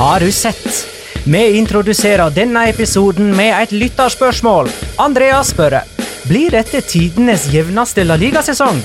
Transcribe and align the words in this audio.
Har 0.00 0.20
du 0.20 0.32
sett? 0.32 0.86
Vi 1.24 1.58
introduserer 1.58 2.30
denne 2.30 2.62
episoden 2.68 3.34
med 3.36 3.52
et 3.52 3.72
lytterspørsmål. 3.72 4.70
Andreas 4.98 5.52
spør 5.52 5.76
blir 6.24 6.54
dette 6.56 6.80
tidenes 6.88 7.44
jevneste 7.52 8.06
La 8.08 8.16
Liga-sesong. 8.16 8.80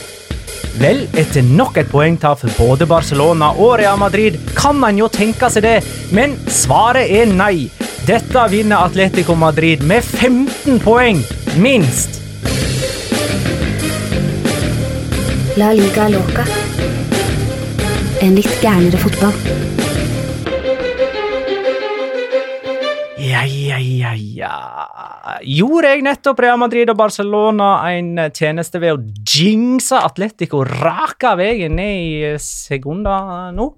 Vel, 0.75 1.05
etter 1.15 1.45
nok 1.47 1.79
et 1.79 1.87
poengtap 1.87 2.41
for 2.43 2.59
både 2.59 2.87
Barcelona 2.89 3.53
og 3.55 3.77
Real 3.79 3.97
Madrid 4.01 4.35
kan 4.57 4.75
man 4.75 4.99
jo 4.99 5.07
tenke 5.07 5.47
seg 5.49 5.63
det, 5.63 5.77
men 6.11 6.35
svaret 6.51 7.07
er 7.07 7.31
nei. 7.31 7.69
Dette 8.05 8.43
vinner 8.51 8.83
Atletico 8.83 9.37
Madrid 9.39 9.87
med 9.87 10.03
15 10.03 10.81
poeng, 10.83 11.23
minst. 11.57 12.21
La 15.55 15.71
liga 15.71 16.09
loca. 16.11 16.43
En 18.19 18.35
litt 18.35 18.51
gærnere 18.61 18.99
fotball. 18.99 19.35
Ja, 23.25 23.41
ja, 23.47 23.77
ja, 23.79 24.11
ja 24.13 24.55
Gjorde 25.41 25.89
jeg 25.93 26.03
nettopp 26.05 26.39
Real 26.43 26.59
Madrid 26.61 26.91
og 26.91 26.99
Barcelona 26.99 27.69
en 27.89 28.11
tjeneste 28.35 28.79
ved 28.83 28.93
å 28.93 29.01
jinxe 29.25 29.97
Atletico 29.97 30.61
raka 30.67 31.33
veien 31.39 31.75
ned 31.79 31.95
i 31.95 32.33
sekunder 32.41 33.51
nå? 33.55 33.71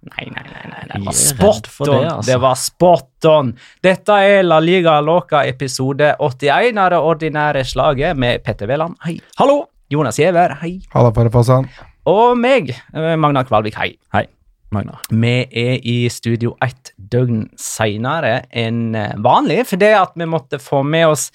Nei, 0.00 0.30
nei, 0.32 0.44
nei, 0.48 0.68
nei, 0.70 0.84
det 0.88 1.00
var 1.04 1.12
spot 1.12 1.66
on. 1.84 1.86
det, 1.90 1.96
Det, 2.00 2.12
altså. 2.14 2.38
var 2.40 2.54
spot 2.56 3.26
on. 3.28 3.50
Dette 3.84 4.16
er 4.24 4.42
La 4.46 4.56
Liga 4.64 4.94
Loca 5.04 5.42
episode 5.44 6.14
81 6.24 6.80
av 6.80 6.90
det 6.94 7.00
ordinære 7.10 7.64
slaget 7.68 8.16
med 8.16 8.40
Petter 8.46 8.70
Veland, 8.70 8.96
hei. 9.04 9.18
Hallo! 9.40 9.66
Jonas 9.92 10.16
Giæver, 10.22 10.54
hei. 10.62 10.76
Halla, 10.94 11.10
Parafasan. 11.12 11.66
Og 12.08 12.36
meg, 12.38 12.70
eh, 12.94 13.16
Magna 13.20 13.42
Kvalvik, 13.44 13.74
hei. 13.76 13.90
Hei, 14.14 14.24
Magna. 14.72 14.96
Vi 15.10 15.34
er 15.50 15.80
i 15.84 15.96
studio 16.08 16.54
ett 16.64 16.92
døgn 16.96 17.48
seinere 17.60 18.44
enn 18.56 18.94
eh, 18.96 19.12
vanlig, 19.20 19.64
fordi 19.68 19.90
at 19.98 20.14
vi 20.16 20.28
måtte 20.30 20.62
få 20.62 20.80
med 20.86 21.08
oss 21.10 21.28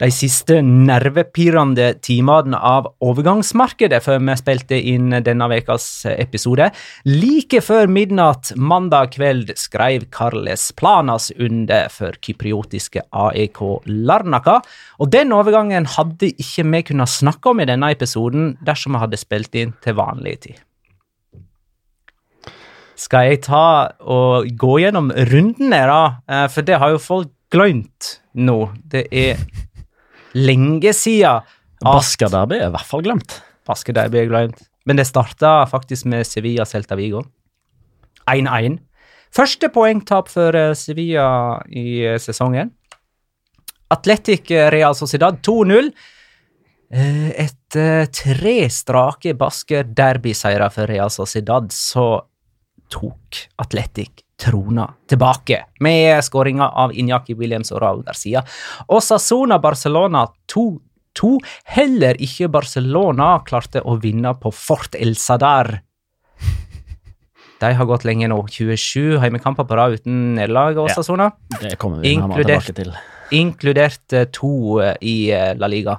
de 0.00 0.08
siste 0.14 0.60
nervepirrende 0.64 1.90
timene 2.04 2.56
av 2.56 2.88
overgangsmarkedet 3.04 4.00
før 4.04 4.22
vi 4.24 4.36
spilte 4.40 4.78
inn 4.92 5.12
denne 5.26 5.48
ukas 5.50 6.06
episode. 6.14 6.70
Like 7.04 7.60
før 7.64 7.90
midnatt 7.90 8.54
mandag 8.56 9.12
kveld 9.18 9.52
skrev 9.60 10.08
Carles 10.14 10.70
Planas 10.78 11.28
under 11.36 11.90
for 11.92 12.16
kypriotiske 12.24 13.04
AEK 13.12 13.60
Larnaka, 14.08 14.60
og 15.00 15.12
den 15.12 15.34
overgangen 15.36 15.88
hadde 15.98 16.32
ikke 16.32 16.64
vi 16.70 16.82
kunnet 16.92 17.12
snakke 17.12 17.52
om 17.52 17.60
i 17.60 17.68
denne 17.68 17.92
episoden 17.92 18.54
dersom 18.64 18.96
vi 18.96 19.04
hadde 19.04 19.20
spilt 19.20 19.54
inn 19.58 19.76
til 19.84 19.98
vanlig 20.00 20.38
tid. 20.46 20.64
Skal 23.00 23.30
jeg 23.30 23.44
ta 23.46 23.64
og 24.12 24.48
gå 24.60 24.74
gjennom 24.82 25.08
rundene, 25.30 25.84
da? 25.88 26.00
Eh, 26.28 26.48
For 26.52 26.64
det 26.64 26.76
har 26.80 26.92
jo 26.92 27.00
folk 27.00 27.30
glemt 27.50 28.20
nå. 28.36 28.70
Det 28.84 29.06
er 29.10 29.40
lenge 30.36 30.92
siden 30.96 31.46
Basker 31.80 32.28
Derby 32.32 32.58
er 32.58 32.68
i 32.68 32.74
hvert 32.74 32.88
fall 32.88 33.04
glemt. 33.06 33.38
Baskederby 33.68 34.20
er 34.20 34.28
glemt. 34.28 34.66
Men 34.88 34.98
det 35.00 35.06
starta 35.08 35.64
faktisk 35.68 36.08
med 36.10 36.26
Sevilla 36.28 36.66
Celta 36.68 36.96
Vigo. 36.98 37.22
1-1. 38.28 38.76
Første 39.32 39.70
poengtap 39.72 40.28
for 40.28 40.56
eh, 40.56 40.74
Sevilla 40.76 41.60
i 41.70 42.02
eh, 42.04 42.18
sesongen. 42.20 42.72
Atletic 43.90 44.50
Real 44.50 44.94
Sociedad 44.94 45.40
2-0. 45.46 45.88
Et 46.90 47.60
Etter 47.70 48.08
tre 48.10 48.66
strake 48.66 49.36
Basker 49.38 49.84
Derby-seire 49.94 50.66
for 50.74 50.90
Real 50.90 51.10
Sociedad, 51.14 51.68
så 51.70 52.18
tok 52.90 53.44
Atletic 53.62 54.24
trona 54.40 54.86
tilbake, 55.10 55.58
med 55.84 56.22
skåringa 56.24 56.70
av 56.80 56.94
Inyaki 56.96 57.34
Williams 57.36 57.70
og 57.74 57.82
Raúl 57.84 58.02
Garcia. 58.06 58.40
Og 58.88 59.02
Sassona 59.04 59.58
Barcelona 59.60 60.24
2-2. 60.48 61.34
Heller 61.76 62.16
ikke 62.22 62.48
Barcelona 62.48 63.34
klarte 63.44 63.82
å 63.84 63.98
vinne 64.00 64.32
på 64.40 64.52
Fort 64.54 64.96
El 64.96 65.12
Sadar. 65.20 65.82
De 67.60 67.72
har 67.76 67.84
gått 67.84 68.06
lenge 68.08 68.24
nå. 68.32 68.38
27 68.48 69.18
hjemmekamper 69.20 69.66
på 69.68 69.76
rad 69.76 69.98
uten 69.98 70.34
nederlag. 70.38 70.78
og 70.80 70.88
Ja. 70.88 70.94
Sassona 70.96 71.30
Det 71.60 71.76
kommer 71.78 72.00
vi 72.00 72.16
nærmere 72.16 72.40
Inkludert- 72.40 72.96
inkludert 73.30 74.12
eh, 74.16 74.24
to 74.32 74.80
eh, 74.80 74.94
i 75.02 75.30
eh, 75.30 75.52
La 75.60 75.66
Liga. 75.68 75.98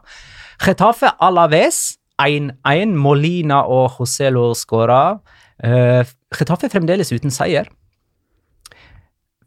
Getafe 0.66 1.12
Alaves 1.22 1.98
1-1. 2.20 2.96
Molina 2.98 3.62
og 3.68 4.00
Joselo 4.00 4.54
skåra. 4.56 5.20
Getafe 5.62 6.70
fremdeles 6.70 7.12
uten 7.14 7.30
seier. 7.34 7.68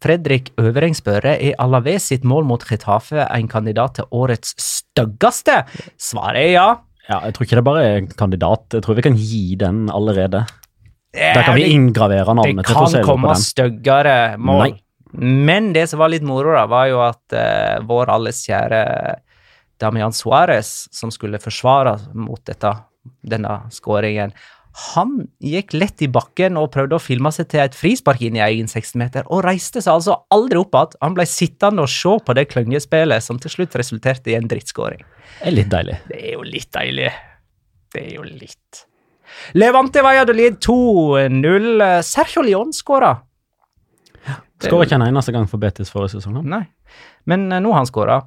Fredrik 0.05 0.51
Øvereng 0.61 0.93
spør 0.97 1.25
er 1.31 1.55
Alaves 1.61 2.11
sitt 2.11 2.25
mål 2.27 2.45
mot 2.45 2.61
Getafe 2.69 3.25
en 3.25 3.47
kandidat 3.49 3.97
til 3.97 4.09
årets 4.13 4.53
styggeste. 4.61 5.63
Svaret 5.97 6.43
er 6.43 6.51
ja. 6.53 6.67
Ja, 7.09 7.19
jeg 7.27 7.35
tror 7.35 7.45
ikke 7.47 7.57
det 7.59 7.65
bare 7.65 7.83
er 7.85 7.99
en 8.03 8.11
kandidat. 8.13 8.67
Jeg 8.73 8.85
tror 8.85 8.97
vi 8.97 9.05
kan 9.05 9.17
gi 9.17 9.43
den 9.61 9.85
allerede. 9.93 10.45
Der 11.15 11.45
kan 11.45 11.55
vi 11.55 11.69
inngravere 11.71 12.33
navnet 12.35 12.65
Det 12.67 12.75
kan 12.75 13.05
komme 13.07 13.35
styggere 13.39 14.35
mål. 14.37 14.65
Nei. 14.65 14.73
Men 15.15 15.71
det 15.73 15.85
som 15.89 16.01
var 16.01 16.11
litt 16.11 16.25
moro, 16.27 16.51
da, 16.57 16.65
var 16.67 16.89
jo 16.91 16.99
at 17.05 17.37
uh, 17.37 17.83
vår 17.87 18.11
alles 18.17 18.41
kjære 18.49 18.81
Damian 19.79 20.15
Suárez, 20.15 20.89
som 20.91 21.11
skulle 21.13 21.39
forsvare 21.39 21.95
mot 22.19 22.41
dette, 22.47 22.71
denne 23.23 23.53
skåringen, 23.71 24.33
han 24.75 25.11
gikk 25.39 25.71
lett 25.75 26.01
i 26.03 26.09
bakken 26.11 26.57
og 26.59 26.73
prøvde 26.73 26.97
å 26.97 27.03
filme 27.03 27.31
seg 27.31 27.47
til 27.51 27.61
et 27.63 27.77
frispark 27.77 28.19
inn 28.27 28.35
i 28.35 28.43
egen 28.43 28.67
16-meter, 28.67 29.23
og 29.31 29.45
reiste 29.45 29.79
seg 29.79 29.93
altså 29.93 30.17
aldri 30.35 30.59
opp 30.59 30.75
igjen. 30.75 30.97
Han 31.05 31.15
ble 31.15 31.25
sittende 31.29 31.85
og 31.85 31.91
se 31.91 32.17
på 32.27 32.35
det 32.35 32.49
kløngespillet 32.51 33.23
som 33.23 33.39
til 33.39 33.53
slutt 33.53 33.77
resulterte 33.79 34.33
i 34.33 34.35
en 34.35 34.49
drittskåring. 34.51 35.05
Det 35.39 35.47
er 35.47 35.55
litt 35.55 35.71
deilig. 35.71 35.95
Det 36.09 36.19
er 36.19 36.35
jo 36.35 36.43
litt 36.49 36.71
deilig. 36.75 37.13
Det 37.95 38.03
er 38.03 38.11
jo 38.17 38.27
litt. 38.27 38.83
Levante 39.55 40.03
Valladolid 40.03 40.59
2-0. 40.63 41.85
Sergio 42.03 42.43
León 42.43 42.75
skåra. 42.75 43.15
Skåra 44.59 44.87
ikke 44.87 44.99
en 44.99 45.07
eneste 45.07 45.33
gang 45.35 45.47
for 45.49 45.61
Betis 45.61 45.91
forrige 45.91 46.17
sesong. 46.17 46.41
Nei, 46.47 46.65
men 47.29 47.47
eh, 47.51 47.61
nå 47.63 47.71
har 47.71 47.83
han 47.83 47.89
skåra. 47.89 48.19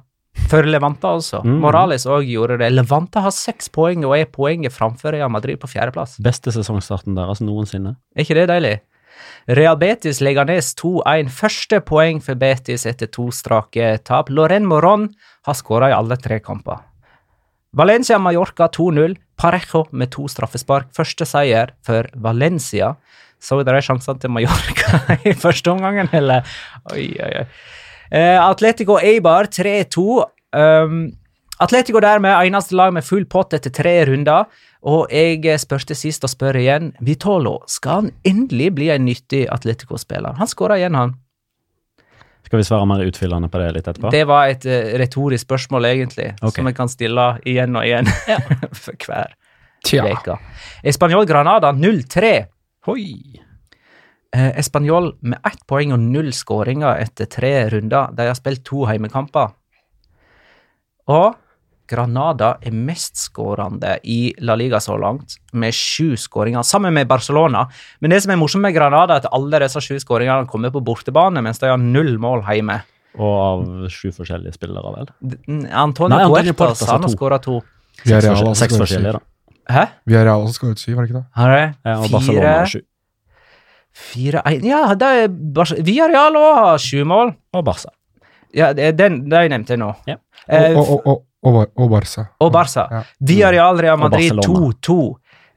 For 0.49 0.65
Levante, 0.65 1.05
altså. 1.07 1.41
Mm. 1.45 1.59
Morales 1.61 2.07
òg 2.09 2.25
gjorde 2.29 2.59
det. 2.61 2.71
Levante 2.73 3.21
har 3.21 3.33
seks 3.35 3.69
poeng 3.73 4.05
og 4.07 4.15
er 4.17 4.29
poenget 4.31 4.73
framfor 4.73 5.13
Real 5.13 5.29
Madrid 5.29 5.59
på 5.61 5.69
fjerdeplass. 5.69 6.17
Beste 6.23 6.53
sesongstarten 6.55 7.17
deres 7.17 7.43
noensinne. 7.43 7.97
Er 8.15 8.25
ikke 8.25 8.37
det 8.39 8.47
deilig? 8.49 8.75
Real 9.59 9.77
Betis 9.77 10.21
legger 10.23 10.47
ned 10.49 10.65
2-1. 10.79 11.29
Første 11.33 11.81
poeng 11.85 12.21
for 12.23 12.39
Betis 12.39 12.85
etter 12.89 13.09
to 13.11 13.29
strake 13.35 13.91
tap. 14.07 14.29
Loren 14.29 14.67
Moron 14.69 15.09
har 15.47 15.57
skåra 15.57 15.91
i 15.91 15.95
alle 15.95 16.17
tre 16.21 16.39
kamper. 16.43 16.85
Valencia-Mallorca 17.77 18.69
2-0. 18.73 19.17
Parejo 19.39 19.85
med 19.91 20.11
to 20.13 20.27
straffespark. 20.27 20.89
Første 20.95 21.27
seier 21.29 21.73
for 21.85 22.09
Valencia. 22.15 22.95
Så 23.39 23.61
dere 23.63 23.81
sjansene 23.83 24.19
til 24.19 24.33
Mallorca 24.35 25.03
i 25.29 25.33
første 25.37 25.71
omgangen, 25.71 26.09
eller? 26.15 26.47
Oi, 26.91 27.07
oi, 27.15 27.33
oi. 27.43 27.45
Eh, 28.11 28.37
Atletico 28.41 28.99
Eibar 28.99 29.49
3-2. 29.53 30.25
Um, 30.55 30.99
Atletico 31.59 31.99
dermed 31.99 32.47
eneste 32.47 32.75
lag 32.75 32.93
med 32.95 33.05
full 33.05 33.25
pott 33.29 33.53
etter 33.53 33.73
tre 33.73 33.95
runder. 34.09 34.47
Og 34.89 35.11
jeg 35.11 35.59
spurte 35.59 35.97
sist 35.97 36.23
og 36.23 36.31
spør 36.31 36.61
igjen. 36.61 36.93
Vitolo, 37.03 37.59
skal 37.67 38.03
han 38.03 38.13
endelig 38.27 38.69
bli 38.77 38.87
en 38.93 39.03
nyttig 39.05 39.43
Atletico-spiller? 39.51 40.37
Han 40.39 40.47
skåra 40.47 40.79
igjen, 40.79 40.95
han. 40.95 41.17
Skal 42.47 42.61
vi 42.61 42.65
svare 42.65 42.87
mer 42.89 43.03
utfyllende 43.05 43.49
på 43.51 43.59
det 43.61 43.73
litt 43.75 43.89
etterpå? 43.91 44.09
Det 44.15 44.23
var 44.29 44.49
et 44.49 44.63
uh, 44.65 44.95
retorisk 44.97 45.43
spørsmål, 45.45 45.89
egentlig, 45.91 46.31
okay. 46.39 46.55
som 46.55 46.71
jeg 46.71 46.77
kan 46.79 46.89
stille 46.89 47.27
igjen 47.45 47.75
og 47.75 47.85
igjen 47.85 48.09
for 48.85 48.95
hver 49.05 49.35
Tja. 49.85 50.07
uke. 50.07 50.39
Espanol 50.83 51.27
Granada 51.29 51.69
0-3. 51.75 52.33
Hoi! 52.87 53.05
Eh, 54.35 54.51
Espanol 54.61 55.15
med 55.25 55.39
ett 55.47 55.61
poeng 55.67 55.93
og 55.95 55.99
null 56.03 56.29
skåringer 56.35 56.99
etter 57.01 57.25
tre 57.25 57.53
runder. 57.73 58.11
De 58.13 58.27
har 58.29 58.37
spilt 58.37 58.61
to 58.67 58.83
heimekamper. 58.85 59.55
Og 61.09 61.33
Granada 61.89 62.51
er 62.61 62.75
mestskårende 62.75 63.95
i 64.05 64.19
La 64.45 64.53
Liga 64.59 64.77
så 64.77 64.93
langt, 65.01 65.39
med 65.57 65.73
sju 65.73 66.13
skåringer, 66.21 66.61
sammen 66.61 66.93
med 66.93 67.07
Barcelona. 67.09 67.63
Men 67.99 68.13
det 68.13 68.19
som 68.21 68.33
er 68.35 68.37
morsomt 68.37 68.61
med 68.61 68.75
Granada, 68.75 69.15
er 69.17 69.23
at 69.23 69.31
alle 69.33 69.63
disse 69.63 69.81
sju 69.81 69.97
skåringene 70.03 70.45
kommer 70.51 70.69
på 70.75 70.83
bortebane, 70.85 71.41
mens 71.41 71.57
de 71.63 71.71
har 71.71 71.81
null 71.81 72.19
mål 72.21 72.43
hjemme. 72.45 72.77
Og 73.17 73.33
av 73.41 73.65
sju 73.89 74.11
forskjellige 74.13 74.53
spillere, 74.59 74.93
vel? 74.99 75.09
Antonio, 75.73 76.13
Nei, 76.13 76.27
Antonio 76.27 76.53
Puertas, 76.53 76.85
har 76.85 76.99
han 76.99 77.07
har 77.07 77.09
to. 77.09 77.17
skåra 77.17 77.41
to. 77.41 77.57
Vi 78.05 78.13
har 78.13 78.21
Seks 78.21 78.29
Real 78.37 78.51
også 78.53 78.67
skåret 78.69 78.83
forskjellige, 78.85 79.15
syv. 79.17 79.17
da. 79.17 79.73
Hæ? 79.73 79.87
Vi 80.05 80.15
har 80.19 80.25
Real 80.29 80.45
også 80.45 80.59
skåret 80.61 80.79
syv, 80.85 80.93
var 80.95 81.01
det 81.01 81.09
ikke 81.09 81.19
det? 81.23 81.25
Har 81.41 81.55
det? 81.55 81.65
Ja, 81.89 81.97
og 81.97 82.11
Barcelona 82.13 82.53
sju. 82.69 82.79
Fire, 83.93 84.41
en, 84.45 84.65
ja, 84.65 84.83
det 84.95 85.07
er 85.23 85.31
Villarreal 85.83 86.37
òg 86.39 86.51
har 86.59 86.77
sju 86.83 87.01
mål. 87.07 87.33
Og 87.57 87.65
Barca. 87.65 87.89
Ja, 88.55 88.71
det 88.73 88.83
er 88.83 88.93
den 88.97 89.23
de 89.29 89.41
nevnte 89.51 89.75
jeg 89.75 89.81
nå. 89.81 89.89
Ja. 90.09 90.15
Eh, 90.47 90.75
Og, 90.77 90.85
og, 90.89 91.01
og, 91.07 91.25
og, 91.43 91.57
og 91.77 91.89
Barca. 91.91 92.27
og 92.39 92.51
Barca. 92.53 92.87
Ja. 92.91 93.01
Villarreal 93.19 93.79
Real 93.81 93.97
Madrid 93.99 94.39
2-2. 94.45 94.99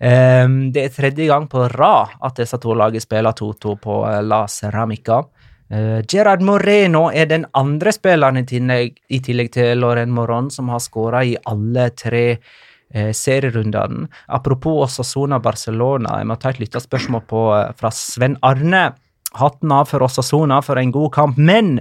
Um, 0.02 0.72
det 0.74 0.82
er 0.88 0.88
tredje 0.96 1.26
gang 1.28 1.44
på 1.48 1.68
rad 1.70 2.16
at 2.26 2.34
disse 2.40 2.58
to 2.58 2.74
lagene 2.74 3.00
spiller 3.04 3.32
2-2 3.38 3.76
på 3.84 4.00
eh, 4.10 4.18
La 4.26 4.40
Ceramica. 4.50 5.20
Uh, 5.72 6.00
Gerard 6.10 6.42
Moreno 6.42 7.04
er 7.14 7.28
den 7.30 7.46
andre 7.54 7.92
spilleren 7.94 8.40
i 8.40 8.44
tillegg, 8.44 8.96
i 9.14 9.20
tillegg 9.22 9.52
til 9.54 9.78
Loren 9.78 10.10
Moron 10.10 10.50
som 10.50 10.68
har 10.74 10.82
skåra 10.82 11.22
i 11.24 11.36
alle 11.46 11.86
tre 11.94 12.24
eh, 12.32 12.38
serierundene. 13.16 14.08
Apropos 14.28 14.86
Osasona 14.86 15.40
Barcelona, 15.42 16.18
jeg 16.20 16.28
må 16.28 16.38
ta 16.40 16.52
et 16.52 16.60
lytterspørsmål 16.62 17.26
på, 17.28 17.42
eh, 17.58 17.72
fra 17.78 17.90
Sven 17.90 18.38
Arne. 18.42 18.92
Hatten 19.34 19.72
av 19.72 19.88
for 19.88 20.04
Osasona 20.04 20.62
for 20.62 20.76
en 20.76 20.92
god 20.92 21.12
kamp, 21.12 21.38
men 21.38 21.80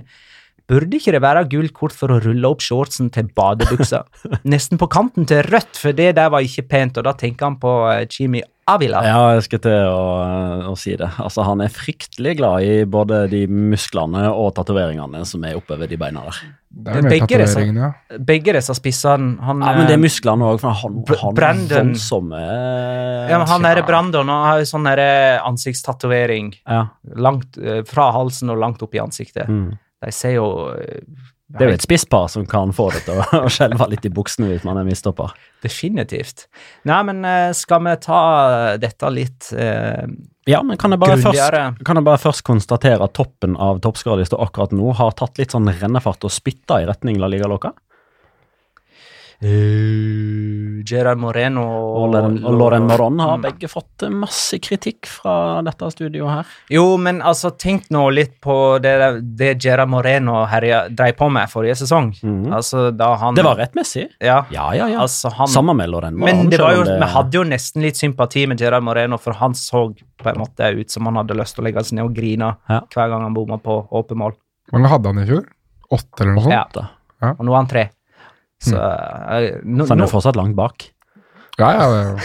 Burde 0.71 0.95
ikke 0.95 1.11
det 1.11 1.19
være 1.19 1.49
gult 1.51 1.73
kort 1.75 1.91
for 1.91 2.13
å 2.13 2.19
rulle 2.23 2.47
opp 2.47 2.61
shortsen 2.63 3.09
til 3.11 3.27
badebuksa? 3.35 4.05
Nesten 4.53 4.79
på 4.79 4.87
kanten 4.87 5.25
til 5.27 5.41
rødt, 5.43 5.75
for 5.75 5.91
det 5.91 6.13
der 6.15 6.29
var 6.31 6.45
ikke 6.45 6.63
pent, 6.69 6.95
og 7.01 7.03
da 7.03 7.11
tenker 7.11 7.49
han 7.49 7.57
på 7.59 7.73
Jimmy 8.07 8.39
Chimi 8.39 8.43
Avila. 8.75 9.01
Ja, 9.05 9.19
jeg 9.35 9.43
skal 9.47 9.61
til 9.63 9.77
å, 9.91 10.69
å 10.71 10.75
si 10.79 10.95
det. 10.99 11.09
Altså, 11.21 11.43
Han 11.47 11.61
er 11.65 11.71
fryktelig 11.73 12.37
glad 12.39 12.63
i 12.67 12.73
både 12.89 13.23
de 13.31 13.43
musklene 13.51 14.27
og 14.31 14.53
tatoveringene 14.57 15.23
som 15.27 15.43
er 15.47 15.57
oppover 15.59 15.89
de 15.91 15.99
beina 16.01 16.23
der. 16.27 16.41
Det 16.71 16.95
er 17.01 17.07
Begge 17.11 17.37
disse. 17.41 17.61
ja. 17.67 17.89
Begge 18.31 18.53
disse 18.55 18.73
spissene 18.77 19.33
han, 19.43 19.59
Ja, 19.59 19.73
Men 19.75 19.87
det 19.89 19.95
er 19.97 19.99
eh, 19.99 20.05
musklene 20.05 20.47
òg, 20.47 20.61
for 20.61 20.71
han 20.71 21.01
har 21.19 21.33
Brandon- 21.35 21.91
voldsomme 21.91 22.39
ja, 22.41 23.37
men 23.41 23.47
Han 23.47 23.65
er 23.67 23.81
Brandon 23.83 24.29
og 24.31 24.45
har 24.47 24.61
jo 24.61 24.69
sånn 24.71 24.87
ansiktstatovering 24.87 26.53
Ja. 26.67 26.85
langt 27.15 27.57
eh, 27.57 27.83
fra 27.87 28.11
halsen 28.15 28.49
og 28.53 28.57
langt 28.61 28.81
opp 28.83 28.95
i 28.95 29.01
ansiktet. 29.03 29.47
Mm. 29.47 29.77
De 30.01 30.11
ser 30.15 30.35
jo 30.37 30.47
eh, 30.73 31.01
Det 31.51 31.65
er 31.65 31.71
jo 31.73 31.77
et 31.79 31.83
spisspar 31.83 32.27
som 32.31 32.45
kan 32.49 32.71
få 32.75 32.87
det 32.95 33.01
til 33.07 33.19
å, 33.19 33.43
skjelve 33.55 33.87
litt 33.91 34.05
i 34.07 34.11
buksene 34.13 34.49
hvis 34.51 34.63
man 34.67 34.79
er 34.79 34.87
mistopper. 34.87 35.33
Definitivt. 35.65 36.45
Nei, 36.89 36.99
men 37.09 37.23
eh, 37.27 37.49
skal 37.57 37.83
vi 37.85 37.95
ta 38.05 38.21
dette 38.81 39.11
litt 39.13 39.51
eh, 39.53 40.05
Ja, 40.49 40.63
men 40.65 40.79
kan 40.81 40.95
jeg, 40.95 41.01
bare 41.03 41.19
Grundigere. 41.19 41.63
først, 41.75 41.85
kan 41.85 41.99
jeg 42.01 42.07
bare 42.07 42.21
først 42.23 42.45
konstatere 42.47 43.03
at 43.05 43.13
toppen 43.19 43.57
av 43.61 43.81
toppskadelista 43.83 44.39
akkurat 44.41 44.73
nå 44.73 44.95
har 44.97 45.13
tatt 45.19 45.37
litt 45.41 45.53
sånn 45.53 45.69
rennefart 45.69 46.23
og 46.27 46.33
spytta 46.33 46.81
i 46.81 46.89
retning 46.89 47.19
La 47.21 47.29
Liga 47.31 47.49
Loca? 47.51 47.73
eh, 49.41 49.47
Gerard 50.87 51.19
Moreno 51.21 51.63
Og 52.01 52.15
og 52.15 52.53
Loren 52.57 52.87
Moron 52.89 53.19
har 53.19 53.37
begge 53.43 53.69
fått 53.71 54.03
eh, 54.05 54.09
masse 54.13 54.59
kritikk 54.63 55.07
fra 55.09 55.61
dette 55.65 55.89
studioet 55.93 56.31
her. 56.31 56.51
Jo, 56.73 56.97
men 56.97 57.21
altså, 57.21 57.51
tenk 57.57 57.89
nå 57.93 58.03
litt 58.13 58.37
på 58.43 58.55
det, 58.83 58.93
det 59.37 59.53
Gerard 59.63 59.89
Moreno 59.91 60.45
herja, 60.51 60.83
drev 60.89 61.15
på 61.19 61.29
med 61.31 61.49
forrige 61.51 61.77
sesong. 61.83 62.11
Mhm. 62.21 62.51
Altså, 62.53 62.89
da 62.91 63.13
han 63.21 63.35
Det 63.35 63.45
var 63.45 63.59
rettmessig. 63.61 64.07
Ja, 64.19 64.45
Ja, 64.51 64.71
ja, 64.75 64.87
ja. 64.89 64.99
altså 65.01 65.29
han 65.35 65.47
Sammen 65.47 65.77
med 65.77 65.89
Loren 65.89 66.17
Moron. 66.17 66.37
Men 66.43 66.49
det 66.49 66.59
var 66.59 66.75
jo, 66.75 66.83
det... 66.83 66.97
vi 66.99 67.11
hadde 67.15 67.37
jo 67.37 67.43
nesten 67.43 67.81
litt 67.85 67.97
sympati 67.99 68.47
med 68.47 68.59
Gerard 68.61 68.83
Moreno, 68.83 69.17
for 69.17 69.33
han 69.39 69.53
så 69.57 69.87
på 70.21 70.29
en 70.29 70.37
måte 70.41 70.67
ut 70.77 70.89
som 70.91 71.05
han 71.09 71.15
hadde 71.21 71.35
lyst 71.37 71.55
til 71.57 71.63
å 71.63 71.67
legge 71.69 71.83
seg 71.87 71.97
ned 71.97 72.05
og 72.09 72.15
grine 72.15 72.53
Ja. 72.69 72.81
hver 72.93 73.09
gang 73.09 73.23
han 73.25 73.33
bomma 73.33 73.57
på 73.61 73.87
åpent 73.91 74.17
mål. 74.17 74.35
Hvor 74.69 74.79
mange 74.79 74.91
hadde 74.93 75.07
han 75.11 75.19
i 75.23 75.25
fjor? 75.27 75.45
Åtte 75.91 76.23
eller 76.23 76.33
noe 76.37 76.43
sånt? 76.45 76.53
Ja. 76.53 76.85
ja. 77.21 77.31
Og 77.37 77.45
nå 77.45 77.51
er 77.51 77.57
han 77.57 77.67
tre. 77.71 77.83
Så 78.61 78.77
jeg, 78.77 79.59
nå, 79.65 79.85
Så 79.85 79.95
han 79.95 80.01
nå, 80.03 80.07
jo 80.07 80.13
fortsatt 80.13 80.37
langt 80.39 80.57
bak. 80.57 80.87
Ja, 81.59 81.73
ja. 81.75 82.15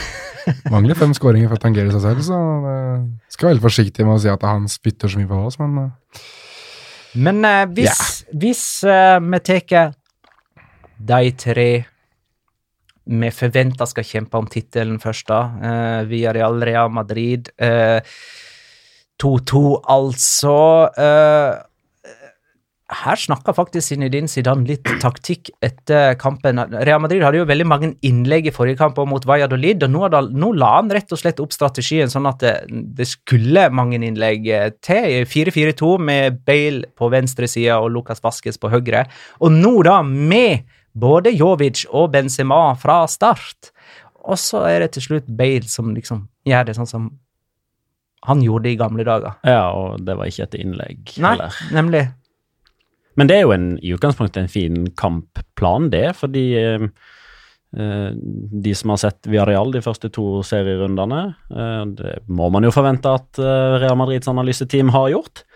mangler 0.70 0.98
fem 0.98 1.14
skåringer 1.16 1.50
for 1.50 1.58
å 1.58 1.64
tangere 1.64 1.90
seg 1.94 2.04
selv, 2.04 2.22
så 2.22 2.36
det 2.62 3.34
skal 3.34 3.48
være 3.48 3.56
veldig 3.56 3.66
forsiktig 3.66 4.06
med 4.06 4.18
å 4.18 4.22
si 4.22 4.30
at 4.30 4.46
han 4.46 4.68
spytter 4.70 5.10
så 5.10 5.20
mye 5.20 5.30
på 5.30 5.40
oss, 5.48 5.58
men 5.62 5.78
eh, 5.82 6.24
Men 7.16 7.44
eh, 7.48 7.64
hvis, 7.72 8.02
hvis 8.36 8.64
eh, 8.84 9.18
vi 9.24 9.42
tar 9.48 9.94
de 10.96 11.30
tre 11.36 11.70
vi 13.06 13.30
forventer 13.30 13.86
skal 13.86 14.06
kjempe 14.06 14.38
om 14.40 14.48
tittelen 14.50 14.98
først, 14.98 15.28
da. 15.30 15.40
Uh, 15.62 16.00
via 16.10 16.32
Real 16.34 16.58
Real 16.62 16.90
Madrid. 16.90 17.52
eh, 17.56 18.02
2-2, 19.22 19.80
altså. 19.88 20.56
Eh, 22.88 22.96
her 23.02 23.18
snakka 23.18 23.54
faktisk 23.56 23.88
Zinedine 23.90 24.28
Zidane 24.30 24.66
litt 24.68 24.86
taktikk 25.02 25.50
etter 25.64 26.14
kampen. 26.20 26.60
Real 26.86 27.00
Madrid 27.02 27.24
hadde 27.26 27.40
jo 27.40 27.48
veldig 27.48 27.66
mange 27.66 27.90
innlegg 28.06 28.46
i 28.46 28.54
forrige 28.54 28.78
kamp 28.80 29.00
mot 29.10 29.26
Valladolid, 29.26 29.82
og 29.82 29.92
nå, 29.92 30.04
hadde, 30.06 30.22
nå 30.38 30.52
la 30.54 30.76
han 30.78 30.92
rett 30.94 31.12
og 31.12 31.20
slett 31.20 31.42
opp 31.42 31.54
strategien 31.54 32.12
sånn 32.12 32.28
at 32.30 32.42
det, 32.44 32.54
det 32.70 33.08
skulle 33.10 33.68
mange 33.74 33.98
innlegg 33.98 34.46
eh, 34.48 34.70
til. 34.84 35.26
4-4-2 35.26 35.92
med 35.98 36.40
Bale 36.46 36.86
på 36.96 37.10
venstre 37.12 37.50
side 37.50 37.76
og 37.76 37.90
Lucas 37.94 38.22
Vasques 38.24 38.60
på 38.62 38.70
høyre. 38.72 39.06
Og 39.42 39.54
nå, 39.54 39.74
da, 39.86 40.00
med 40.06 40.66
både 40.96 41.34
Jovic 41.34 41.84
og 41.92 42.12
Benzema 42.14 42.70
fra 42.80 43.02
start. 43.10 43.72
Og 44.26 44.38
så 44.40 44.64
er 44.70 44.82
det 44.82 44.94
til 44.96 45.04
slutt 45.10 45.28
Bale 45.28 45.68
som 45.70 45.92
liksom 45.94 46.26
gjør 46.46 46.68
det 46.70 46.76
sånn 46.78 46.88
som 46.90 47.10
han 48.26 48.42
gjorde 48.42 48.72
i 48.72 48.78
gamle 48.78 49.04
dager. 49.06 49.36
Ja, 49.46 49.68
og 49.76 50.02
det 50.06 50.16
var 50.18 50.30
ikke 50.30 50.48
et 50.48 50.56
innlegg 50.58 51.12
Nei, 51.22 51.36
heller. 51.36 51.58
nemlig. 51.76 52.06
Men 53.16 53.30
det 53.30 53.38
er 53.38 53.46
jo 53.46 53.54
en, 53.56 53.70
i 53.80 53.94
utgangspunktet 53.96 54.42
en 54.42 54.52
fin 54.52 54.82
kampplan, 54.98 55.88
det, 55.92 56.10
fordi 56.18 56.44
eh, 56.60 56.84
eh, 57.78 58.10
de 58.66 58.74
som 58.76 58.92
har 58.92 59.00
sett 59.06 59.30
Villarreal 59.30 59.72
de 59.72 59.82
første 59.84 60.10
to 60.12 60.42
serierundene, 60.46 61.22
eh, 61.48 61.82
det 61.96 62.18
må 62.28 62.50
man 62.52 62.68
jo 62.68 62.74
forvente 62.74 63.16
at 63.16 63.40
eh, 63.40 63.80
Real 63.80 63.98
Madrids 64.00 64.28
analyseteam 64.32 64.92
har 64.96 65.10
gjort. 65.14 65.46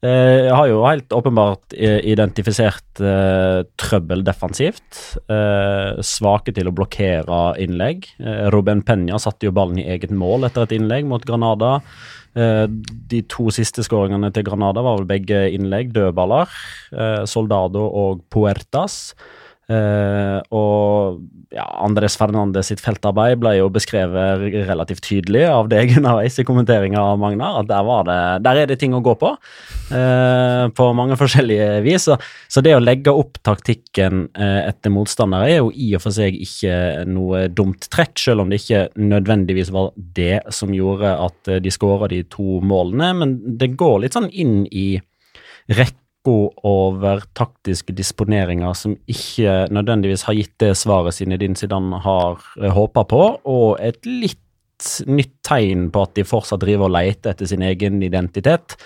Eh, 0.00 0.46
har 0.48 0.64
jo 0.64 0.78
helt 0.86 1.12
åpenbart 1.12 1.74
eh, 1.76 1.98
identifisert 2.08 3.02
eh, 3.04 3.66
trøbbel 3.76 4.22
defensivt. 4.24 5.18
Eh, 5.28 5.98
svake 6.00 6.54
til 6.56 6.70
å 6.70 6.72
blokkere 6.72 7.40
innlegg. 7.60 8.08
Eh, 8.16 8.46
Ruben 8.54 8.80
Penya 8.86 9.18
satte 9.20 9.50
jo 9.50 9.52
ballen 9.52 9.82
i 9.82 9.90
eget 9.92 10.14
mål 10.14 10.48
etter 10.48 10.64
et 10.64 10.72
innlegg 10.78 11.04
mot 11.10 11.26
Granada. 11.28 11.82
Eh, 12.38 12.66
de 13.10 13.22
to 13.26 13.48
siste 13.54 13.82
skåringene 13.82 14.30
til 14.34 14.46
Granada 14.46 14.84
var 14.86 15.00
vel 15.00 15.08
begge 15.08 15.42
innlegg, 15.50 15.92
dødballer. 15.96 16.52
Eh, 16.94 17.22
Soldado 17.26 17.86
og 17.88 18.22
Puertas. 18.30 19.14
Eh, 19.70 20.38
og 20.50 21.20
ja, 21.54 21.64
Andres 21.84 22.16
Fernandes 22.18 22.70
sitt 22.70 22.80
feltarbeid 22.82 23.38
ble 23.38 23.52
jo 23.60 23.68
beskrevet 23.70 24.42
relativt 24.66 25.04
tydelig 25.06 25.44
av 25.46 25.68
deg 25.70 25.92
underveis 26.00 26.40
i 26.42 26.46
kommenteringa, 26.46 27.02
Magnar. 27.20 27.60
At 27.62 27.70
der, 27.70 27.90
det, 28.08 28.18
der 28.46 28.62
er 28.62 28.70
det 28.70 28.80
ting 28.82 28.96
å 28.96 29.02
gå 29.04 29.14
på, 29.20 29.30
eh, 29.94 30.64
på 30.74 30.88
mange 30.98 31.18
forskjellige 31.20 31.68
vis. 31.86 32.08
Så, 32.10 32.64
det 32.64 32.74
å 32.76 32.82
legge 32.82 33.14
opp 33.14 33.38
taktikken 33.46 34.26
eh, 34.34 34.66
etter 34.66 34.94
motstandere 34.94 35.50
er 35.50 35.60
jo 35.60 35.70
i 35.70 35.92
og 35.98 36.04
for 36.06 36.18
seg 36.18 36.34
ikke 36.34 37.06
noe 37.10 37.46
dumt 37.54 37.86
trekk, 37.92 38.18
selv 38.18 38.44
om 38.44 38.50
det 38.50 38.62
ikke 38.62 38.88
nødvendigvis 38.98 39.70
var 39.74 39.92
det 39.96 40.42
som 40.54 40.74
gjorde 40.74 41.14
at 41.28 41.54
de 41.62 41.74
skåra 41.74 42.10
de 42.10 42.24
to 42.30 42.58
målene. 42.66 43.12
Men 43.22 43.38
det 43.60 43.74
går 43.78 44.02
litt 44.02 44.18
sånn 44.18 44.30
inn 44.30 44.64
i 44.70 44.92
rekka 45.70 45.99
over 46.28 47.22
taktiske 47.34 47.94
disponeringer 47.96 48.74
som 48.76 48.96
ikke 49.08 49.70
nødvendigvis 49.72 50.26
har 50.28 50.36
gitt 50.36 50.52
det 50.60 50.74
svaret 50.76 51.16
sine 51.16 51.38
din 51.40 51.56
siden 51.56 51.92
har 52.04 52.42
uh, 52.60 52.70
håpa 52.76 53.06
på, 53.08 53.22
og 53.44 53.78
et 53.80 54.04
litt 54.06 54.38
nytt 55.08 55.32
tegn 55.44 55.90
på 55.92 56.02
at 56.06 56.16
de 56.16 56.24
fortsatt 56.24 56.62
driver 56.62 56.88
og 56.88 56.96
leter 56.96 57.34
etter 57.34 57.48
sin 57.48 57.64
egen 57.64 58.02
identitet. 58.02 58.76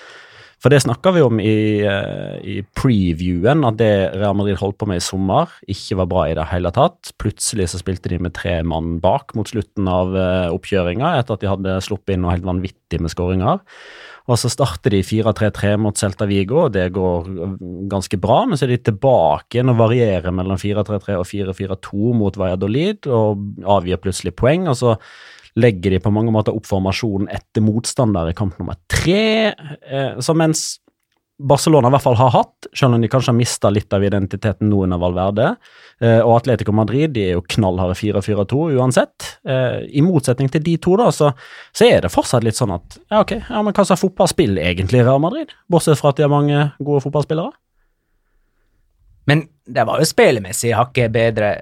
For 0.64 0.73
det 0.73 0.81
snakka 0.81 1.11
vi 1.12 1.21
om 1.21 1.41
i, 1.43 1.85
eh, 1.85 2.37
i 2.41 2.55
previewen, 2.73 3.67
at 3.69 3.76
det 3.76 4.17
Real 4.17 4.33
Madrid 4.33 4.57
holdt 4.57 4.79
på 4.81 4.87
med 4.88 4.97
i 4.97 5.05
sommer, 5.05 5.50
ikke 5.69 5.99
var 6.00 6.09
bra 6.09 6.23
i 6.31 6.37
det 6.38 6.47
hele 6.49 6.73
tatt. 6.73 7.12
Plutselig 7.21 7.69
så 7.69 7.83
spilte 7.83 8.09
de 8.09 8.17
med 8.19 8.33
tre 8.33 8.62
mann 8.64 8.97
bak 8.99 9.35
mot 9.37 9.45
slutten 9.45 9.91
av 9.93 10.17
uh, 10.17 10.49
oppkjøringa, 10.55 11.19
etter 11.19 11.37
at 11.37 11.45
de 11.45 11.50
hadde 11.53 11.76
sluppet 11.85 12.14
inn 12.14 12.25
noe 12.25 12.33
helt 12.33 12.49
vanvittig 12.49 13.03
med 13.05 13.12
skåringer. 13.12 13.61
Og 14.25 14.40
så 14.40 14.49
starter 14.49 14.95
de 14.95 15.02
4-3-3 15.04 15.75
mot 15.85 15.99
Celta 16.00 16.25
Vigo, 16.28 16.62
og 16.64 16.73
det 16.73 16.87
går 16.97 17.28
øh, 17.28 17.57
ganske 17.93 18.16
bra. 18.21 18.45
Men 18.49 18.57
så 18.57 18.64
er 18.64 18.73
de 18.73 18.81
tilbake 18.88 19.59
igjen 19.59 19.73
og 19.75 19.81
varierer 19.83 20.33
mellom 20.33 20.61
4-3-3 20.61 21.19
og 21.21 21.28
4-4-2 21.28 22.14
mot 22.16 22.38
Valladolid, 22.40 23.04
og 23.07 23.45
avgir 23.76 24.00
plutselig 24.00 24.33
poeng. 24.40 24.69
og 24.73 24.81
så 24.81 24.97
legger 25.61 25.95
de 25.95 26.00
på 26.02 26.11
mange 26.11 26.33
måter 26.35 26.54
opp 26.57 26.66
formasjonen 26.66 27.28
etter 27.31 27.62
motstander 27.62 28.31
i 28.31 28.37
kamp 28.37 28.57
nummer 28.59 28.78
tre. 28.90 29.54
Eh, 29.54 30.16
så 30.19 30.35
mens 30.35 30.81
Barcelona 31.38 31.88
i 31.91 31.95
hvert 31.97 32.05
fall 32.05 32.14
har 32.14 32.31
hatt, 32.31 32.69
selv 32.79 32.95
om 32.95 33.03
de 33.03 33.09
kanskje 33.11 33.33
har 33.33 33.37
mista 33.37 33.71
litt 33.73 33.93
av 33.93 34.05
identiteten 34.07 34.69
nå 34.71 34.85
under 34.85 35.00
Valverde, 35.03 35.49
eh, 35.99 36.21
og 36.21 36.37
Atletico 36.37 36.71
Madrid 36.76 37.11
de 37.17 37.25
er 37.26 37.33
jo 37.35 37.43
knallharde 37.57 37.97
4-4-2 37.99 38.61
uansett. 38.79 39.31
Eh, 39.43 39.81
I 39.99 40.05
motsetning 40.07 40.53
til 40.53 40.62
de 40.62 40.76
to, 40.79 40.95
da, 41.00 41.09
så, 41.14 41.33
så 41.75 41.88
er 41.88 42.07
det 42.07 42.12
fortsatt 42.14 42.47
litt 42.47 42.59
sånn 42.59 42.76
at 42.76 43.00
ja, 43.00 43.25
ok, 43.25 43.35
ja, 43.41 43.64
men 43.67 43.75
hva 43.75 43.87
slags 43.88 44.05
fotballspill 44.05 44.61
egentlig 44.62 45.03
Real 45.03 45.19
Madrid? 45.23 45.57
Bortsett 45.67 45.99
fra 45.99 46.14
at 46.14 46.23
de 46.23 46.29
har 46.29 46.33
mange 46.33 46.69
gode 46.79 47.03
fotballspillere. 47.09 47.50
Men 49.26 49.47
det 49.67 49.88
var 49.88 49.99
jo 49.99 50.07
spillemessig 50.07 50.75
hakket 50.76 51.12
bedre, 51.12 51.53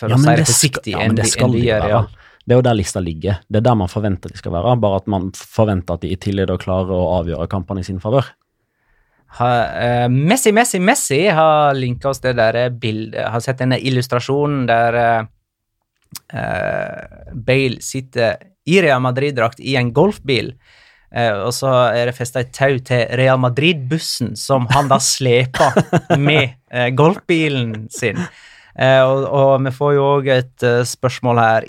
for 0.00 0.08
Ja, 0.08 0.16
å 0.16 0.22
si 0.24 0.32
det 0.32 0.48
forsiktig, 0.48 0.96
ja, 0.96 1.04
enn 1.04 1.18
de 1.18 1.28
de 1.28 1.64
gjør. 1.66 1.88
Ja. 1.92 2.02
Det 2.48 2.56
er 2.56 2.58
jo 2.62 2.64
der 2.64 2.78
lista 2.78 3.02
ligger. 3.04 3.42
Det 3.52 3.60
er 3.60 3.64
der 3.68 3.76
man 3.76 3.90
forventer 3.92 4.32
de 4.32 4.38
skal 4.40 4.54
være, 4.56 4.78
bare 4.80 5.02
at 5.02 5.10
man 5.12 5.28
forventer 5.36 5.98
at 5.98 6.06
de 6.06 6.14
i 6.14 6.16
tillegg 6.18 6.56
klarer 6.62 6.96
å 6.96 7.18
avgjøre 7.20 7.50
kampene 7.52 7.84
i 7.84 7.86
sin 7.86 8.00
favør. 8.00 8.32
Eh, 9.38 10.08
Messi, 10.10 10.52
Messi, 10.52 10.80
Messi 10.82 11.20
har 11.28 11.74
linka 11.74 12.10
oss 12.10 12.18
det 12.20 12.32
der 12.34 12.56
bildet 12.74 13.28
Har 13.30 13.40
sett 13.40 13.60
denne 13.62 13.78
illustrasjonen 13.78 14.64
der 14.68 14.98
eh, 14.98 15.20
eh, 16.34 17.32
Bale 17.32 17.80
sitter 17.80 18.40
i 18.66 18.80
Real 18.82 19.00
Madrid-drakt 19.02 19.62
i 19.62 19.76
en 19.78 19.92
golfbil. 19.94 20.52
Eh, 21.10 21.32
og 21.32 21.54
så 21.56 21.70
er 21.90 22.10
det 22.10 22.14
festa 22.18 22.42
et 22.42 22.52
tau 22.54 22.76
til 22.86 23.06
Real 23.18 23.40
Madrid-bussen, 23.40 24.36
som 24.38 24.68
han 24.70 24.90
da 24.90 25.00
sleper 25.02 25.80
med 26.28 26.56
eh, 26.70 26.90
golfbilen 26.94 27.88
sin. 27.94 28.20
Eh, 28.80 29.02
og, 29.02 29.24
og 29.26 29.64
vi 29.66 29.72
får 29.74 29.94
jo 29.96 30.04
òg 30.06 30.30
et 30.30 30.66
eh, 30.66 30.82
spørsmål 30.86 31.40
her 31.42 31.68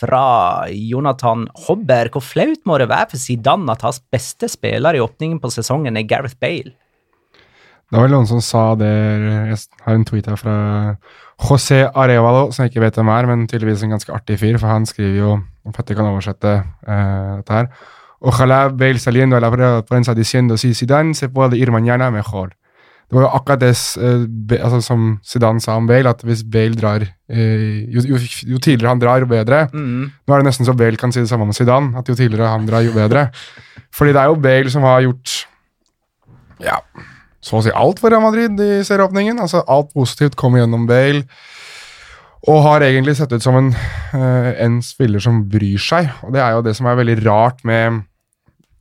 fra 0.00 0.24
Jonathan 0.72 1.44
Hobber. 1.66 2.12
Hvor 2.14 2.24
flaut 2.24 2.64
må 2.68 2.78
det 2.80 2.88
være 2.92 3.12
for 3.12 3.22
Zidane 3.22 3.74
at 3.74 3.84
hans 3.86 4.00
beste 4.12 4.48
spiller 4.50 4.96
i 4.96 5.02
åpningen 5.04 5.42
på 5.42 5.52
sesongen 5.52 6.00
er 6.00 6.08
Gareth 6.08 6.40
Bale? 6.40 6.79
Det 7.90 7.98
var 7.98 8.06
vel 8.06 8.12
noen 8.14 8.28
som 8.30 8.38
sa 8.44 8.62
det 8.78 8.86
Jeg 8.86 9.56
har 9.82 9.96
en 9.96 10.04
tweet 10.06 10.28
her 10.30 10.38
fra 10.38 10.56
José 11.40 11.80
Arevalo, 11.88 12.50
som 12.52 12.62
jeg 12.62 12.70
ikke 12.70 12.84
vet 12.84 12.98
hvem 13.00 13.10
er, 13.10 13.26
men 13.26 13.48
tydeligvis 13.50 13.82
en 13.82 13.96
ganske 13.96 14.12
artig 14.14 14.36
fyr, 14.38 14.58
for 14.60 14.70
han 14.70 14.86
skriver 14.86 15.16
jo 15.18 15.32
Om 15.66 15.74
Petter 15.74 15.98
kan 15.98 16.08
oversette 16.08 16.52
eh, 16.54 17.32
dette 17.40 17.56
her. 17.56 17.66
Ojalá 18.20 18.68
Bale 18.68 19.00
saliendo 19.00 19.36
a 19.36 19.40
la 19.40 19.82
prensa 19.82 20.14
diciendo 20.14 20.56
si 20.56 20.72
Zidane 20.74 21.14
se 21.14 21.28
puede 21.28 21.56
ir 21.56 21.70
mañana 21.70 22.10
mejor. 22.10 22.48
Det 23.10 23.16
var 23.16 23.22
jo 23.22 23.28
akkurat 23.34 23.60
det 23.60 23.74
eh, 23.98 24.64
altså, 24.64 24.80
som 24.80 25.18
Zidane 25.24 25.60
sa 25.60 25.76
om 25.76 25.86
Bale, 25.86 26.08
at 26.08 26.22
hvis 26.22 26.44
Bale 26.44 26.74
drar 26.78 27.02
eh, 27.02 27.84
jo, 27.90 28.00
jo, 28.06 28.16
jo 28.46 28.58
tidligere 28.58 28.88
han 28.88 29.00
drar, 29.00 29.20
jo 29.20 29.26
bedre. 29.26 29.66
Mm. 29.72 30.10
Nå 30.26 30.34
er 30.34 30.38
det 30.38 30.46
nesten 30.46 30.66
så 30.66 30.72
Bale 30.72 30.96
kan 30.96 31.12
si 31.12 31.20
det 31.20 31.28
samme 31.28 31.48
om 31.48 31.52
Zidane, 31.52 31.98
at 31.98 32.08
jo 32.08 32.14
tidligere 32.14 32.48
han 32.48 32.66
drar, 32.68 32.80
jo 32.86 32.92
bedre. 32.92 33.30
Fordi 33.92 34.12
det 34.12 34.20
er 34.20 34.30
jo 34.30 34.40
Bale 34.40 34.70
som 34.70 34.82
har 34.82 35.00
gjort 35.02 35.46
ja, 36.60 36.76
så 37.40 37.56
å 37.56 37.64
si 37.64 37.72
alt 37.72 38.00
for 38.02 38.12
Real 38.12 38.24
Madrid 38.24 38.60
i 38.60 38.82
serieåpningen. 38.84 39.40
Altså 39.40 39.64
Alt 39.64 39.94
positivt 39.96 40.36
kommer 40.38 40.62
gjennom 40.62 40.86
Bale. 40.88 41.24
Og 42.48 42.62
har 42.64 42.84
egentlig 42.84 43.16
sett 43.18 43.32
ut 43.32 43.44
som 43.44 43.56
en, 43.56 43.72
eh, 44.16 44.52
en 44.64 44.80
spiller 44.84 45.20
som 45.20 45.42
bryr 45.48 45.80
seg. 45.80 46.08
Og 46.24 46.32
det 46.32 46.40
er 46.40 46.52
jo 46.52 46.62
det 46.62 46.76
som 46.76 46.86
er 46.86 46.96
veldig 46.96 47.24
rart 47.26 47.64
med 47.64 48.04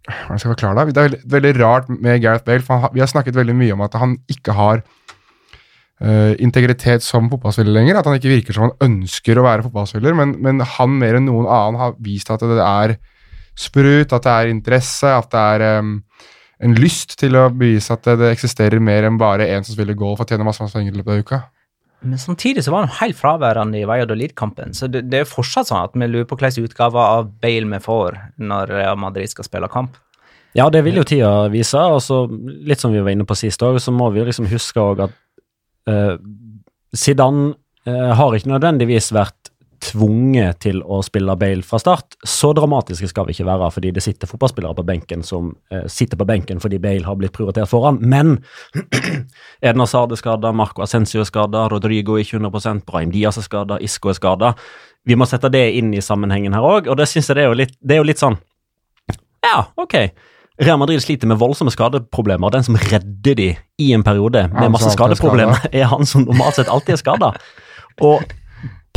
Hvordan 0.09 0.39
skal 0.39 0.49
jeg 0.49 0.57
forklare 0.57 0.85
det? 0.87 0.93
Det 0.95 0.97
er 0.97 1.09
veldig, 1.09 1.31
veldig 1.31 1.61
rart 1.61 1.89
med 1.89 2.21
Gareth 2.21 2.45
Bale, 2.45 2.63
for 2.65 2.79
han, 2.79 2.89
vi 2.93 2.99
har 2.99 3.09
snakket 3.11 3.35
veldig 3.35 3.53
mye 3.53 3.73
om 3.73 3.81
at 3.81 3.93
han 3.93 4.17
ikke 4.31 4.55
har 4.57 4.81
uh, 6.01 6.33
integritet 6.39 7.03
som 7.05 7.29
fotballspiller 7.29 7.75
lenger. 7.75 7.99
At 7.99 8.07
han 8.07 8.15
ikke 8.17 8.31
virker 8.31 8.55
som 8.55 8.63
han 8.63 8.87
ønsker 8.87 9.37
å 9.37 9.43
være 9.45 9.67
fotballspiller, 9.67 10.15
men, 10.17 10.33
men 10.41 10.63
han 10.65 10.97
mer 10.97 11.19
enn 11.19 11.27
noen 11.29 11.45
annen 11.45 11.77
har 11.77 11.93
vist 12.01 12.31
at 12.33 12.41
det 12.41 12.57
er 12.57 12.95
sprut, 13.59 14.15
at 14.15 14.23
det 14.23 14.33
er 14.33 14.53
interesse, 14.53 15.05
at 15.05 15.29
det 15.29 15.45
er 15.53 15.65
em, 15.77 15.93
en 16.59 16.75
lyst 16.75 17.15
til 17.19 17.37
å 17.39 17.47
bevise 17.53 17.93
at 17.95 18.03
det, 18.07 18.17
det 18.19 18.33
eksisterer 18.33 18.83
mer 18.83 19.07
enn 19.07 19.19
bare 19.19 19.47
en 19.55 19.63
som 19.65 19.77
spiller 19.77 19.97
golf 19.97 20.19
og 20.19 20.27
tjener 20.29 20.47
masse 20.47 20.63
masse 20.63 20.75
penger 20.75 20.93
i 20.93 20.99
løpet 20.99 21.13
av 21.13 21.23
uka. 21.23 21.39
Men 21.99 22.19
samtidig 22.19 22.63
så 22.63 22.71
var 22.71 22.85
han 22.85 22.97
helt 23.01 23.17
fraværende 23.19 23.79
i 23.79 23.87
Valladolid-kampen. 23.87 24.75
Så 24.75 24.87
det, 24.87 25.05
det 25.11 25.21
er 25.21 25.27
fortsatt 25.27 25.67
sånn 25.67 25.81
at 25.83 25.95
vi 25.99 26.07
lurer 26.07 26.27
på 26.27 26.37
hvilke 26.39 26.63
utgaver 26.69 26.99
av 27.19 27.31
Bale 27.43 27.67
vi 27.67 27.79
får 27.83 28.19
når 28.39 28.71
Real 28.71 28.99
Madrid 28.99 29.31
skal 29.31 29.47
spille 29.47 29.71
kamp. 29.71 29.97
Ja, 30.57 30.69
det 30.73 30.81
vil 30.87 30.97
jo 30.97 31.05
tida 31.05 31.31
vise. 31.51 31.79
og 31.79 32.01
så 32.01 32.23
Litt 32.29 32.81
som 32.81 32.95
vi 32.95 33.03
var 33.03 33.13
inne 33.13 33.27
på 33.27 33.37
sist 33.37 33.61
òg, 33.65 33.77
så 33.83 33.93
må 33.95 34.09
vi 34.15 34.23
liksom 34.25 34.47
huske 34.49 34.81
òg 34.81 35.03
at 35.09 35.17
uh, 35.91 36.15
Zidane 36.95 37.51
uh, 37.87 38.11
har 38.17 38.35
ikke 38.35 38.53
nødvendigvis 38.55 39.11
vært 39.15 39.38
tvunget 39.83 40.59
til 40.63 40.81
å 40.83 40.99
spille 41.05 41.35
Bale 41.39 41.65
fra 41.65 41.79
start. 41.81 42.17
Så 42.27 42.51
dramatiske 42.57 43.09
skal 43.09 43.27
vi 43.27 43.35
ikke 43.35 43.47
være, 43.47 43.69
fordi 43.75 43.91
det 43.95 44.03
sitter 44.05 44.29
fotballspillere 44.29 44.77
på 44.77 44.85
benken 44.87 45.23
som 45.25 45.53
eh, 45.71 45.85
sitter 45.91 46.19
på 46.19 46.27
benken 46.29 46.61
fordi 46.63 46.79
Bale 46.83 47.07
har 47.07 47.17
blitt 47.19 47.35
prioritert 47.35 47.69
foran. 47.71 47.99
Men 48.01 48.37
Edna 49.65 49.87
Hazard 49.87 50.15
er 50.15 50.21
skada, 50.21 50.51
Marco 50.55 50.83
Ascencio 50.85 51.23
er 51.23 51.29
skada, 51.29 51.67
Rodrigo 51.71 52.17
er 52.17 52.25
ikke 52.25 52.39
100 52.39 52.83
Brahim 52.87 53.13
Diaz 53.13 53.39
er 53.39 53.47
skada, 53.47 53.79
Isco 53.83 54.11
er 54.11 54.19
skada. 54.19 54.53
Vi 55.07 55.17
må 55.17 55.27
sette 55.29 55.51
det 55.53 55.65
inn 55.79 55.93
i 55.95 56.03
sammenhengen 56.03 56.55
her 56.57 56.65
òg, 56.65 56.89
og 56.91 56.99
det 56.99 57.07
synes 57.09 57.29
jeg 57.31 57.39
det 57.39 57.47
er 57.47 57.55
litt, 57.57 57.77
det 57.79 57.95
er 57.97 58.03
jo 58.03 58.09
litt 58.09 58.21
sånn 58.21 58.37
Ja, 59.45 59.69
ok. 59.79 59.95
Real 60.59 60.79
Madrid 60.81 60.99
sliter 60.99 61.29
med 61.31 61.39
voldsomme 61.39 61.71
skadeproblemer. 61.71 62.51
Den 62.51 62.65
som 62.67 62.75
redder 62.75 63.37
de 63.39 63.53
i 63.79 63.93
en 63.95 64.03
periode 64.03 64.49
med 64.51 64.73
masse 64.73 64.89
er 64.91 64.97
skadeproblemer, 64.97 65.69
er 65.71 65.87
han 65.87 66.03
som 66.05 66.25
normalt 66.27 66.59
sett 66.59 66.71
alltid 66.71 66.97
er 66.97 66.99
skada. 66.99 67.31
Og 68.03 68.25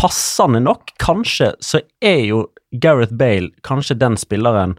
passende 0.03 0.59
nok, 0.63 0.91
kanskje, 1.03 1.53
så 1.63 1.81
er 2.03 2.25
jo 2.27 2.47
Gareth 2.83 3.15
Bale 3.15 3.53
kanskje 3.67 4.01
den 4.01 4.19
spilleren 4.19 4.75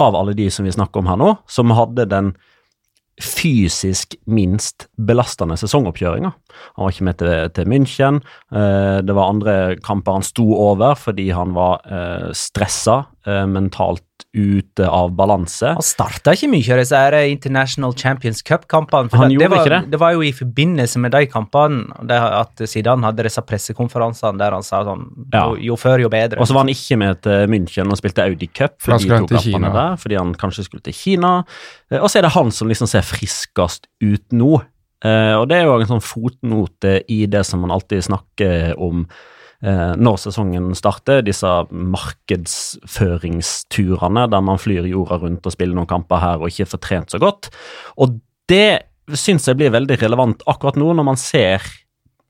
av 0.00 0.16
alle 0.16 0.36
de 0.36 0.46
som 0.52 0.64
vi 0.64 0.72
snakker 0.72 1.02
om 1.02 1.10
her 1.10 1.18
nå, 1.20 1.34
som 1.50 1.74
hadde 1.74 2.06
den 2.08 2.32
fysisk 3.20 4.14
minst 4.30 4.86
belastende 4.96 5.58
sesongoppkjøringa. 5.60 6.30
Han 6.76 6.84
var 6.86 6.94
ikke 6.94 7.06
med 7.08 7.18
til, 7.20 7.32
til 7.56 7.68
München. 7.68 8.22
Eh, 8.54 9.00
det 9.04 9.16
var 9.16 9.32
andre 9.34 9.56
kamper 9.84 10.16
han 10.16 10.24
sto 10.24 10.46
over 10.56 10.96
fordi 10.96 11.28
han 11.36 11.52
var 11.56 11.84
eh, 11.84 12.30
stressa, 12.36 13.02
mentalt 13.26 14.02
ute 14.32 14.86
av 14.86 15.10
balanse. 15.16 15.72
Han 15.74 15.82
starta 15.84 16.32
ikke 16.36 16.48
mye 16.52 16.72
av 16.72 16.78
disse 16.80 16.96
her 16.96 17.16
International 17.26 17.92
Champions 17.98 18.42
Cup-kampene. 18.46 19.10
Han 19.12 19.28
det, 19.28 19.34
gjorde 19.34 19.42
det, 19.44 19.50
var, 19.50 19.64
ikke 19.64 19.72
det. 19.74 19.90
det 19.90 20.00
var 20.00 20.12
jo 20.14 20.22
i 20.22 20.32
forbindelse 20.36 21.02
med 21.02 21.12
de 21.16 21.22
kampene 21.26 22.12
at 22.14 22.62
Zidane 22.70 23.04
hadde 23.08 23.26
disse 23.26 23.42
pressekonferansene 23.42 24.38
der 24.40 24.54
han 24.56 24.62
sa 24.66 24.82
sånn 24.86 25.04
Ja. 25.32 25.46
jo, 25.50 25.56
jo 25.72 25.76
før, 25.80 26.04
jo 26.04 26.10
bedre. 26.12 26.38
Og 26.40 26.46
så 26.48 26.54
var 26.54 26.64
han 26.64 26.72
ikke 26.72 26.98
med 27.00 27.22
til 27.26 27.48
München 27.50 27.90
og 27.90 27.98
spilte 27.98 28.22
Audi 28.28 28.46
Cup 28.54 28.76
For 28.78 28.94
de 28.96 29.08
to 29.08 29.16
kampene 29.16 29.42
Kina. 29.42 29.72
der, 29.74 29.96
fordi 30.04 30.20
han 30.20 30.34
kanskje 30.34 30.64
skulle 30.68 30.84
til 30.86 30.94
Kina. 30.94 31.32
Eh, 31.90 31.98
Og 32.00 32.08
så 32.10 32.18
er 32.20 32.28
det 32.28 32.34
han 32.36 32.50
som 32.54 32.68
liksom 32.68 32.86
ser 32.88 33.02
friskest 33.02 33.88
ut 34.04 34.30
nå. 34.32 34.60
Eh, 35.02 35.34
og 35.34 35.48
det 35.48 35.56
er 35.58 35.64
jo 35.64 35.78
en 35.80 35.90
sånn 35.96 36.04
fotnote 36.04 37.00
i 37.08 37.24
det 37.26 37.44
som 37.48 37.60
man 37.64 37.72
alltid 37.72 38.04
snakker 38.04 38.76
om 38.78 39.06
eh, 39.08 39.16
når 39.60 40.16
sesongen 40.22 40.72
starter, 40.78 41.20
disse 41.20 41.50
markedsføringsturene 41.68 44.22
der 44.32 44.40
man 44.40 44.56
flyr 44.60 44.84
jorda 44.88 45.18
rundt 45.20 45.44
og 45.44 45.52
spiller 45.52 45.76
noen 45.76 45.90
kamper 45.90 46.18
her 46.22 46.40
og 46.40 46.48
ikke 46.48 46.70
får 46.72 46.80
trent 46.86 47.12
så 47.12 47.18
godt. 47.20 47.52
Og 48.00 48.06
det 48.48 48.88
syns 49.20 49.48
jeg 49.48 49.56
blir 49.60 49.74
veldig 49.74 49.96
relevant 50.00 50.40
akkurat 50.48 50.76
nå, 50.80 50.88
når 50.96 51.04
man 51.10 51.18
ser 51.20 51.60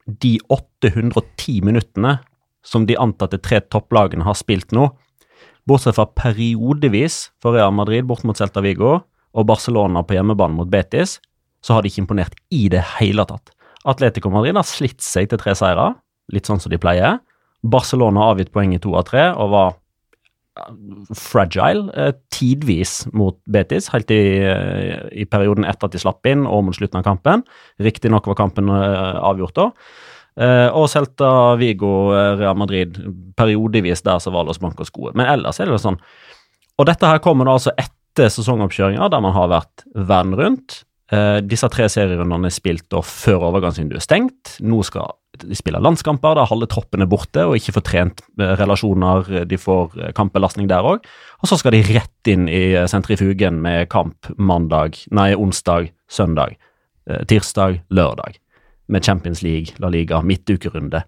de 0.06 0.38
810 0.50 1.60
minuttene 1.66 2.18
som 2.66 2.86
de 2.86 2.98
antatte 2.98 3.40
tre 3.42 3.60
topplagene 3.62 4.26
har 4.26 4.36
spilt 4.38 4.74
nå, 4.76 4.90
bortsett 5.68 5.96
fra 5.96 6.08
periodevis 6.16 7.28
for 7.42 7.56
Real 7.56 7.72
Madrid 7.76 8.08
bort 8.08 8.24
mot 8.26 8.36
Celta 8.36 8.62
Vigo 8.64 8.98
og 9.30 9.46
Barcelona 9.46 10.02
på 10.02 10.16
hjemmebane 10.16 10.56
mot 10.56 10.70
Betis, 10.70 11.18
så 11.62 11.76
har 11.76 11.82
de 11.82 11.92
ikke 11.92 12.04
imponert 12.04 12.36
i 12.50 12.66
det 12.72 12.82
hele 12.96 13.26
tatt. 13.28 13.52
Atletico 13.88 14.32
Madrid 14.32 14.58
har 14.58 14.66
slitt 14.66 15.00
seg 15.04 15.30
til 15.30 15.40
tre 15.40 15.54
seire, 15.56 15.92
litt 16.34 16.48
sånn 16.48 16.60
som 16.62 16.72
de 16.72 16.80
pleier. 16.80 17.20
Barcelona 17.60 18.24
har 18.24 18.34
avgitt 18.34 18.52
poeng 18.54 18.72
i 18.74 18.80
to 18.82 18.94
av 18.96 19.06
tre 19.10 19.30
og 19.34 19.52
var 19.52 19.78
fragile 21.16 21.90
eh, 21.94 22.12
tidvis 22.32 23.04
mot 23.16 23.38
Betis, 23.50 23.90
helt 23.94 24.10
i, 24.12 24.20
eh, 24.44 25.02
i 25.22 25.26
perioden 25.28 25.66
etter 25.68 25.88
at 25.88 25.94
de 25.94 26.02
slapp 26.02 26.26
inn 26.28 26.46
og 26.48 26.64
mot 26.66 26.76
slutten 26.76 27.00
av 27.00 27.06
kampen. 27.06 27.44
Riktignok 27.82 28.28
var 28.30 28.38
kampen 28.40 28.70
eh, 28.74 29.20
avgjort 29.30 29.58
da. 29.58 29.70
Og 30.40 30.86
Celta 30.88 31.56
Vigo, 31.58 32.14
Real 32.38 32.54
Madrid, 32.56 32.94
periodevis 33.36 34.00
der 34.06 34.22
så 34.22 34.30
var 34.32 34.46
Los 34.46 34.60
Blancos 34.62 34.88
gode. 34.94 35.10
Men 35.18 35.26
ellers 35.28 35.58
er 35.60 35.68
det 35.68 35.74
jo 35.74 35.80
sånn. 35.82 35.98
Og 36.80 36.86
dette 36.88 37.10
her 37.10 37.18
kommer 37.20 37.44
da 37.44 37.56
altså 37.58 37.74
etter 37.74 38.30
sesongoppkjøringa, 38.32 39.10
der 39.12 39.20
man 39.20 39.34
har 39.34 39.50
vært 39.50 39.84
verden 39.92 40.38
rundt. 40.38 40.78
Disse 41.50 41.68
tre 41.74 41.90
serierundene 41.92 42.48
er 42.48 42.54
spilt 42.56 42.86
da 42.94 43.02
før 43.04 43.50
overgangsvinduet 43.50 44.00
er 44.00 44.06
stengt. 44.06 44.54
Nå 44.64 44.80
skal 44.86 45.10
de 45.46 45.56
spiller 45.58 45.82
landskamper 45.82 46.36
der 46.38 46.48
halve 46.50 46.68
troppen 46.70 47.04
er 47.04 47.08
borte 47.10 47.46
og 47.48 47.56
ikke 47.58 47.74
får 47.78 47.84
trent 47.86 48.22
eh, 48.40 48.54
relasjoner. 48.60 49.30
De 49.48 49.58
får 49.60 49.96
eh, 49.98 50.12
kampbelastning 50.16 50.68
der 50.70 50.86
òg. 50.86 51.06
Og 51.40 51.50
så 51.50 51.58
skal 51.60 51.76
de 51.76 51.82
rett 51.88 52.30
inn 52.30 52.48
i 52.50 52.74
eh, 52.74 52.88
sentrifugen 52.90 53.60
med 53.64 53.88
kamp 53.92 54.30
mandag, 54.36 54.98
nei, 55.14 55.32
onsdag, 55.38 55.90
søndag, 56.10 56.56
eh, 57.08 57.24
tirsdag, 57.30 57.82
lørdag. 57.90 58.38
Med 58.90 59.06
Champions 59.06 59.44
League, 59.46 59.76
La 59.78 59.90
Liga, 59.92 60.20
midtukerunde. 60.26 61.04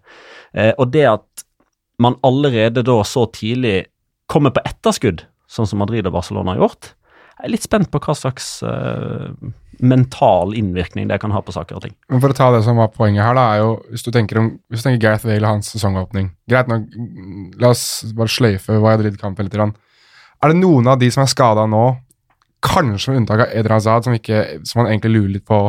Eh, 0.53 0.71
og 0.77 0.93
det 0.95 1.07
at 1.09 1.45
man 2.01 2.17
allerede 2.23 2.83
da 2.85 2.99
så 3.05 3.27
tidlig 3.31 3.83
kommer 4.31 4.53
på 4.55 4.63
etterskudd, 4.65 5.25
sånn 5.51 5.69
som 5.69 5.83
Madrid 5.83 6.07
og 6.09 6.15
Barcelona 6.15 6.55
har 6.55 6.63
gjort, 6.63 6.93
jeg 7.33 7.49
er 7.49 7.51
litt 7.57 7.65
spent 7.65 7.89
på 7.91 7.99
hva 7.99 8.13
slags 8.15 8.47
eh, 8.63 9.31
mental 9.79 10.53
innvirkning 10.57 11.07
det 11.09 11.19
kan 11.21 11.31
ha 11.33 11.41
på 11.41 11.53
saker 11.55 11.77
og 11.77 11.85
ting. 11.85 11.95
Men 12.11 12.21
for 12.23 12.33
å 12.33 12.37
ta 12.37 12.49
det 12.53 12.63
som 12.65 12.77
var 12.79 12.91
poenget 12.93 13.25
her, 13.25 13.35
da, 13.37 13.45
er 13.53 13.63
jo 13.63 13.71
Hvis 13.91 14.05
du 14.05 14.11
tenker, 14.11 14.39
om, 14.39 14.49
hvis 14.69 14.83
du 14.83 14.87
tenker 14.89 15.01
Gareth 15.07 15.27
Vale 15.27 15.41
og 15.41 15.57
hans 15.57 15.71
sesongåpning 15.73 16.31
Greit 16.49 16.69
nok, 16.71 16.87
la 17.61 17.71
oss 17.73 17.85
bare 18.15 18.31
sløyfe 18.31 18.77
Valladolid-kampen 18.77 19.47
litt. 19.47 19.53
grann. 19.53 19.75
Er 20.43 20.51
det 20.51 20.59
noen 20.59 20.87
av 20.91 20.99
de 20.99 21.09
som 21.13 21.23
er 21.23 21.31
skada 21.31 21.65
nå, 21.69 21.83
kanskje 22.63 23.11
med 23.11 23.23
unntak 23.23 23.45
av 23.45 23.55
Eder 23.55 23.75
Hazard, 23.75 24.05
som, 24.07 24.15
ikke, 24.15 24.61
som 24.67 24.81
man 24.81 24.91
egentlig 24.91 25.13
lurer 25.17 25.35
litt 25.37 25.47
på 25.47 25.59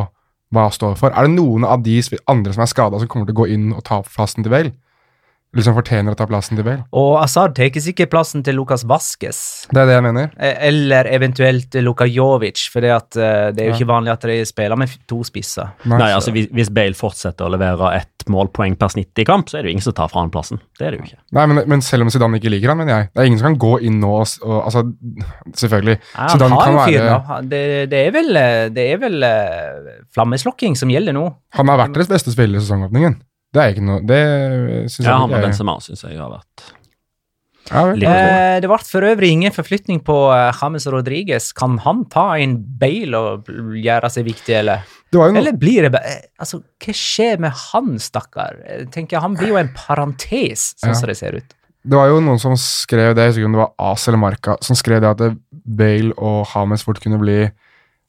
hva 0.55 0.65
står 0.71 0.95
for, 0.99 1.11
er 1.11 1.27
det 1.27 1.35
noen 1.35 1.65
av 1.67 1.83
de 1.83 1.97
andre 2.31 2.53
som 2.55 2.63
er 2.63 2.71
skada, 2.71 2.99
som 2.99 3.09
kommer 3.11 3.27
til 3.27 3.35
å 3.35 3.41
gå 3.41 3.47
inn 3.55 3.71
og 3.75 3.83
ta 3.87 4.01
plassen 4.05 4.45
til 4.45 4.53
Bale? 4.53 4.75
Liksom 5.55 5.75
fortjener 5.77 6.13
å 6.15 6.19
ta 6.19 6.27
plassen 6.29 6.57
til 6.59 6.65
Bale. 6.67 6.83
Og 6.95 7.15
Azar 7.23 7.53
tar 7.55 7.69
ikke 7.71 8.07
plassen 8.11 8.43
til 8.45 8.55
Lukas 8.59 8.83
Vaskes. 8.87 9.39
Det 9.71 9.81
er 9.81 9.89
det 9.89 9.95
jeg 9.97 10.05
mener. 10.05 10.31
Eh, 10.37 10.55
Eller 10.69 11.07
eventuelt 11.15 11.75
Luka 11.83 12.05
Jovic, 12.09 12.67
for 12.71 12.81
det, 12.85 12.91
at, 12.91 13.15
eh, 13.17 13.51
det 13.55 13.63
er 13.63 13.69
jo 13.69 13.73
Ja. 13.73 13.79
ikke 13.79 13.89
vanlig 13.93 14.11
at 14.13 14.21
de 14.21 14.39
spiller 14.45 14.75
med 14.77 14.89
to 15.07 15.23
spisser. 15.23 15.71
Nei, 15.85 16.11
altså 16.11 16.31
hvis, 16.35 16.47
hvis 16.51 16.69
Bale 16.73 16.93
fortsetter 16.93 17.45
å 17.47 17.51
levere 17.55 17.93
ett 18.01 18.25
målpoeng 18.27 18.75
per 18.79 18.89
snitt 18.89 19.17
i 19.21 19.23
kamp, 19.23 19.47
så 19.49 19.57
er 19.59 19.61
det 19.63 19.69
jo 19.69 19.75
ingen 19.77 19.83
som 19.85 19.93
tar 19.93 20.09
fra 20.09 20.21
han 20.21 20.31
plassen. 20.33 20.59
Det 20.79 20.87
er 20.87 20.91
det 20.91 20.99
jo 20.99 21.05
ikke. 21.05 21.19
Nei, 21.37 21.45
men, 21.45 21.63
men 21.69 21.81
selv 21.85 22.01
om 22.03 22.09
Zidane 22.09 22.39
ikke 22.39 22.49
liker 22.51 22.69
han, 22.73 22.77
mener 22.81 22.93
jeg. 22.97 23.09
Det 23.13 23.21
er 23.21 23.29
ingen 23.29 23.39
som 23.39 23.51
kan 23.53 23.59
gå 23.61 23.73
inn 23.85 23.99
nå 24.01 24.11
og, 24.21 24.27
og 24.43 24.63
altså, 24.65 24.83
Selvfølgelig. 25.55 25.99
Nei, 25.99 26.25
han 26.25 26.29
Zidane 26.33 26.55
har 26.57 26.63
kan 26.65 26.73
jo 26.73 26.85
fyr 26.89 27.05
være. 27.05 27.37
Det, 27.49 27.61
det 27.91 28.01
er 28.07 28.11
vel, 28.15 28.35
eh, 28.41 28.69
det 28.75 28.87
er 28.93 28.97
vel 29.05 29.23
eh, 29.23 30.01
flammeslokking 30.15 30.75
som 30.79 30.89
gjelder 30.91 31.15
nå. 31.15 31.25
Han 31.59 31.71
har 31.71 31.77
vært 31.85 31.93
deres 31.97 32.09
beste 32.11 32.33
spiller 32.33 32.59
i 32.59 32.63
sesongåpningen. 32.65 33.17
Det 33.55 33.61
er 33.63 33.71
ikke 33.71 33.85
noe 33.87 34.01
Det 34.03 34.23
syns 34.91 34.99
jeg 34.99 35.07
Ja, 35.07 35.19
han 35.23 35.31
er 35.35 35.45
Benzema 35.47 35.77
syns 35.83 36.03
jeg 36.03 36.19
har 36.19 36.33
vært 36.33 36.65
ja. 37.71 37.81
Litt. 37.97 38.05
Eh, 38.05 38.59
det 38.61 38.69
ble 38.69 38.77
for 38.85 39.05
øvrig 39.09 39.31
ingen 39.33 39.53
forflytning 39.53 40.03
på 40.05 40.15
eh, 40.35 40.51
James 40.59 40.85
Rodriguez. 40.93 41.47
Kan 41.57 41.79
han 41.81 42.03
ta 42.13 42.27
inn 42.37 42.59
Bale 42.77 43.17
og 43.17 43.49
gjøre 43.49 44.11
seg 44.13 44.27
viktig, 44.27 44.53
eller? 44.59 44.83
Det 45.09 45.17
var 45.17 45.31
jo 45.31 45.33
noe 45.33 45.41
Eller 45.41 45.57
blir 45.57 45.87
det 45.87 45.91
bare 45.95 46.11
eh, 46.11 46.27
Altså, 46.43 46.59
hva 46.61 46.95
skjer 46.99 47.41
med 47.41 47.55
han, 47.71 47.95
stakkar? 48.01 48.59
Jeg 48.69 48.91
tenker, 48.93 49.23
Han 49.23 49.37
blir 49.39 49.55
jo 49.55 49.59
en 49.61 49.71
parentes, 49.73 50.73
sånn 50.77 50.93
Ja. 50.93 50.99
som 50.99 51.09
det 51.09 51.17
ser 51.17 51.39
ut. 51.41 51.57
Det 51.85 51.97
var 51.97 52.09
jo 52.09 52.21
noen 52.21 52.41
som 52.41 52.53
skrev 52.57 53.13
det, 53.13 53.23
jeg 53.23 53.33
husker 53.33 53.43
ikke 53.43 53.49
om 53.49 53.57
det 53.57 53.63
var 53.63 53.91
As 53.93 54.07
eller 54.09 54.21
Marka, 54.21 54.55
som 54.65 54.77
skrev 54.77 55.01
det 55.01 55.11
at 55.15 55.37
Bale 55.65 56.13
og 56.17 56.47
James 56.53 56.85
fort 56.85 57.01
kunne 57.01 57.19
bli 57.21 57.39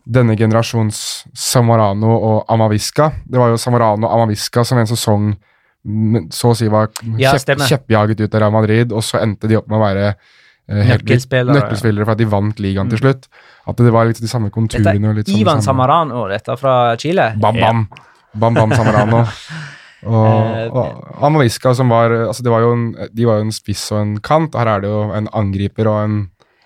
denne 0.07 0.37
generasjons 0.39 1.01
Samarano 1.35 2.15
og 2.15 2.53
Amavisca. 2.53 3.11
Det 3.27 3.41
var 3.41 3.53
jo 3.53 3.61
Samarano 3.61 4.07
og 4.07 4.15
Amavisca 4.15 4.65
som 4.67 4.79
en 4.79 4.89
sesong 4.89 5.29
mm, 5.35 6.29
så 6.35 6.53
å 6.53 6.57
si 6.59 6.71
var 6.71 6.93
Ja, 7.19 7.35
kjepp, 7.35 7.65
kjeppjaget 7.67 8.23
ut 8.23 8.35
av 8.35 8.45
Real 8.45 8.55
Madrid, 8.55 8.95
og 8.95 9.05
så 9.05 9.21
endte 9.25 9.51
de 9.51 9.59
opp 9.59 9.69
med 9.71 9.81
å 9.81 9.83
være 9.83 10.09
eh, 10.13 10.83
helt 10.93 11.03
Nøkkelspillere, 11.03 11.57
ja. 11.57 11.61
nøkkelspillere 11.61 12.07
for 12.07 12.15
at 12.15 12.23
de 12.23 12.29
vant 12.37 12.63
ligaen 12.63 12.93
til 12.93 13.03
slutt. 13.03 13.31
At 13.67 13.83
det 13.83 13.95
var 13.95 14.07
litt 14.07 14.23
de 14.23 14.31
samme 14.31 14.53
konturene. 14.55 15.17
Dette, 15.17 15.27
er 15.27 15.33
sånn 15.33 15.43
Ivan 15.43 15.65
Samarano, 15.65 16.27
dette 16.31 16.59
fra 16.61 16.77
Chile. 17.03 17.33
Bam, 17.43 17.59
bam. 17.59 17.89
Bam, 18.37 18.55
bam, 18.55 18.77
Samarano. 18.79 19.25
Og, 19.33 19.77
Eh, 20.07 20.69
og 20.71 21.23
Amavisca, 21.25 21.73
som 21.75 21.91
var 21.91 22.13
altså 22.29 22.45
det 22.45 22.53
var 22.53 22.67
en, 22.69 22.91
De 23.11 23.27
var 23.27 23.41
jo 23.41 23.49
en 23.49 23.55
spiss 23.55 23.89
og 23.95 24.03
en 24.03 24.17
kant, 24.23 24.55
her 24.55 24.69
er 24.71 24.85
det 24.85 24.91
jo 24.93 25.01
en 25.17 25.29
angriper 25.35 25.89
og 25.91 25.99
en 26.05 26.19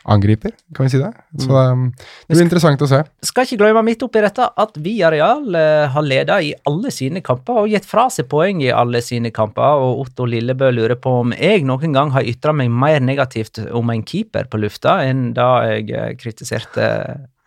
angriper, 0.04 0.54
kan 0.76 0.86
vi 0.86 0.94
si 0.94 1.00
det? 1.00 1.10
Så 1.44 1.52
um, 1.52 1.88
det 2.26 2.36
blir 2.36 2.46
interessant 2.46 2.82
å 2.84 2.88
se. 2.88 3.02
Skal 3.26 3.46
ikke 3.46 3.60
glemme 3.60 3.82
midt 3.86 4.02
oppi 4.06 4.22
dette 4.24 4.46
at 4.48 4.78
Vi 4.80 4.96
Areal 5.04 5.56
har 5.92 6.06
leda 6.06 6.38
i 6.42 6.54
alle 6.68 6.92
sine 6.94 7.20
kamper 7.24 7.62
og 7.62 7.72
gitt 7.72 7.88
fra 7.88 8.06
seg 8.12 8.28
poeng 8.30 8.62
i 8.64 8.72
alle 8.72 9.02
sine 9.04 9.32
kamper, 9.34 9.84
og 9.84 10.04
Otto 10.06 10.28
Lillebø 10.28 10.70
lurer 10.72 10.96
på 11.00 11.20
om 11.24 11.34
jeg 11.36 11.66
noen 11.68 11.96
gang 11.96 12.12
har 12.14 12.26
ytra 12.26 12.54
meg 12.56 12.72
mer 12.72 13.00
negativt 13.04 13.60
om 13.70 13.92
en 13.92 14.04
keeper 14.06 14.48
på 14.50 14.60
lufta 14.60 15.00
enn 15.06 15.30
da 15.36 15.50
jeg 15.68 15.90
eh, 15.94 16.14
kritiserte 16.20 16.86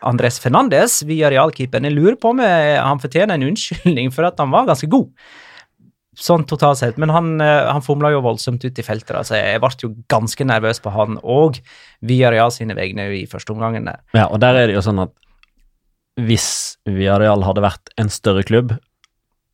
Andres 0.03 0.39
Fernandes, 0.43 0.99
Villarreal-keeperen. 1.07 1.87
Jeg 1.87 1.95
lurer 1.95 2.17
på 2.19 2.33
om 2.33 2.41
eh, 2.43 2.75
han 2.79 3.01
fortjener 3.01 3.37
en 3.37 3.47
unnskyldning 3.49 4.11
for 4.15 4.27
at 4.27 4.39
han 4.41 4.51
var 4.53 4.67
ganske 4.69 4.89
god. 4.91 5.09
Sånn 6.13 6.43
totalt 6.45 6.77
sett, 6.77 6.97
men 7.01 7.09
han, 7.09 7.41
eh, 7.41 7.65
han 7.71 7.81
fomla 7.81 8.11
jo 8.13 8.21
voldsomt 8.21 8.63
ut 8.63 8.79
i 8.79 8.85
feltet. 8.85 9.15
Altså, 9.17 9.37
jeg 9.39 9.61
ble 9.63 9.71
jo 9.81 9.91
ganske 10.11 10.45
nervøs 10.45 10.81
på 10.83 10.93
han 10.93 11.17
og 11.23 11.57
Villarreal 12.05 12.53
sine 12.53 12.75
vegne 12.77 13.07
i 13.17 13.25
første 13.29 13.55
omgangen 13.55 13.89
der. 13.89 14.01
Ja, 14.13 14.27
og 14.27 14.41
der 14.43 14.59
er 14.61 14.69
det 14.69 14.77
jo 14.77 14.85
sånn 14.85 15.01
at 15.01 15.13
hvis 16.21 16.77
Villarreal 16.85 17.41
hadde 17.47 17.63
vært 17.65 17.93
en 17.97 18.11
større 18.13 18.43
klubb, 18.45 18.75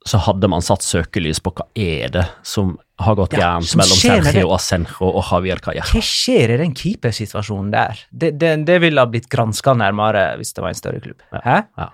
så 0.07 0.19
hadde 0.23 0.47
man 0.51 0.63
satt 0.63 0.83
søkelys 0.83 1.41
på 1.43 1.51
hva 1.55 1.65
er 1.77 2.11
det 2.13 2.25
som 2.47 2.73
har 3.03 3.15
gått 3.19 3.35
Ja, 3.35 3.53
gærent 3.59 3.75
mellom. 3.79 3.99
Sergio 3.99 4.51
Asenjo 4.55 5.11
og 5.11 5.23
Javier 5.27 5.61
Calleja. 5.63 5.85
Hva 5.91 6.01
skjer 6.03 6.55
i 6.55 6.59
den 6.61 6.75
keepersituasjonen 6.75 7.71
der? 7.71 8.03
Det, 8.09 8.33
det, 8.39 8.53
det 8.67 8.79
ville 8.83 9.03
ha 9.03 9.09
blitt 9.11 9.29
granska 9.31 9.75
nærmere 9.77 10.31
hvis 10.39 10.55
det 10.55 10.63
var 10.63 10.73
en 10.73 10.79
større 10.79 11.03
klubb. 11.03 11.23
Hæ? 11.35 11.61
ja. 11.79 11.89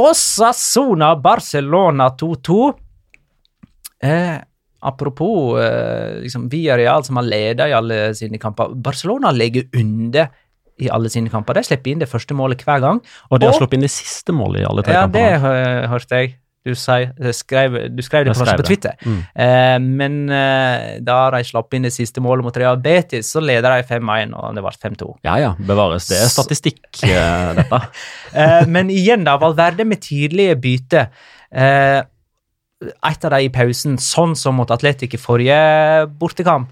Osasona 0.00 1.12
Barcelona 1.22 2.08
2-2. 2.18 2.72
Eh, 4.04 4.36
apropos 4.84 5.56
eh, 5.64 6.20
liksom 6.24 6.48
Villarreal 6.52 7.04
som 7.06 7.16
har 7.20 7.24
ledet 7.28 7.70
i 7.70 7.76
alle 7.76 8.00
sine 8.18 8.38
kamper. 8.42 8.74
Barcelona 8.84 9.32
legger 9.32 9.64
under 9.80 10.28
i 10.82 10.88
alle 10.90 11.08
sine 11.08 11.30
kamper. 11.30 11.54
De 11.56 11.62
slipper 11.64 11.92
inn 11.94 12.00
det 12.02 12.08
første 12.10 12.34
målet 12.36 12.64
hver 12.66 12.80
gang. 12.82 12.98
Og 13.30 13.38
de 13.40 13.46
har 13.46 13.54
Og- 13.54 13.60
sluppet 13.62 13.78
inn 13.78 13.86
det 13.86 13.92
siste 13.94 14.34
målet 14.34 14.60
i 14.64 14.66
alle 14.68 14.82
tre 14.82 14.92
Ja, 14.96 15.06
det 15.06 15.22
kampene. 15.22 15.40
hø- 15.40 15.86
hørte 15.94 16.18
jeg. 16.20 16.34
Du, 16.64 16.72
si, 16.74 16.94
skrev, 17.36 17.74
du 17.94 18.00
skrev 18.02 18.24
det 18.24 18.32
på, 18.32 18.38
skrev 18.40 18.56
på 18.56 18.62
det. 18.62 18.66
Twitter. 18.70 18.94
Mm. 19.04 19.18
Eh, 19.36 19.78
men 19.84 20.14
eh, 20.32 20.98
da 21.04 21.18
de 21.34 21.42
slapp 21.44 21.74
inn 21.76 21.84
det 21.84 21.92
siste 21.92 22.22
målet 22.24 22.42
mot 22.46 22.56
Real 22.56 22.78
Betis, 22.80 23.28
så 23.34 23.42
leder 23.44 23.68
de 23.76 23.82
5-1, 23.84 24.32
og 24.32 24.54
det 24.56 24.62
ble 24.64 24.72
5-2. 24.72 25.10
Ja 25.28 25.34
ja, 25.42 25.50
bevares. 25.60 26.06
Det 26.08 26.16
er 26.24 26.32
statistikk, 26.32 26.80
eh, 27.04 27.52
dette. 27.60 27.80
Eh, 28.32 28.64
men 28.66 28.88
igjen, 28.88 29.26
da, 29.28 29.36
Valverde 29.36 29.84
med 29.84 30.00
tidlige 30.00 30.56
bytter. 30.56 31.10
Eh, 31.52 32.00
et 32.92 33.24
av 33.26 33.34
de 33.34 33.44
i 33.46 33.52
pausen, 33.52 33.96
sånn 34.00 34.34
som 34.38 34.58
mot 34.58 34.70
Atletic 34.70 35.16
i 35.16 35.20
forrige 35.20 35.58
bortekamp. 36.20 36.70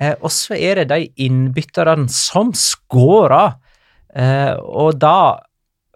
Eh, 0.00 0.14
og 0.20 0.30
så 0.34 0.56
er 0.58 0.82
det 0.82 0.90
de 0.92 1.08
innbytterne 1.26 2.08
som 2.12 2.52
skårer. 2.56 3.56
Eh, 4.16 4.54
og 4.60 4.98
da, 5.00 5.40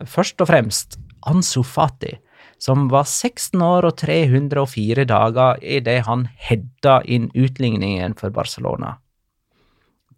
først 0.09 0.40
og 0.40 0.51
fremst, 0.51 0.99
Ansu 1.29 1.62
Fati, 1.66 2.14
som 2.61 2.88
var 2.92 3.07
16 3.09 3.61
år 3.64 3.88
og 3.88 3.96
304 4.01 5.07
dager 5.09 5.61
idet 5.64 6.01
han 6.09 6.27
hedda 6.49 7.01
inn 7.09 7.31
utligningen 7.37 8.16
for 8.20 8.33
Barcelona. 8.33 8.99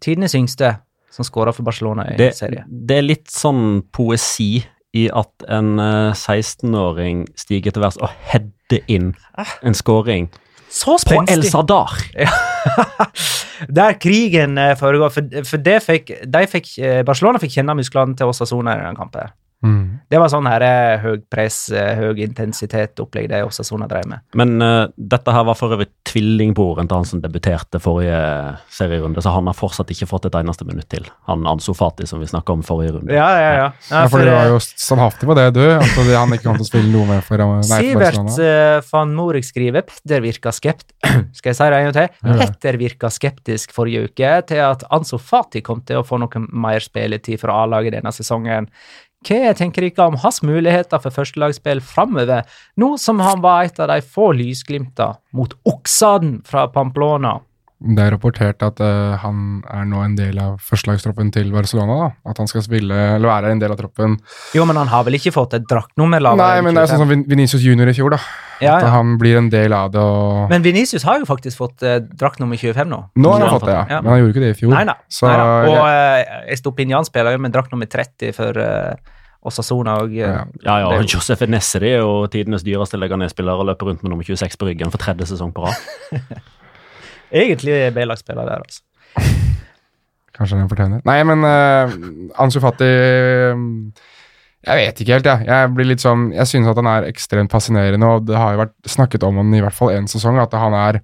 Tidenes 0.03 0.35
yngste 0.35 0.77
som 1.13 1.27
skåra 1.27 1.53
for 1.55 1.63
Barcelona 1.63 2.07
i 2.11 2.17
Det, 2.17 2.33
serie. 2.35 2.65
det 2.67 2.97
er 2.97 3.05
litt 3.05 3.29
sånn 3.31 3.83
poesi 3.93 4.63
i 4.93 5.07
at 5.13 5.45
en 5.49 5.77
eh, 5.79 6.13
16-åring 6.13 7.27
stiger 7.39 7.73
til 7.73 7.83
værs 7.85 7.99
og 8.01 8.11
header 8.69 8.83
inn 8.87 9.13
en 9.61 9.73
scoring 9.73 10.29
Så 10.69 10.97
på 11.05 11.23
El 11.29 11.43
Sadar. 11.45 11.91
Ja. 12.17 12.29
Der 13.77 13.93
krigen 13.93 14.57
eh, 14.57 14.73
foregår, 14.75 15.09
for, 15.13 15.43
for 15.45 15.61
det 15.61 15.83
fikk, 15.85 16.09
fikk, 16.49 16.69
eh, 16.81 17.03
Barcelona 17.05 17.37
fikk 17.37 17.53
kjenne 17.59 17.75
musklene 17.77 18.17
til 18.17 18.31
Osasona 18.31 18.73
i 18.73 18.81
den 18.81 18.97
kampen. 18.97 19.29
Mm. 19.63 19.99
Det 20.11 20.19
var 20.19 20.29
sånn 20.29 20.47
her 20.49 20.63
eh, 20.67 21.01
høy 21.01 21.21
press, 21.31 21.57
eh, 21.71 21.95
høy 21.95 22.19
intensitet-opplegg 22.25 23.29
det 23.31 23.39
Osasona 23.47 23.87
drev 23.89 24.05
med. 24.11 24.23
Men 24.37 24.57
uh, 24.61 24.91
dette 24.97 25.33
her 25.33 25.45
var 25.47 25.57
for 25.57 25.73
øvrig 25.73 25.87
tvillingbroren 26.05 26.89
til 26.89 26.99
han 26.99 27.07
som 27.07 27.21
debuterte 27.23 27.79
forrige 27.81 28.19
serierunde, 28.73 29.23
så 29.23 29.33
han 29.33 29.47
har 29.49 29.57
fortsatt 29.57 29.93
ikke 29.95 30.09
fått 30.09 30.27
et 30.29 30.37
eneste 30.37 30.67
minutt 30.67 30.89
til. 30.91 31.07
Han 31.29 31.47
Ansu 31.49 31.71
Fati 31.77 32.05
som 32.09 32.21
vi 32.21 32.27
snakka 32.29 32.57
om 32.57 32.65
forrige 32.67 32.97
runde. 32.97 33.15
Ja, 33.15 33.29
ja, 33.39 33.53
ja. 33.57 33.69
Ja, 33.89 34.03
for 34.11 34.21
du 34.21 34.31
var 34.33 34.51
jo 34.51 34.59
standhaftig 34.63 35.29
på 35.29 35.37
det, 35.39 35.47
du. 35.55 35.63
At 35.63 35.85
altså, 35.87 36.09
han 36.11 36.35
ikke 36.35 36.49
kom 36.49 36.59
til 36.59 36.67
å 36.67 36.69
spille 36.69 36.91
noe 36.91 37.09
med 37.09 37.23
for, 37.25 37.45
nei, 37.47 37.63
Sivert 37.71 38.43
eh, 38.43 38.79
van 38.91 39.15
Morik 39.15 39.47
skriver 39.47 39.87
Petter 39.87 40.23
virka 40.25 40.53
skept... 40.55 40.91
Skal 41.37 41.53
jeg 41.53 41.59
si 41.59 41.69
det 41.71 41.79
en 41.79 41.87
gang 41.89 41.95
til? 41.97 42.37
Petter 42.43 42.79
virka 42.81 43.09
skeptisk 43.13 43.73
forrige 43.75 44.11
uke 44.11 44.35
til 44.51 44.61
at 44.65 44.85
Anso 44.93 45.17
Fati 45.21 45.63
kom 45.65 45.81
til 45.87 46.01
å 46.01 46.05
få 46.07 46.19
noe 46.21 46.45
mer 46.51 46.83
spilletid 46.83 47.41
for 47.41 47.53
A-laget 47.53 47.97
denne 47.97 48.13
sesongen. 48.15 48.69
Hva 49.23 49.53
tenker 49.55 49.85
dere 49.87 50.09
om 50.09 50.17
hans 50.19 50.41
muligheter 50.43 50.99
for 50.99 51.15
førstelagsspill 51.15 51.79
framover, 51.83 52.43
nå 52.75 52.93
som 52.99 53.21
han 53.23 53.43
var 53.43 53.63
et 53.63 53.79
av 53.79 53.87
de 53.93 54.01
få 54.03 54.33
lysglimta 54.35 55.13
mot 55.31 55.55
Oksaden 55.69 56.41
fra 56.47 56.67
Pamplona? 56.67 57.37
Det 57.83 57.99
er 57.99 58.13
rapportert 58.13 58.63
at 58.63 58.79
uh, 58.79 59.17
han 59.19 59.39
er 59.67 59.83
nå 59.91 59.99
en 60.05 60.13
del 60.15 60.37
av 60.39 60.53
førstelagstroppen 60.63 61.33
til 61.35 61.49
Barcelona. 61.51 61.97
da. 61.99 62.05
At 62.31 62.37
han 62.39 62.47
skal 62.47 62.63
spille, 62.63 62.95
eller 63.17 63.27
være 63.27 63.51
en 63.51 63.59
del 63.59 63.73
av 63.73 63.79
troppen. 63.81 64.13
Jo, 64.55 64.63
men 64.69 64.77
han 64.79 64.87
har 64.87 65.03
vel 65.03 65.17
ikke 65.17 65.33
fått 65.35 65.57
et 65.57 65.65
draktnummer 65.67 66.23
lavere? 66.23 66.45
Nei, 66.55 66.61
men 66.63 66.77
det 66.79 66.85
er 66.85 66.93
sånn 66.93 67.01
som 67.03 67.11
Vin- 67.11 67.25
Vinicius 67.27 67.65
Junior 67.65 67.91
i 67.91 67.95
fjor, 67.97 68.15
da. 68.15 68.19
ja, 68.63 68.77
At 68.77 68.85
ja. 68.87 68.91
han 68.95 69.17
blir 69.19 69.35
en 69.41 69.49
del 69.51 69.75
av 69.75 69.91
det. 69.91 69.99
og... 69.99 70.45
Men 70.53 70.63
Vinicius 70.63 71.03
har 71.03 71.19
jo 71.19 71.27
faktisk 71.27 71.59
fått 71.59 71.83
eh, 71.83 71.97
draktnummer 72.23 72.55
25 72.55 72.87
nå. 72.87 73.01
nå 73.19 73.33
har 73.35 73.43
han, 73.43 73.49
han 73.49 73.59
fått 73.59 73.67
det, 73.67 73.75
ja. 73.75 73.83
ja. 73.97 73.99
Men 74.05 74.13
han 74.13 74.21
gjorde 74.23 74.35
ikke 74.37 74.45
det 74.45 74.53
i 74.55 74.59
fjor. 74.61 74.71
Nei 74.77 74.85
da. 74.87 74.95
Så 75.11 75.27
Nei 75.27 75.35
da. 75.41 75.49
Og 75.67 75.75
jeg- 75.91 76.23
uh, 76.23 76.53
Estopinian 76.55 77.09
spiller 77.11 77.35
jo 77.35 77.43
med 77.43 77.51
draktnummer 77.57 77.91
30 77.91 78.31
for 78.39 78.63
uh, 78.63 78.95
Osasona 79.43 79.97
og 80.05 80.15
uh, 80.15 80.23
Ja. 80.23 80.31
Ja, 80.63 80.79
ja, 80.85 80.89
og 80.95 81.03
Josef 81.11 81.43
Nesseri 81.51 81.91
er 81.97 82.05
jo 82.05 82.23
tidenes 82.31 82.63
dyreste 82.63 82.95
Leganes-spiller 82.95 83.59
og 83.59 83.67
løper 83.73 83.91
rundt 83.91 84.07
med 84.07 84.13
nummer 84.15 84.23
26 84.23 84.55
på 84.55 84.71
ryggen 84.71 84.91
for 84.93 85.03
tredje 85.03 85.27
sesong 85.35 85.51
på 85.51 85.67
rad. 85.67 85.75
egentlig 87.33 87.77
B-lagsspiller 87.95 88.49
der, 88.49 88.63
altså. 88.63 88.83
Kanskje 90.37 90.57
den 90.59 90.69
fortjener. 90.71 91.03
Nei, 91.05 91.19
men 91.29 91.45
uh, 91.45 91.93
Ansu 92.41 92.57
Fati 92.63 92.87
eh, 92.87 93.59
Jeg 94.63 94.79
vet 94.79 95.01
ikke 95.03 95.17
helt, 95.17 95.29
jeg. 95.29 95.45
Jeg 95.49 95.73
blir 95.75 95.91
litt 95.91 96.03
sånn, 96.03 96.31
jeg 96.33 96.49
synes 96.49 96.71
at 96.71 96.79
han 96.79 96.89
er 96.89 97.09
ekstremt 97.09 97.53
fascinerende, 97.53 98.09
og 98.09 98.25
det 98.29 98.39
har 98.39 98.55
jo 98.55 98.63
vært 98.63 98.77
snakket 98.95 99.27
om 99.27 99.41
han 99.41 99.53
i 99.53 99.61
hvert 99.61 99.77
fall 99.77 99.93
én 99.93 100.09
sesong, 100.09 100.39
at 100.41 100.55
han 100.57 100.77
er 100.77 101.03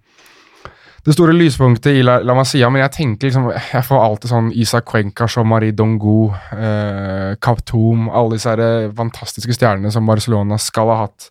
det 1.05 1.15
store 1.15 1.33
lyspunktet 1.33 1.95
i 1.95 2.01
La, 2.03 2.17
La 2.25 2.35
Masia, 2.35 2.67
men 2.69 2.83
jeg 2.83 2.91
tenker 2.97 3.29
liksom 3.29 3.45
Jeg 3.55 3.85
får 3.87 4.01
alltid 4.03 4.31
sånn 4.33 4.49
Isak 4.51 4.89
Cuenca, 4.89 5.29
Jean-Marie 5.31 5.71
Dongo, 5.71 6.27
eh, 6.51 7.37
Kaptoum 7.41 8.09
Alle 8.11 8.35
disse 8.35 8.51
her 8.51 8.91
fantastiske 8.97 9.55
stjernene 9.55 9.93
som 9.95 10.09
Barcelona 10.09 10.59
skal 10.59 10.91
ha 10.91 10.97
hatt 11.05 11.29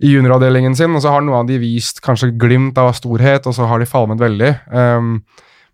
i 0.00 0.12
junioravdelingen 0.14 0.76
sin, 0.78 0.94
og 0.94 1.02
så 1.02 1.10
har 1.16 1.20
noen 1.26 1.40
av 1.42 1.50
de 1.50 1.58
vist 1.58 2.00
kanskje 2.04 2.32
glimt 2.38 2.78
av 2.78 2.92
storhet, 2.94 3.46
og 3.50 3.54
så 3.56 3.66
har 3.66 3.78
de 3.82 3.86
falmet 3.90 4.20
veldig. 4.22 4.54
Um, 4.70 5.20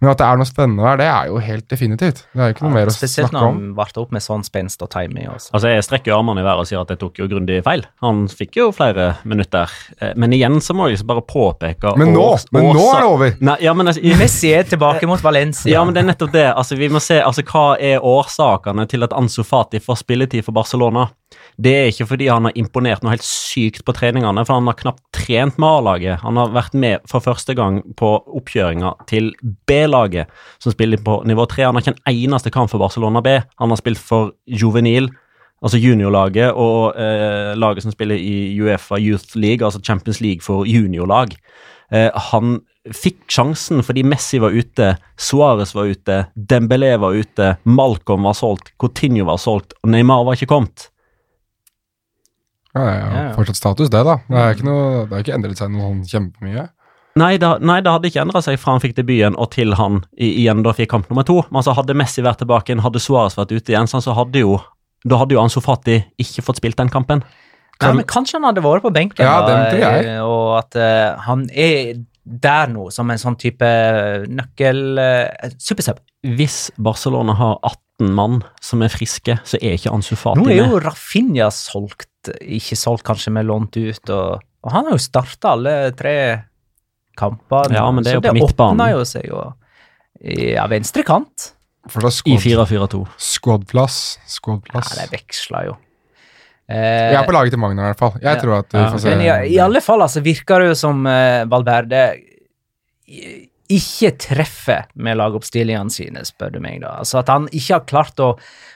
men 0.03 0.11
at 0.11 0.19
det 0.21 0.25
er 0.27 0.37
noe 0.37 0.45
spennende 0.49 0.83
der, 0.85 0.97
det 1.01 1.07
er 1.09 1.29
jo 1.31 1.39
helt 1.41 1.65
definitivt. 1.71 2.19
Det 2.35 2.41
er 2.43 2.49
jo 2.51 2.55
ikke 2.57 2.65
noe 2.67 2.73
mer 2.75 2.89
å 2.91 2.93
snakke 2.93 2.99
om. 2.99 2.99
Spesielt 2.99 3.33
når 3.33 3.45
han 3.47 3.61
varte 3.79 4.01
opp 4.03 4.11
med 4.13 4.21
sånn 4.25 4.43
spenst 4.45 4.83
og 4.85 4.91
timing. 4.93 5.29
Også. 5.33 5.53
Altså, 5.55 5.71
Jeg 5.71 5.85
strekker 5.87 6.11
jo 6.13 6.17
armene 6.19 6.43
i 6.43 6.45
været 6.45 6.61
og 6.61 6.69
sier 6.69 6.81
at 6.83 6.91
jeg 6.93 6.99
tok 7.01 7.21
jo 7.23 7.29
grundig 7.31 7.61
feil. 7.65 7.85
Han 8.05 8.25
fikk 8.29 8.59
jo 8.59 8.67
flere 8.75 9.07
minutter. 9.25 9.71
Eh, 10.03 10.13
Men 10.21 10.35
igjen 10.37 10.59
så 10.61 10.75
må 10.77 10.89
jeg 10.91 10.99
liksom 10.99 11.09
bare 11.09 11.25
påpeke 11.31 11.95
Men 11.97 12.13
nå, 12.13 12.21
års- 12.35 12.45
men 12.53 12.69
nå 12.75 12.85
er 12.91 13.01
det 13.01 13.09
over! 13.15 13.33
Nei, 13.41 13.57
ja, 13.65 13.73
men, 13.73 13.87
altså, 13.95 14.03
Messi 14.21 14.53
er 14.53 14.65
tilbake 14.69 15.07
mot 15.09 15.23
Valencia. 15.25 15.73
ja, 15.73 15.85
men 15.87 15.95
det 15.95 16.03
er 16.03 16.11
nettopp 16.13 16.33
det. 16.37 16.47
Altså, 16.53 16.77
vi 16.77 16.89
må 16.93 17.01
se 17.01 17.23
altså, 17.23 17.43
hva 17.49 17.65
er 17.81 18.01
årsakene 18.05 18.87
til 18.91 19.07
at 19.09 19.13
Ansu 19.17 19.43
Fati 19.47 19.79
får 19.81 20.03
spilletid 20.05 20.45
for 20.45 20.53
Barcelona. 20.53 21.07
Det 21.57 21.71
er 21.71 21.91
ikke 21.91 22.09
fordi 22.11 22.27
han 22.31 22.49
har 22.49 22.57
imponert 22.59 23.05
noe 23.05 23.13
helt 23.15 23.27
sykt 23.27 23.85
på 23.87 23.95
treningene, 23.95 24.43
for 24.47 24.59
han 24.59 24.67
har 24.71 24.79
knapt 24.79 25.03
trent 25.15 25.59
med 25.63 25.69
A-laget. 25.69 26.23
Han 26.25 26.39
har 26.41 26.55
vært 26.55 26.75
med 26.75 27.05
for 27.11 27.23
første 27.23 27.55
gang 27.55 27.79
på 27.99 28.11
oppkjøringa 28.41 28.95
til 29.11 29.31
B-laget, 29.69 30.33
som 30.63 30.75
spiller 30.75 31.03
på 31.05 31.21
nivå 31.29 31.47
3. 31.51 31.69
Han 31.69 31.79
har 31.79 31.85
ikke 31.85 31.95
en 31.95 32.17
eneste 32.25 32.51
kamp 32.55 32.73
for 32.73 32.83
Barcelona 32.83 33.23
B. 33.23 33.37
Han 33.63 33.71
har 33.71 33.81
spilt 33.81 34.03
for 34.03 34.35
Juvenil, 34.51 35.13
altså 35.65 35.79
juniorlaget, 35.79 36.51
og 36.59 36.99
eh, 37.01 37.55
laget 37.57 37.87
som 37.87 37.95
spiller 37.95 38.19
i 38.19 38.51
Uefa 38.59 38.99
Youth 38.99 39.39
League, 39.39 39.65
altså 39.65 39.83
Champions 39.85 40.21
League 40.25 40.43
for 40.43 40.67
juniorlag. 40.69 41.37
Eh, 41.95 42.11
han 42.33 42.59
fikk 42.93 43.23
sjansen 43.33 43.81
fordi 43.85 44.03
Messi 44.05 44.41
var 44.43 44.53
ute, 44.53 44.91
Suárez 45.17 45.73
var 45.77 45.89
ute, 45.89 46.19
Dembélé 46.35 46.97
var 47.01 47.17
ute, 47.17 47.55
Malcolm 47.65 48.27
var 48.29 48.37
solgt, 48.37 48.75
Coutinho 48.81 49.25
var 49.31 49.41
solgt, 49.41 49.73
og 49.83 49.95
Neymar 49.95 50.27
var 50.27 50.37
ikke 50.37 50.51
kommet. 50.51 50.91
Ja, 52.75 52.85
Ja, 52.85 53.09
ja. 53.15 53.27
fortsatt 53.37 53.61
status, 53.61 53.91
det, 53.91 54.05
da. 54.07 54.19
Det 54.29 54.39
har 54.41 54.57
ikke, 54.57 54.67
noe, 54.67 55.05
det 55.07 55.15
har 55.15 55.23
ikke 55.27 55.37
endret 55.37 55.61
seg 55.61 55.71
noe 55.71 55.87
sånn 55.93 56.03
kjempemye. 56.11 56.69
Nei, 57.15 57.39
nei, 57.39 57.77
det 57.87 57.93
hadde 57.95 58.09
ikke 58.11 58.25
endra 58.25 58.41
seg 58.43 58.59
fra 58.59 58.75
han 58.75 58.83
fikk 58.83 58.97
debuten 58.99 59.37
og 59.39 59.53
til 59.55 59.77
han 59.79 60.01
i, 60.19 60.33
igjen 60.43 60.65
da 60.67 60.73
fikk 60.75 60.91
kamp 60.91 61.07
nummer 61.11 61.23
to. 61.27 61.37
Men 61.47 61.61
altså, 61.63 61.77
hadde 61.79 61.95
Messi 61.95 62.25
vært 62.27 62.43
tilbake 62.43 62.73
igjen, 62.73 62.83
hadde 62.83 63.03
Suárez 63.03 63.39
vært 63.39 63.55
ute 63.55 63.71
igjen, 63.71 63.87
så 63.87 64.03
hadde 64.19 64.43
jo 64.43 64.57
da 65.05 65.21
hadde 65.21 65.37
jo 65.37 65.43
Ansu 65.43 65.61
Fati 65.61 65.99
ikke 66.21 66.45
fått 66.47 66.63
spilt 66.63 66.81
den 66.81 66.91
kampen. 66.93 67.23
Nei, 67.83 67.93
men 67.99 68.07
kanskje 68.09 68.39
han 68.39 68.49
hadde 68.49 68.63
vært 68.65 68.85
på 68.87 68.93
benken, 68.95 69.27
Ja, 69.27 69.43
da, 69.45 69.51
den 69.51 69.65
tror 69.75 69.83
jeg. 69.85 70.05
eh, 70.09 70.21
og 70.25 70.51
at 70.63 70.79
uh, 70.79 71.21
han 71.27 71.45
er 71.51 71.99
der 72.25 72.71
nå 72.73 72.87
som 72.95 73.11
en 73.13 73.21
sånn 73.21 73.37
type 73.37 73.69
nøkkel 74.31 74.81
uh, 74.97 75.51
Supersub. 75.61 76.01
Hvis 76.25 76.71
Barcelona 76.81 77.35
har 77.37 77.59
18 77.61 78.15
mann 78.17 78.41
som 78.65 78.83
er 78.87 78.95
friske, 78.95 79.37
så 79.45 79.61
er 79.61 79.77
ikke 79.77 79.93
Ansu 79.93 80.15
Fati 80.17 80.41
med. 80.41 80.47
Nå 80.47 80.55
er 80.55 80.63
jo 80.73 80.81
Rafinha 80.87 81.51
solgt, 81.53 82.09
ikke 82.41 82.77
solgt 82.77 83.05
kanskje, 83.05 83.33
med 83.33 83.47
lånt 83.47 83.77
ut, 83.77 84.11
og, 84.11 84.41
og 84.65 84.73
han 84.73 84.85
har 84.89 84.93
jo 84.97 84.99
starta 84.99 85.53
alle 85.55 85.93
tre 85.97 86.15
kampene. 87.17 87.75
Ja, 87.77 87.91
men 87.91 88.03
det 88.05 88.11
er 88.13 88.17
så 88.17 88.21
jo 88.21 88.25
på 88.29 88.35
det 88.35 88.43
åpner 88.59 88.91
jo 88.95 89.05
seg 89.05 89.29
jo 89.29 89.43
Ja, 90.25 90.67
venstre 90.71 91.03
kant. 91.05 91.51
For 91.91 92.01
det 92.01 92.09
er 92.09 92.15
I 92.33 92.39
squad, 92.39 92.69
4-4-2. 92.69 93.01
squadplass. 93.21 93.99
Ja, 94.97 95.03
det 95.05 95.11
veksla 95.13 95.65
jo. 95.67 95.75
Jeg 96.67 97.13
Eh, 97.13 97.19
er 97.21 97.27
på 97.29 97.33
laget 97.37 97.53
til 97.53 97.59
Magna, 97.61 97.83
i 97.83 97.93
hvert 97.93 97.99
fall. 97.99 98.15
Jeg 98.23 98.25
Ja. 98.37 98.41
tror 98.41 98.59
at 98.59 98.73
Ja. 98.73 98.91
får 98.91 99.01
se. 99.03 99.11
Men 99.11 99.21
i, 99.21 99.53
i 99.55 99.59
alle 99.61 99.83
fall 99.85 100.01
altså, 100.01 100.23
virker 100.25 100.61
det 100.61 100.69
jo 100.69 100.75
som 100.75 101.07
eh, 101.07 101.45
Valverde 101.45 102.17
i- 103.07 103.51
ikke 103.73 104.11
treffer 104.21 104.85
med 104.95 105.17
lagoppstillingene 105.17 105.91
sine, 105.93 106.25
spør 106.29 106.53
du 106.53 106.61
meg. 106.61 106.81
da. 106.83 106.99
Altså 107.01 107.19
At 107.23 107.29
han 107.33 107.49
ikke 107.53 107.79
har 107.79 107.85
klart 107.89 108.21
å 108.21 108.35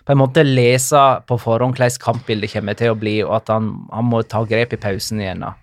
på 0.08 0.14
en 0.14 0.20
måte 0.22 0.44
lese 0.46 1.02
på 1.28 1.36
forhånd 1.40 1.76
hvordan 1.76 2.00
kampbildet 2.00 2.52
kommer 2.54 2.74
til 2.78 2.94
å 2.94 2.98
bli, 2.98 3.18
og 3.22 3.34
at 3.42 3.48
han, 3.52 3.72
han 3.92 4.04
må 4.08 4.22
ta 4.24 4.44
grep 4.48 4.72
i 4.72 4.80
pausen 4.80 5.20
igjen. 5.20 5.44
da. 5.44 5.54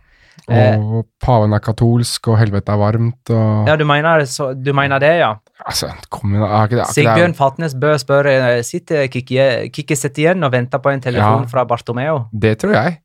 Eh, 0.52 0.78
Og 0.78 1.08
paven 1.24 1.56
er 1.58 1.64
katolsk, 1.64 2.28
og 2.30 2.38
helvete 2.38 2.70
er 2.74 2.78
varmt, 2.78 3.32
og 3.34 3.70
ja, 3.72 3.76
du 3.80 3.86
mener, 3.88 4.26
så, 4.30 4.52
du 4.54 4.74
mener 4.78 5.02
det, 5.02 5.14
ja? 5.24 5.32
Altså, 5.66 5.90
kom 6.14 6.36
igjen. 6.36 6.44
Er 6.46 6.68
ikke 6.68 6.80
det, 6.82 6.88
Sigbjørn 6.94 7.34
Fatnes 7.38 7.74
Bø 7.82 7.94
spør 7.98 8.30
eh, 8.30 8.62
sitter 8.68 9.08
Kikki 9.10 9.40
Kikki 9.74 9.98
igjen 10.12 10.44
og 10.46 10.52
venter 10.54 10.84
på 10.84 10.92
en 10.92 11.02
telefon 11.02 11.48
Ja. 11.48 11.50
fra 11.50 11.66
Bartomeo. 11.66 12.28
det 12.32 12.60
tror 12.62 12.76
jeg. 12.76 13.00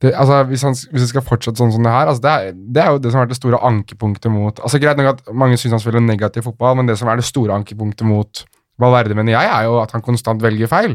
Det, 0.00 0.14
altså, 0.16 0.38
hvis, 0.48 0.62
han, 0.64 0.72
hvis 0.92 1.02
det 1.04 1.08
skal 1.10 1.24
fortsette 1.26 1.60
sånn 1.60 1.72
som 1.74 1.84
det 1.84 1.92
her 1.92 2.08
altså, 2.08 2.22
det, 2.24 2.30
er, 2.32 2.54
det 2.56 2.80
er 2.82 2.94
jo 2.94 3.00
det 3.04 3.10
som 3.12 3.18
har 3.20 3.26
vært 3.26 3.34
det 3.34 3.40
store 3.40 3.58
ankepunktet 3.68 4.32
mot 4.32 4.62
altså 4.64 4.78
Greit 4.80 4.96
nok 4.96 5.10
at 5.10 5.34
mange 5.36 5.58
syns 5.60 5.74
han 5.76 5.82
spiller 5.82 6.00
negativ 6.00 6.46
fotball, 6.48 6.78
men 6.78 6.88
det 6.88 6.96
som 6.96 7.10
er 7.12 7.20
det 7.20 7.26
store 7.28 7.52
ankepunktet 7.58 8.08
mot 8.08 8.44
Valverde, 8.80 9.12
mener 9.18 9.34
jeg, 9.36 9.50
er 9.52 9.66
jo 9.68 9.74
at 9.82 9.90
han 9.92 10.00
konstant 10.00 10.40
velger 10.40 10.70
feil. 10.72 10.94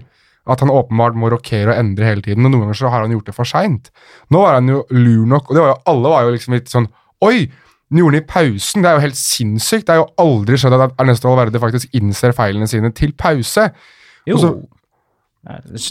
At 0.50 0.62
han 0.62 0.72
åpenbart 0.74 1.14
må 1.18 1.30
rokere 1.30 1.70
og 1.74 1.78
endre 1.78 2.06
hele 2.10 2.22
tiden, 2.26 2.46
og 2.46 2.50
noen 2.54 2.64
ganger 2.66 2.78
så 2.80 2.90
har 2.90 3.04
han 3.06 3.14
gjort 3.14 3.30
det 3.30 3.36
for 3.38 3.46
seint. 3.50 3.92
Nå 4.34 4.42
var 4.42 4.58
han 4.58 4.70
jo 4.70 4.80
lur 4.90 5.28
nok, 5.30 5.52
og 5.52 5.54
det 5.58 5.62
var 5.62 5.70
jo, 5.70 5.78
alle 5.94 6.12
var 6.16 6.26
jo 6.26 6.34
liksom 6.34 6.58
litt 6.58 6.74
sånn 6.74 6.90
Oi! 7.26 7.46
Den 7.94 8.00
gjorde 8.02 8.18
den 8.18 8.24
i 8.24 8.28
pausen. 8.28 8.82
Det 8.82 8.90
er 8.90 8.98
jo 8.98 9.04
helt 9.06 9.18
sinnssykt. 9.20 9.86
Det 9.86 9.94
er 9.94 10.00
jo 10.02 10.08
aldri 10.22 10.58
skjedd 10.58 10.74
at 10.82 10.96
Ernesto 11.02 11.30
Valverde 11.30 11.62
faktisk 11.62 11.94
innser 11.96 12.34
feilene 12.34 12.66
sine 12.68 12.90
til 12.98 13.14
pause. 13.14 13.68
Jo. 14.26 14.38
Så- 14.42 14.56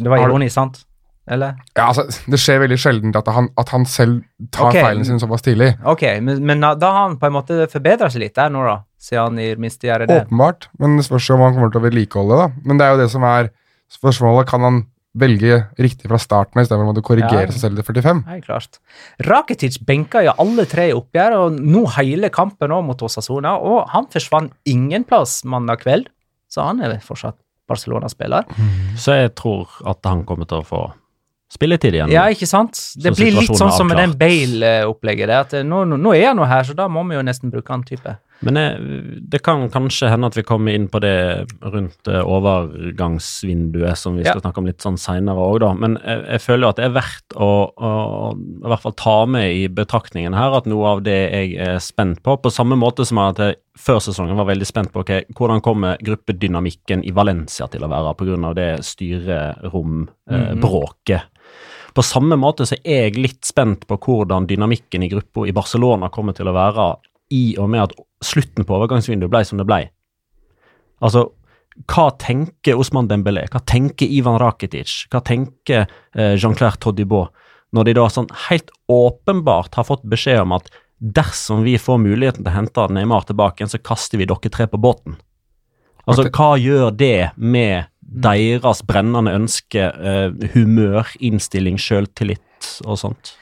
Det 0.03 0.11
var 0.11 0.18
ironi, 0.27 0.48
sant? 0.50 0.83
Eller? 1.25 1.57
Ja, 1.73 1.87
altså, 1.89 2.05
Det 2.29 2.39
skjer 2.41 2.61
veldig 2.61 2.77
sjelden 2.81 3.15
at 3.17 3.29
han, 3.33 3.49
at 3.61 3.71
han 3.73 3.87
selv 3.89 4.23
tar 4.53 4.69
okay. 4.69 4.85
feilen 4.85 5.07
sin 5.09 5.21
såpass 5.23 5.45
tidlig. 5.47 5.71
Ok, 5.89 6.03
men, 6.21 6.43
men 6.45 6.65
da 6.65 6.75
da 6.77 6.91
har 6.93 7.07
han 7.09 7.19
på 7.21 7.31
en 7.31 7.37
måte 7.39 7.69
forbedra 7.73 8.11
seg 8.13 8.27
litt 8.27 8.37
der 8.37 8.53
nå, 8.53 8.65
da? 8.67 8.83
Siden 9.01 9.39
han 9.39 9.61
minste 9.61 9.89
gjør 9.89 10.05
det. 10.05 10.25
Åpenbart, 10.25 10.69
men 10.81 10.99
det 10.99 11.07
spørs 11.09 11.31
om 11.35 11.45
han 11.45 11.57
kommer 11.57 11.73
til 11.73 11.81
å 11.81 11.85
vedlikeholde 11.87 12.41
det. 12.41 12.49
Men 12.65 12.81
det 12.81 12.87
er 12.87 12.95
jo 12.95 13.01
det 13.03 13.13
som 13.13 13.25
er 13.29 13.51
spørsmålet. 13.93 14.49
Kan 14.49 14.65
han 14.65 14.83
velge 15.15 15.61
riktig 15.79 16.09
fra 16.11 16.19
starten 16.19 16.59
av 16.59 16.65
istedenfor 16.65 16.99
å 16.99 17.05
korrigere 17.07 17.47
Ja. 17.47 17.53
seg 17.53 17.61
selv 17.61 17.79
til 17.79 17.87
45? 17.87 18.25
Nei, 18.27 18.41
klart. 18.41 18.81
Rakitic 19.23 19.79
benka 19.87 20.25
jo 20.25 20.33
alle 20.39 20.65
tre 20.67 20.89
i 20.91 20.97
oppgjør, 20.97 21.37
og 21.39 21.61
nå 21.61 21.85
hele 21.97 22.31
kampen 22.31 22.69
nå 22.73 22.83
mot 22.83 23.01
Osasona, 23.01 23.55
og 23.61 23.89
han 23.91 24.07
forsvant 24.11 24.53
ingen 24.67 25.05
plass 25.05 25.45
mandag 25.45 25.85
kveld, 25.85 26.09
så 26.51 26.67
han 26.67 26.83
er 26.83 26.99
fortsatt 26.99 27.39
Barcelona-spiller. 27.69 28.45
Så 28.97 29.15
jeg 29.17 29.35
tror 29.39 29.69
at 29.87 30.05
han 30.05 30.25
kommer 30.25 30.47
til 30.47 30.61
å 30.61 30.67
få 30.67 30.83
spilletid 31.55 31.95
igjen. 31.97 32.11
Ja, 32.12 32.23
ikke 32.33 32.49
sant? 32.51 32.75
Det 32.99 33.11
blir 33.17 33.33
litt 33.38 33.55
sånn 33.57 33.73
som 33.75 33.87
med 33.90 33.97
den. 34.01 34.12
Bale-opplegget. 34.19 35.29
der, 35.31 35.38
at 35.47 35.53
eh, 35.61 35.64
nå, 35.67 35.79
nå, 35.88 35.95
nå 36.01 36.11
er 36.17 36.27
han 36.33 36.38
jo 36.43 36.47
her, 36.51 36.62
så 36.67 36.73
da 36.77 36.85
må 36.90 37.01
vi 37.09 37.14
jo 37.19 37.23
nesten 37.27 37.49
bruke 37.55 37.71
han 37.73 37.85
type. 37.87 38.12
Men 38.45 38.55
eh, 38.61 38.75
det 39.31 39.40
kan 39.47 39.59
kanskje 39.73 40.11
hende 40.12 40.27
at 40.29 40.37
vi 40.37 40.45
kommer 40.47 40.71
inn 40.77 40.88
på 40.93 40.99
det 41.05 41.14
rundt 41.62 42.03
eh, 42.11 42.21
overgangsvinduet, 42.21 43.97
som 43.99 44.12
vi 44.19 44.23
skal 44.27 44.40
Ja. 44.40 44.45
snakke 44.45 44.61
om 44.61 44.69
litt 44.69 44.83
sånn 44.85 44.99
seinere 45.01 45.40
òg, 45.40 45.57
da. 45.64 45.71
Men 45.79 45.93
jeg, 46.03 46.19
jeg 46.35 46.40
føler 46.45 46.62
jo 46.67 46.73
at 46.75 46.81
det 46.81 46.87
er 46.88 46.97
verdt 46.99 47.29
å, 47.37 47.38
å, 47.73 47.77
i 48.35 48.69
hvert 48.73 48.85
fall 48.85 48.97
ta 49.01 49.17
med 49.31 49.47
i 49.55 49.57
betraktningen 49.73 50.35
her 50.37 50.51
at 50.59 50.67
noe 50.71 50.85
av 50.97 51.01
det 51.07 51.21
jeg 51.31 51.49
er 51.62 51.77
spent 51.83 52.19
på, 52.27 52.33
på 52.43 52.49
samme 52.53 52.77
måte 52.81 53.03
som 53.09 53.19
at 53.23 53.38
jeg 53.43 53.55
før 53.81 53.99
sesongen 54.03 54.37
var 54.38 54.47
veldig 54.47 54.67
spent 54.69 54.93
på 54.95 55.01
okay, 55.03 55.25
hvordan 55.35 55.61
kommer 55.64 55.97
gruppedynamikken 56.05 57.01
i 57.07 57.11
Valencia 57.14 57.67
til 57.73 57.83
å 57.83 57.88
være 57.90 58.14
pga. 58.21 58.53
det 58.55 58.69
styrerombråket. 58.87 61.23
På 61.94 62.02
samme 62.02 62.37
måte 62.40 62.66
så 62.66 62.76
er 62.83 63.09
jeg 63.09 63.20
litt 63.20 63.46
spent 63.46 63.87
på 63.87 63.98
hvordan 64.02 64.48
dynamikken 64.50 65.04
i 65.07 65.11
gruppa 65.12 65.46
i 65.46 65.54
Barcelona 65.54 66.11
kommer 66.11 66.35
til 66.35 66.50
å 66.50 66.57
være 66.57 66.88
i 67.35 67.44
og 67.61 67.70
med 67.70 67.87
at 67.87 67.94
slutten 68.24 68.66
på 68.66 68.76
overgangsvinduet 68.76 69.30
ble 69.30 69.42
som 69.46 69.61
det 69.61 69.66
ble. 69.68 69.80
Altså, 71.04 71.28
hva 71.90 72.09
tenker 72.22 72.78
Osman 72.78 73.09
Dembélé, 73.11 73.46
hva 73.50 73.62
tenker 73.66 74.11
Ivan 74.11 74.38
Rakitic, 74.42 75.04
hva 75.12 75.20
tenker 75.26 75.85
eh, 75.87 76.35
Jean-Claire 76.35 76.78
Todibaud, 76.83 77.35
når 77.74 77.88
de 77.88 77.94
da 77.98 78.09
sånn 78.12 78.30
helt 78.48 78.70
åpenbart 78.90 79.74
har 79.74 79.87
fått 79.87 80.04
beskjed 80.07 80.44
om 80.44 80.54
at 80.54 80.70
dersom 80.98 81.64
vi 81.66 81.74
får 81.80 81.98
muligheten 82.00 82.44
til 82.44 82.52
å 82.52 82.54
hente 82.54 82.87
Neymar 82.94 83.26
tilbake 83.28 83.66
så 83.68 83.80
kaster 83.83 84.20
vi 84.20 84.28
dere 84.30 84.52
tre 84.52 84.68
på 84.70 84.80
båten. 84.80 85.18
Altså, 86.04 86.28
hva 86.28 86.54
gjør 86.61 86.92
det 86.94 87.33
med 87.37 87.88
deres 88.14 88.83
brennende 88.87 89.35
ønske, 89.35 89.88
eh, 89.90 90.50
humør, 90.55 91.09
innstilling, 91.18 91.79
sjøltillit 91.81 92.70
og 92.87 92.98
sånt? 93.00 93.35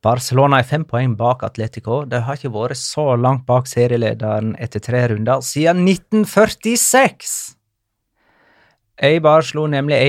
Barcelona 0.00 0.62
er 0.62 0.68
fem 0.68 0.84
poeng 0.88 1.12
bak 1.16 1.42
Atletico. 1.44 2.04
De 2.08 2.22
har 2.24 2.38
ikke 2.38 2.52
vært 2.54 2.80
så 2.80 3.16
langt 3.20 3.44
bak 3.48 3.68
serielederen 3.68 4.54
etter 4.58 4.80
tre 4.80 5.02
runder 5.12 5.44
siden 5.44 5.84
1946. 5.84 7.56
Eibar 9.00 9.44
slo 9.44 9.66
nemlig 9.68 10.00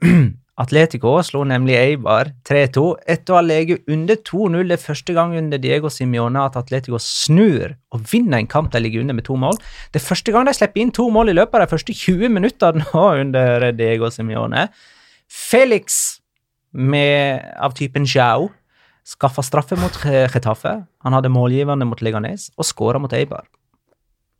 Atletico 0.60 1.14
slo 1.24 1.40
nemlig 1.48 1.76
Eibar 1.78 2.32
3-2 2.44 2.82
etter 3.08 3.32
å 3.32 3.38
ha 3.38 3.44
ligget 3.44 3.86
under 3.88 4.18
2-0 4.28 4.68
det 4.68 4.78
første 4.82 5.14
gang 5.16 5.32
under 5.38 5.60
Diego 5.62 5.88
Simione 5.92 6.42
at 6.44 6.58
Atletico 6.60 7.00
snur 7.00 7.76
og 7.94 8.04
vinner 8.10 8.42
en 8.42 8.50
kamp 8.50 8.68
de 8.74 8.82
ligger 8.82 9.00
under 9.04 9.16
med 9.16 9.24
to 9.24 9.38
mål. 9.40 9.56
Det 9.92 10.02
er 10.02 10.08
første 10.10 10.34
gang 10.34 10.48
de 10.48 10.54
slipper 10.56 10.82
inn 10.82 10.92
to 10.92 11.08
mål 11.12 11.32
i 11.32 11.36
løpet 11.38 11.56
av 11.56 11.64
de 11.64 11.72
første 11.72 11.96
20 11.96 12.34
minuttene 12.36 12.84
nå 12.84 13.04
under 13.22 13.70
Diego 13.78 14.10
Simione. 14.12 14.66
Felix 15.30 16.18
med, 16.72 17.40
av 17.56 17.72
typen 17.78 18.04
Jao 18.04 18.50
skaffa 19.06 19.42
straffe 19.42 19.78
mot 19.80 19.96
Getafe. 20.04 20.74
Han 21.06 21.16
hadde 21.16 21.32
målgivende 21.32 21.88
mot 21.88 22.04
Leganes 22.04 22.50
og 22.58 22.68
skåra 22.68 23.00
mot 23.00 23.14
Eibar. 23.16 23.48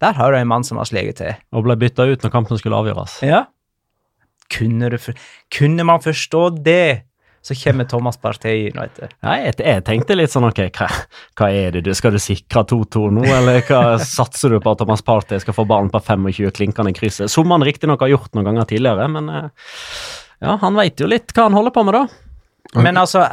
Der 0.00 0.16
har 0.16 0.32
du 0.32 0.38
en 0.38 0.48
mann 0.48 0.64
som 0.64 0.78
har 0.80 0.88
sleget 0.88 1.20
til. 1.20 1.32
Og 1.52 1.64
ble 1.66 1.76
bytta 1.80 2.06
ut 2.08 2.22
når 2.24 2.32
kampen 2.32 2.60
skulle 2.60 2.76
avgjøres. 2.76 3.18
Ja. 3.26 3.44
Kunne, 4.50 4.90
du, 4.90 4.98
kunne 5.54 5.84
man 5.86 6.02
forstå 6.02 6.40
det 6.64 7.04
Så 7.46 7.54
kommer 7.56 7.86
Thomas 7.88 8.18
Partey 8.20 8.66
inn, 8.68 8.80
du. 8.96 9.04
Nei, 9.24 9.36
jeg, 9.46 9.54
jeg 9.64 9.84
tenkte 9.86 10.16
litt 10.18 10.32
sånn 10.32 10.48
ok, 10.48 10.58
hva, 10.76 10.88
hva 11.38 11.50
er 11.54 11.76
det 11.76 11.84
du 11.86 11.92
Skal 11.96 12.12
du 12.12 12.18
sikre 12.20 12.64
2-2 12.68 13.04
nå, 13.16 13.22
eller 13.24 13.62
hva 13.68 13.96
satser 14.02 14.52
du 14.52 14.58
på 14.60 14.74
at 14.74 14.82
Thomas 14.82 15.04
Partey 15.06 15.40
skal 15.40 15.56
få 15.56 15.64
ballen 15.70 15.88
på 15.92 16.02
25 16.02 16.50
klinkende 16.58 16.92
i 16.92 16.98
krysset? 16.98 17.32
Som 17.32 17.52
han 17.54 17.64
riktignok 17.64 18.02
har 18.04 18.12
gjort 18.12 18.34
noen 18.36 18.50
ganger 18.50 18.68
tidligere, 18.68 19.06
men 19.14 19.30
eh, 19.32 19.48
ja, 20.44 20.58
han 20.60 20.76
veit 20.76 21.00
jo 21.00 21.08
litt 21.08 21.32
hva 21.36 21.46
han 21.48 21.56
holder 21.56 21.74
på 21.76 21.86
med, 21.88 21.96
da. 21.96 22.82
Men 22.84 23.00
altså 23.00 23.24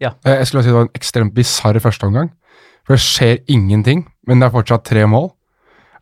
Ja. 0.00 0.12
Jeg 0.24 0.46
skulle 0.46 0.62
si 0.64 0.70
det 0.70 0.76
var 0.76 0.86
en 0.88 0.94
ekstremt 1.00 1.34
bisarr 1.36 1.80
førsteomgang. 1.82 2.30
For 2.86 2.96
det 2.96 3.04
skjer 3.04 3.38
ingenting, 3.52 4.04
men 4.28 4.40
det 4.40 4.48
er 4.48 4.54
fortsatt 4.54 4.84
tre 4.88 5.06
mål. 5.08 5.30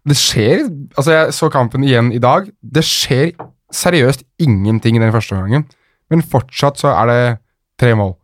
Det 0.08 0.16
skjer 0.16 0.62
Altså, 0.96 1.11
jeg 1.12 1.34
så 1.37 1.50
kampen 1.52 1.84
igjen 1.84 2.11
i 2.14 2.20
dag. 2.22 2.48
Det 2.62 2.84
skjer 2.87 3.32
seriøst 3.74 4.24
ingenting 4.40 4.96
i 4.96 5.02
den 5.02 5.12
første 5.14 5.37
omgangen, 5.37 5.66
men 6.11 6.24
fortsatt 6.24 6.81
så 6.81 6.94
er 6.94 7.11
det 7.11 7.22
tre 7.78 7.94
mål. 7.98 8.14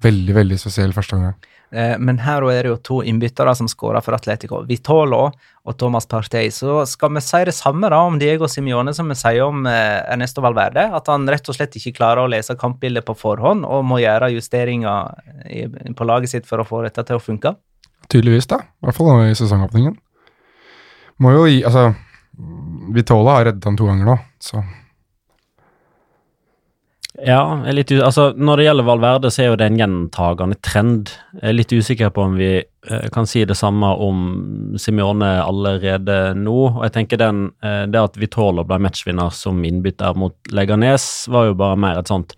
Veldig, 0.00 0.34
veldig 0.34 0.56
spesiell 0.56 0.92
første 0.96 1.18
omgang. 1.18 1.34
Eh, 1.70 1.96
Men 1.98 2.18
her 2.18 2.42
er 2.50 2.64
det 2.64 2.70
jo 2.70 2.76
to 2.82 2.96
innbyttere 3.06 3.52
som 3.54 3.68
skårer 3.68 4.02
for 4.02 4.16
Atletico. 4.16 4.62
Vitolo 4.66 5.30
og 5.30 5.76
Thomas 5.78 6.06
Partey. 6.06 6.48
Så 6.50 6.86
skal 6.88 7.12
vi 7.14 7.20
si 7.22 7.42
det 7.46 7.54
samme 7.54 7.90
da 7.92 8.00
om 8.06 8.18
Diego 8.18 8.48
Simione 8.48 8.94
som 8.96 9.08
vi 9.08 9.14
sier 9.14 9.44
om 9.44 9.66
eh, 9.66 10.00
Ernesto 10.10 10.42
Valverde? 10.42 10.88
At 10.96 11.06
han 11.12 11.28
rett 11.30 11.46
og 11.48 11.54
slett 11.54 11.76
ikke 11.78 11.92
klarer 12.00 12.24
å 12.24 12.30
lese 12.32 12.56
kampbildet 12.58 13.04
på 13.06 13.14
forhånd 13.14 13.66
og 13.68 13.84
må 13.86 14.00
gjøre 14.02 14.32
justeringer 14.34 15.12
i, 15.46 15.66
på 15.94 16.08
laget 16.08 16.32
sitt 16.32 16.48
for 16.48 16.62
å 16.62 16.66
få 16.66 16.82
dette 16.88 17.04
til 17.06 17.20
å 17.20 17.22
funke? 17.22 17.54
Tydeligvis, 18.10 18.48
da. 18.50 18.62
I 18.80 18.88
hvert 18.88 18.96
fall 18.96 19.26
i 19.28 19.36
sesongåpningen. 19.38 19.94
Må 21.20 21.36
jo 21.36 21.44
gi 21.46 21.60
Altså, 21.68 21.90
Vitola 22.96 23.36
har 23.36 23.50
reddet 23.50 23.66
han 23.68 23.76
to 23.76 23.86
ganger 23.86 24.08
nå, 24.08 24.16
så 24.42 24.64
Ja, 27.20 27.42
litt, 27.74 27.90
altså, 27.92 28.30
når 28.38 28.56
det 28.56 28.64
gjelder 28.64 28.86
Valverde, 28.86 29.30
så 29.34 29.42
er 29.42 29.48
jo 29.50 29.56
det 29.60 29.66
en 29.66 29.80
gjentagende 29.80 30.56
trend. 30.64 31.10
Jeg 31.36 31.50
er 31.50 31.56
litt 31.58 31.74
usikker 31.74 32.12
på 32.14 32.22
om 32.22 32.36
vi 32.38 32.52
eh, 32.62 33.08
kan 33.12 33.26
si 33.28 33.42
det 33.44 33.58
samme 33.58 33.90
om 34.00 34.22
Simione 34.80 35.28
allerede 35.42 36.20
nå. 36.38 36.54
Og 36.70 36.84
jeg 36.86 36.94
tenker 36.94 37.20
den, 37.20 37.42
eh, 37.66 37.82
Det 37.90 38.00
at 38.00 38.16
Vitolo 38.16 38.64
ble 38.64 38.78
matchvinner 38.86 39.34
som 39.36 39.58
innbytter 39.66 40.16
mot 40.16 40.54
Leganes, 40.54 41.10
var 41.28 41.50
jo 41.50 41.58
bare 41.60 41.76
mer 41.82 42.00
et 42.00 42.08
sånt 42.08 42.36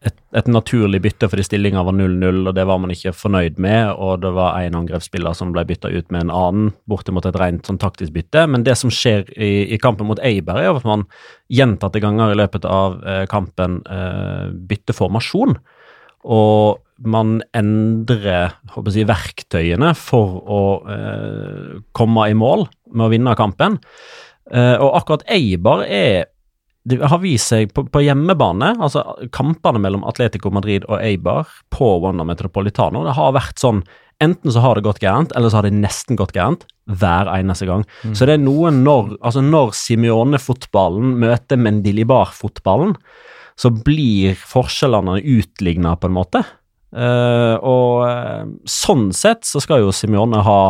et, 0.00 0.16
et 0.32 0.46
naturlig 0.48 1.02
bytte 1.04 1.28
fordi 1.28 1.44
stillinga 1.44 1.82
var 1.84 1.92
0-0, 1.92 2.38
og 2.48 2.54
det 2.56 2.64
var 2.68 2.78
man 2.80 2.92
ikke 2.94 3.12
fornøyd 3.12 3.58
med. 3.60 3.92
Og 4.00 4.22
det 4.22 4.30
var 4.36 4.56
en 4.60 4.78
angrepsspiller 4.78 5.36
som 5.36 5.52
ble 5.52 5.66
bytta 5.68 5.90
ut 5.92 6.08
med 6.08 6.24
en 6.24 6.32
annen, 6.32 6.70
bortimot 6.88 7.28
et 7.28 7.36
rent 7.40 7.68
sånn 7.68 7.80
taktisk 7.82 8.14
bytte. 8.16 8.46
Men 8.48 8.64
det 8.64 8.78
som 8.80 8.92
skjer 8.92 9.28
i, 9.36 9.68
i 9.74 9.80
kampen 9.82 10.08
mot 10.08 10.22
Eiberg, 10.24 10.64
er 10.64 10.80
at 10.80 10.88
man 10.88 11.04
gjentatte 11.52 12.00
ganger 12.00 12.32
i 12.32 12.40
løpet 12.40 12.68
av 12.68 12.96
eh, 13.04 13.26
kampen 13.30 13.82
eh, 13.92 14.48
bytter 14.70 14.96
formasjon. 14.96 15.58
Og 16.24 16.80
man 17.00 17.38
endrer 17.56 18.26
jeg, 18.28 19.06
verktøyene 19.08 19.92
for 19.96 20.40
å 20.40 20.64
eh, 20.96 21.78
komme 21.96 22.28
i 22.28 22.36
mål 22.36 22.66
med 22.92 23.06
å 23.06 23.12
vinne 23.12 23.36
kampen. 23.36 23.80
Eh, 24.50 24.76
og 24.80 24.96
akkurat 24.98 25.28
Eibar 25.28 25.84
er 25.84 26.30
det 26.88 27.00
har 27.04 27.20
vist 27.20 27.52
seg 27.52 27.72
på, 27.76 27.84
på 27.92 28.02
hjemmebane, 28.04 28.72
altså 28.80 29.02
kampene 29.36 29.82
mellom 29.82 30.04
Atletico 30.08 30.52
Madrid 30.54 30.86
og 30.88 31.00
Eibar 31.02 31.50
på 31.72 31.98
Wanda 32.00 32.24
Metropolitano, 32.24 33.04
det 33.04 33.16
har 33.18 33.36
vært 33.36 33.60
sånn 33.60 33.84
Enten 34.20 34.52
så 34.52 34.60
har 34.60 34.76
det 34.76 34.84
gått 34.84 34.98
gærent, 35.00 35.30
eller 35.32 35.48
så 35.48 35.56
har 35.56 35.64
det 35.64 35.78
nesten 35.80 36.18
gått 36.20 36.34
gærent 36.36 36.66
hver 37.00 37.24
eneste 37.32 37.64
gang. 37.64 37.86
Så 38.12 38.26
det 38.28 38.34
er 38.34 38.42
noe 38.42 38.68
når 38.74 39.14
altså 39.16 39.40
når 39.40 39.72
Simione-fotballen 39.78 41.14
møter 41.22 41.56
Mendilibar-fotballen, 41.56 42.92
så 43.56 43.70
blir 43.72 44.36
forskjellene 44.36 45.22
utligna 45.24 45.94
på 45.96 46.10
en 46.10 46.16
måte. 46.18 46.44
Uh, 46.90 47.56
og 47.62 48.02
eh, 48.02 48.46
sånn 48.68 49.08
sett 49.14 49.46
så 49.46 49.60
skal 49.62 49.84
jo 49.84 49.92
Simione 49.94 50.40
ha 50.42 50.60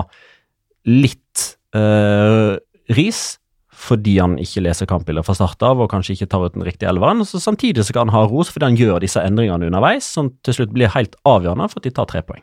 litt 0.86 1.44
uh, 1.74 2.54
ris, 2.94 3.39
fordi 3.80 4.18
han 4.20 4.34
ikke 4.42 4.60
leser 4.66 4.88
kampbilder 4.90 5.24
fra 5.24 5.34
start 5.38 5.62
av 5.64 5.80
og 5.80 5.88
kanskje 5.92 6.12
ikke 6.18 6.28
tar 6.34 6.44
ut 6.44 6.56
den 6.58 6.66
riktige 6.66 6.90
elveren. 6.90 7.22
Så 7.24 7.40
samtidig 7.40 7.86
så 7.88 7.94
kan 7.96 8.10
han 8.10 8.16
ha 8.18 8.26
ros 8.28 8.50
fordi 8.52 8.68
han 8.68 8.76
gjør 8.78 9.00
disse 9.00 9.22
endringene 9.24 9.70
underveis, 9.70 10.04
som 10.04 10.28
til 10.44 10.58
slutt 10.58 10.74
blir 10.76 10.92
helt 10.92 11.16
avgjørende 11.24 11.68
for 11.72 11.80
at 11.80 11.88
de 11.88 11.94
tar 11.96 12.08
tre 12.10 12.20
poeng. 12.26 12.42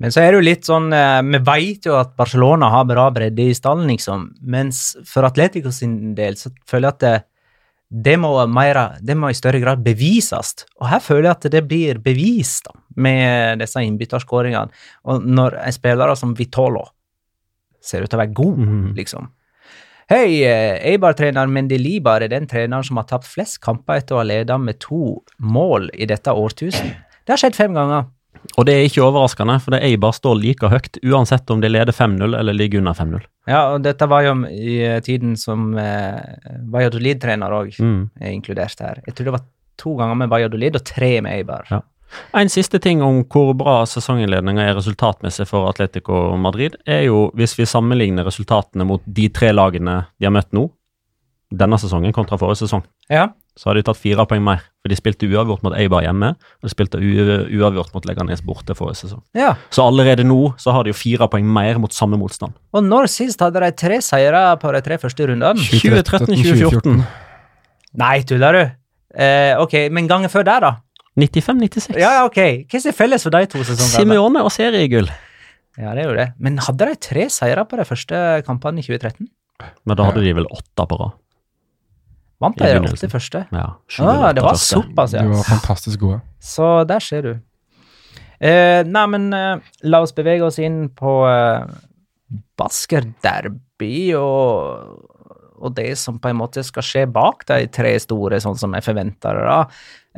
Men 0.00 0.12
så 0.12 0.20
er 0.20 0.32
det 0.32 0.38
jo 0.40 0.44
litt 0.44 0.66
sånn 0.68 0.90
eh, 0.92 1.22
Vi 1.24 1.38
vet 1.46 1.86
jo 1.88 1.94
at 1.96 2.10
Barcelona 2.18 2.68
har 2.68 2.84
bra 2.88 3.06
bredde 3.14 3.46
i 3.48 3.54
stallen, 3.56 3.86
liksom. 3.88 4.26
Mens 4.44 4.90
for 5.08 5.24
Atletico 5.28 5.72
sin 5.72 6.14
del 6.18 6.36
så 6.40 6.50
føler 6.68 6.88
jeg 6.90 6.96
at 6.96 7.04
det, 7.04 7.14
det, 8.10 8.16
må, 8.20 8.32
mer, 8.52 8.80
det 9.00 9.16
må 9.16 9.30
i 9.32 9.36
større 9.38 9.60
grad 9.62 9.84
bevises. 9.84 10.52
Og 10.80 10.88
her 10.90 11.00
føler 11.00 11.30
jeg 11.30 11.36
at 11.38 11.48
det 11.54 11.64
blir 11.70 12.00
bevist 12.04 12.68
da, 12.68 12.76
med 12.96 13.62
disse 13.64 13.80
innbytterskåringene. 13.88 14.68
Og 15.08 15.24
når 15.24 15.60
en 15.64 15.76
spiller 15.76 16.12
som 16.20 16.34
Vitolo 16.36 16.84
ser 17.80 18.04
ut 18.04 18.10
til 18.10 18.18
å 18.18 18.24
være 18.24 18.36
god, 18.36 18.58
Mhm. 18.66 18.94
liksom. 18.98 19.28
Hei, 20.06 20.44
eh, 20.46 20.76
Eibar-trener 20.92 21.48
Mendelibar 21.50 22.22
er 22.22 22.30
den 22.30 22.44
treneren 22.46 22.84
som 22.86 23.00
har 23.00 23.08
tapt 23.10 23.26
flest 23.26 23.58
kamper 23.64 23.98
etter 23.98 24.14
å 24.14 24.20
ha 24.20 24.26
ledet 24.28 24.58
med 24.62 24.78
to 24.84 25.16
mål 25.42 25.88
i 25.98 26.06
dette 26.06 26.30
årtusen. 26.30 26.92
Det 27.26 27.34
har 27.34 27.40
skjedd 27.42 27.56
fem 27.58 27.74
ganger. 27.74 28.04
Og 28.54 28.68
det 28.68 28.76
er 28.76 28.84
ikke 28.86 29.02
overraskende, 29.02 29.56
for 29.64 29.74
det 29.74 29.80
Eibar 29.82 30.14
står 30.14 30.36
like 30.38 30.68
høyt 30.70 31.00
uansett 31.02 31.50
om 31.50 31.58
de 31.64 31.72
leder 31.72 31.90
5-0 31.96 32.36
eller 32.38 32.54
ligger 32.54 32.78
under 32.84 32.94
5-0. 32.94 33.24
Ja, 33.50 33.64
og 33.74 33.82
dette 33.82 34.06
var 34.06 34.22
jo 34.22 34.36
i 34.46 34.76
eh, 34.86 35.00
tiden 35.02 35.34
som 35.40 35.72
eh, 35.74 36.20
Valladolid-trener 36.70 37.50
òg 37.58 37.74
Mm. 37.82 38.08
er 38.20 38.30
inkludert 38.30 38.78
her. 38.78 39.02
Jeg 39.08 39.16
tror 39.16 39.24
det 39.24 39.34
var 39.40 39.44
to 39.76 39.96
ganger 39.98 40.14
med 40.22 40.30
Valladolid 40.30 40.78
og 40.78 40.84
tre 40.86 41.16
med 41.20 41.32
Eibar. 41.40 41.66
Ja. 41.72 41.80
En 42.36 42.48
siste 42.52 42.78
ting 42.82 43.02
om 43.02 43.22
hvor 43.24 43.52
bra 43.58 43.80
sesonginnledninga 43.88 44.62
er 44.70 44.76
resultatmessig 44.78 45.46
for 45.50 45.68
Atletico 45.70 46.36
Madrid, 46.40 46.76
er 46.86 47.02
jo 47.08 47.30
hvis 47.36 47.56
vi 47.58 47.66
sammenligner 47.68 48.24
resultatene 48.28 48.86
mot 48.88 49.02
de 49.06 49.28
tre 49.28 49.50
lagene 49.52 50.06
de 50.18 50.28
har 50.28 50.32
møtt 50.34 50.52
nå, 50.56 50.68
denne 51.52 51.76
sesongen 51.78 52.12
kontra 52.14 52.38
forrige 52.40 52.64
sesong, 52.64 52.82
Ja. 53.10 53.28
så 53.56 53.68
har 53.70 53.74
de 53.78 53.82
tatt 53.86 53.96
fire 53.96 54.24
poeng 54.26 54.42
mer. 54.42 54.62
For 54.82 54.88
de 54.90 54.96
spilte 54.98 55.28
uavgjort 55.30 55.62
mot 55.62 55.74
Eibar 55.78 56.02
hjemme, 56.02 56.32
og 56.34 56.62
de 56.66 56.68
spilte 56.72 56.98
uavgjort 56.98 57.92
mot 57.94 58.04
Leganes 58.06 58.42
borte 58.42 58.74
forrige 58.74 58.96
sesong. 59.04 59.22
ja. 59.34 59.54
Så 59.70 59.82
allerede 59.86 60.24
nå 60.26 60.54
så 60.58 60.72
har 60.72 60.82
de 60.84 60.90
jo 60.90 60.94
fire 60.98 61.28
poeng 61.28 61.46
mer 61.46 61.78
mot 61.78 61.92
samme 61.92 62.18
motstand. 62.18 62.52
Og 62.74 62.82
når 62.84 63.06
sist 63.08 63.40
hadde 63.40 63.60
de 63.62 63.70
tre 63.72 64.00
seire 64.02 64.56
på 64.58 64.72
de 64.74 64.80
tre 64.82 64.98
første 64.98 65.26
rundene? 65.26 65.54
2013-2014. 65.54 67.04
Nei, 67.94 68.22
tuller 68.22 68.52
du? 68.52 68.64
Eh, 69.22 69.54
ok, 69.58 69.88
men 69.90 70.08
gangen 70.08 70.28
før 70.30 70.44
der, 70.44 70.60
da? 70.60 70.72
95-96. 71.16 71.96
Ja, 71.96 72.10
ja, 72.18 72.24
ok. 72.28 72.40
Hva 72.68 72.80
er 72.80 72.96
felles 72.96 73.24
for 73.24 73.32
de 73.34 73.46
to 73.48 73.62
sesongene? 73.64 74.02
Simione 74.02 74.42
og 74.44 74.52
seriegull. 74.52 75.08
Ja, 75.76 75.92
det 75.96 76.04
er 76.04 76.10
jo 76.10 76.16
det. 76.16 76.26
Men 76.40 76.58
hadde 76.64 76.88
de 76.90 76.96
tre 77.00 77.26
seire 77.32 77.64
på 77.68 77.78
de 77.80 77.84
første 77.88 78.20
kampene 78.46 78.80
i 78.80 78.84
2013? 78.86 79.28
Men 79.88 79.96
da 79.98 80.06
hadde 80.08 80.24
de 80.24 80.34
vel 80.36 80.48
åtte 80.52 80.86
på 80.88 80.98
rad. 81.00 81.16
Vant 82.44 82.58
de 82.60 82.68
åtte 82.84 83.08
første? 83.08 83.46
Ja, 83.48 83.66
Ah, 84.04 84.32
det 84.36 84.44
var 84.44 84.58
såpass, 84.60 85.14
ja. 85.16 85.22
De 85.24 85.32
var 85.32 85.44
fantastisk 85.48 86.00
gode. 86.04 86.20
Så 86.40 86.84
der 86.88 87.00
ser 87.00 87.22
du. 87.24 87.32
Eh, 88.36 88.82
nei, 88.84 89.04
men 89.08 89.30
eh, 89.32 89.56
la 89.88 90.02
oss 90.04 90.12
bevege 90.12 90.44
oss 90.44 90.58
inn 90.60 90.90
på 90.92 91.12
eh, 91.24 91.64
Basker-derby 92.60 94.12
og, 94.20 95.15
og 95.58 95.74
det 95.76 95.92
som 96.00 96.20
på 96.22 96.30
en 96.30 96.38
måte 96.40 96.64
skal 96.66 96.84
skje 96.84 97.04
bak 97.10 97.46
de 97.48 97.66
tre 97.72 97.94
store, 98.02 98.40
sånn 98.42 98.58
som 98.60 98.76
jeg 98.76 98.86
forventer 98.86 99.40
det. 99.42 99.58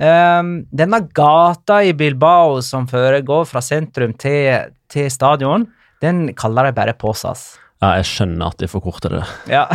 Eh, 0.09 0.53
denne 0.83 1.03
gata 1.17 1.81
i 1.87 1.95
Bilbao 1.99 2.61
som 2.65 2.89
foregår 2.91 3.49
fra 3.51 3.63
sentrum 3.65 4.15
til, 4.19 4.75
til 4.91 5.11
stadion, 5.13 5.67
den 6.03 6.29
kaller 6.39 6.69
de 6.69 6.77
bare 6.77 6.95
Posas. 6.99 7.51
Ja, 7.79 7.95
jeg 8.01 8.09
skjønner 8.11 8.51
at 8.51 8.59
de 8.63 8.71
forkorter 8.71 9.19
det. 9.19 9.27
Ja. 9.51 9.67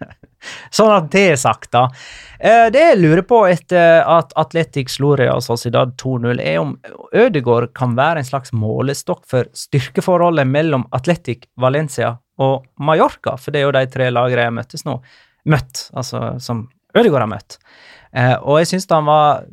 sånn 0.76 0.92
at 0.92 1.08
det 1.12 1.22
er 1.32 1.38
sagt, 1.40 1.70
da. 1.72 1.86
Uh, 2.42 2.66
det 2.74 2.82
jeg 2.82 2.98
lurer 3.00 3.22
på 3.24 3.44
etter 3.48 4.02
at 4.08 4.34
Atletic 4.40 4.90
slo 4.92 5.14
Real 5.16 5.40
Sociedad 5.44 5.94
2-0, 6.00 6.42
er 6.42 6.58
om 6.60 6.74
Ødegaard 7.14 7.70
kan 7.78 7.96
være 7.96 8.20
en 8.20 8.28
slags 8.28 8.52
målestokk 8.52 9.22
for 9.30 9.48
styrkeforholdet 9.56 10.48
mellom 10.50 10.84
Atletic, 10.96 11.46
Valencia 11.60 12.16
og 12.40 12.64
Mallorca, 12.80 13.36
for 13.36 13.52
det 13.52 13.60
er 13.60 13.66
jo 13.68 13.74
de 13.76 13.86
tre 13.92 14.08
lagene 14.12 14.46
jeg 14.46 14.56
møttes 14.56 14.86
nå. 14.88 14.98
Møtt, 15.52 15.88
altså 15.98 16.36
som 16.42 16.66
Ødegaard 16.96 17.24
har 17.24 17.32
møtt. 17.32 17.58
Eh, 18.12 18.34
og 18.44 18.60
jeg 18.60 18.68
syns 18.68 18.84
han 18.92 19.06
var 19.08 19.46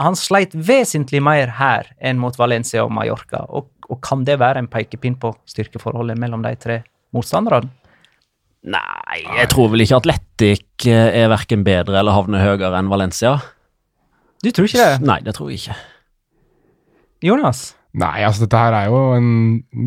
Han 0.00 0.14
sleit 0.16 0.54
vesentlig 0.56 1.20
mer 1.20 1.50
her 1.58 1.90
enn 2.00 2.16
mot 2.20 2.36
Valencia 2.40 2.84
og 2.84 2.92
Mallorca. 2.96 3.44
Og, 3.48 3.68
og 3.88 4.00
kan 4.04 4.24
det 4.24 4.38
være 4.40 4.62
en 4.62 4.70
pekepinn 4.72 5.18
på 5.20 5.34
styrkeforholdet 5.48 6.18
mellom 6.20 6.44
de 6.44 6.54
tre 6.60 6.80
motstanderne? 7.14 7.68
Nei, 8.64 9.18
jeg 9.36 9.50
tror 9.52 9.68
vel 9.74 9.84
ikke 9.84 9.98
Atletic 10.00 10.86
eh, 10.88 11.10
er 11.20 11.28
verken 11.28 11.66
bedre 11.66 11.98
eller 12.00 12.16
havner 12.16 12.40
høyere 12.40 12.78
enn 12.78 12.88
Valencia. 12.88 13.36
Du 14.40 14.48
tror 14.52 14.68
ikke 14.68 14.80
det? 14.80 15.04
Nei, 15.04 15.18
det 15.24 15.34
tror 15.36 15.50
jeg 15.52 15.60
ikke. 15.60 15.76
Jonas? 17.24 17.74
Nei, 17.94 18.24
altså 18.26 18.42
dette 18.42 18.58
her 18.58 18.74
er 18.74 18.88
jo 18.90 19.00
en 19.14 19.28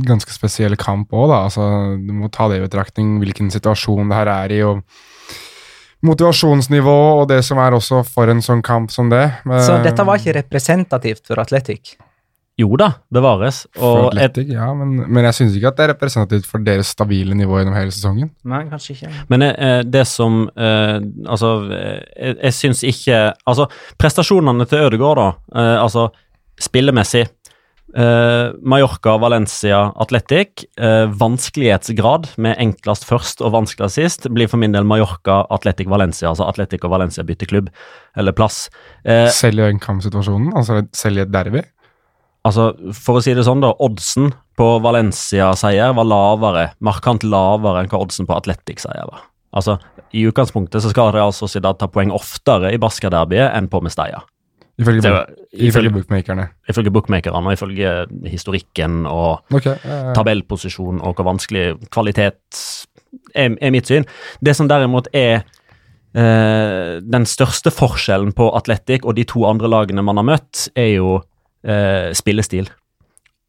ganske 0.08 0.32
spesiell 0.32 0.78
kamp 0.80 1.12
òg, 1.12 1.28
da. 1.32 1.41
Altså, 1.50 1.67
du 2.00 2.13
må 2.15 2.30
ta 2.32 2.48
det 2.48 2.62
i 2.62 2.63
betraktning 2.63 3.17
hvilken 3.20 3.52
situasjon 3.52 4.08
det 4.08 4.20
her 4.22 4.32
er 4.32 4.56
i. 4.56 4.63
og 4.63 4.84
motivasjonsnivå 6.06 6.98
og 7.22 7.28
det 7.32 7.39
som 7.46 7.60
er 7.62 7.76
også 7.78 8.04
for 8.08 8.30
en 8.32 8.43
sånn 8.46 8.62
kamp 8.65 8.91
som 8.93 9.10
det. 9.10 9.26
Så 9.43 9.80
Eh, 9.80 9.86
dette 9.86 10.06
var 10.06 10.20
ikke 10.20 10.36
representativt 10.38 11.26
for 11.28 11.41
Atletic. 11.41 11.96
Jo 12.58 12.72
da, 12.80 12.88
bevares. 13.13 13.67
for 13.76 14.08
Og 14.08 14.13
et, 14.13 14.24
Athletic, 14.24 14.54
ja, 14.56 14.74
men, 14.74 14.96
men 15.13 15.26
jeg 15.26 15.34
syns 15.38 15.58
ikke 15.58 15.67
at 15.67 15.78
det 15.78 15.84
er 15.86 15.91
representativt 15.93 16.46
for 16.50 16.63
deres 16.65 16.89
stabile 16.89 17.36
nivå 17.38 17.60
gjennom 17.60 17.76
hele 17.78 17.93
sesongen. 17.93 18.32
Nei, 18.50 18.63
kanskje 18.72 18.96
ikke. 18.96 19.12
men 19.30 19.41
eh, 19.52 19.82
det 19.86 20.06
som 20.10 20.48
eh, 20.56 20.96
Altså, 21.28 21.52
eh, 21.70 22.00
jeg, 22.17 22.38
jeg 22.43 22.54
syns 22.54 22.84
ikke 22.84 23.20
Altså, 23.46 23.67
prestasjonene 23.98 24.65
til 24.65 24.88
Ødegaard, 24.88 25.17
da. 25.22 25.28
Eh, 25.54 25.84
altså, 25.84 26.08
spillemessig. 26.58 27.28
Eh, 27.98 28.52
Mallorca, 28.62 29.18
Valencia, 29.18 29.92
Atletic. 29.96 30.68
Uh, 30.78 31.10
vanskelighetsgrad 31.18 32.28
med 32.38 32.60
enklest 32.62 33.08
først 33.10 33.42
og 33.42 33.56
vanskeligst 33.56 33.98
sist 33.98 34.28
blir 34.30 34.50
for 34.52 34.62
min 34.62 34.76
del 34.76 34.86
Mallorca, 34.86 35.40
Atletic, 35.54 35.90
Valencia. 35.90 36.30
Altså 36.30 36.46
Atletic 36.46 36.86
og 36.86 36.94
Valencia 36.94 37.26
bytter 37.26 37.50
klubb, 37.50 37.72
eller 38.18 38.36
plass. 38.38 38.68
Uh, 39.02 39.26
Selv 39.34 39.64
i 39.64 39.72
en 39.72 39.82
kampsituasjonen, 39.82 40.54
altså 40.54 40.84
selv 40.94 41.18
i 41.18 41.26
et 41.26 41.34
derby. 41.34 41.66
Altså, 42.46 42.70
For 42.94 43.18
å 43.18 43.24
si 43.26 43.34
det 43.34 43.48
sånn, 43.48 43.66
da. 43.66 43.74
Oddsen 43.84 44.30
på 44.58 44.70
Valencia-seier 44.86 45.98
var 45.98 46.08
lavere, 46.08 46.70
markant 46.86 47.26
lavere 47.26 47.82
enn 47.82 47.90
hva 47.92 48.06
oddsen 48.06 48.30
på 48.30 48.38
Atletic-seier 48.38 49.10
var. 49.10 49.26
Altså, 49.58 49.80
I 50.14 50.28
utgangspunktet 50.30 50.86
så 50.86 50.94
skal 50.94 51.16
Real 51.16 51.34
Sociedad 51.34 51.82
ta 51.82 51.90
poeng 51.90 52.14
oftere 52.14 52.70
i 52.76 52.80
Basca-derbyet 52.82 53.58
enn 53.58 53.74
på 53.74 53.82
Mestalla. 53.82 54.22
Ifølge, 54.78 55.12
ifølge 55.58 55.90
bookmakerne. 55.90 56.50
ifølge 56.70 56.92
bookmakerne 56.94 57.48
og 57.50 57.54
ifølge 57.56 58.06
historikken 58.30 59.08
og 59.10 59.42
Ok. 59.54 59.66
eh, 59.74 60.13
tabellposisjon 60.13 61.02
og 61.02 61.16
hvor 61.18 61.26
vanskelig 61.26 61.80
kvalitet 61.90 62.62
er, 63.34 63.56
er 63.60 63.72
mitt 63.74 63.88
syn. 63.90 64.06
Det 64.44 64.54
som 64.56 64.68
derimot 64.70 65.08
er 65.13 65.42
eh, 66.13 67.00
den 67.02 67.26
største 67.26 67.74
forskjellen 67.74 68.34
på 68.38 68.52
Atletic 68.56 69.02
og 69.04 69.16
de 69.18 69.26
to 69.26 69.46
andre 69.50 69.68
lagene 69.68 70.06
man 70.06 70.18
har 70.22 70.28
møtt, 70.30 70.68
er 70.78 70.94
jo 71.00 71.24
eh, 71.66 72.13
spillestil. 72.13 72.70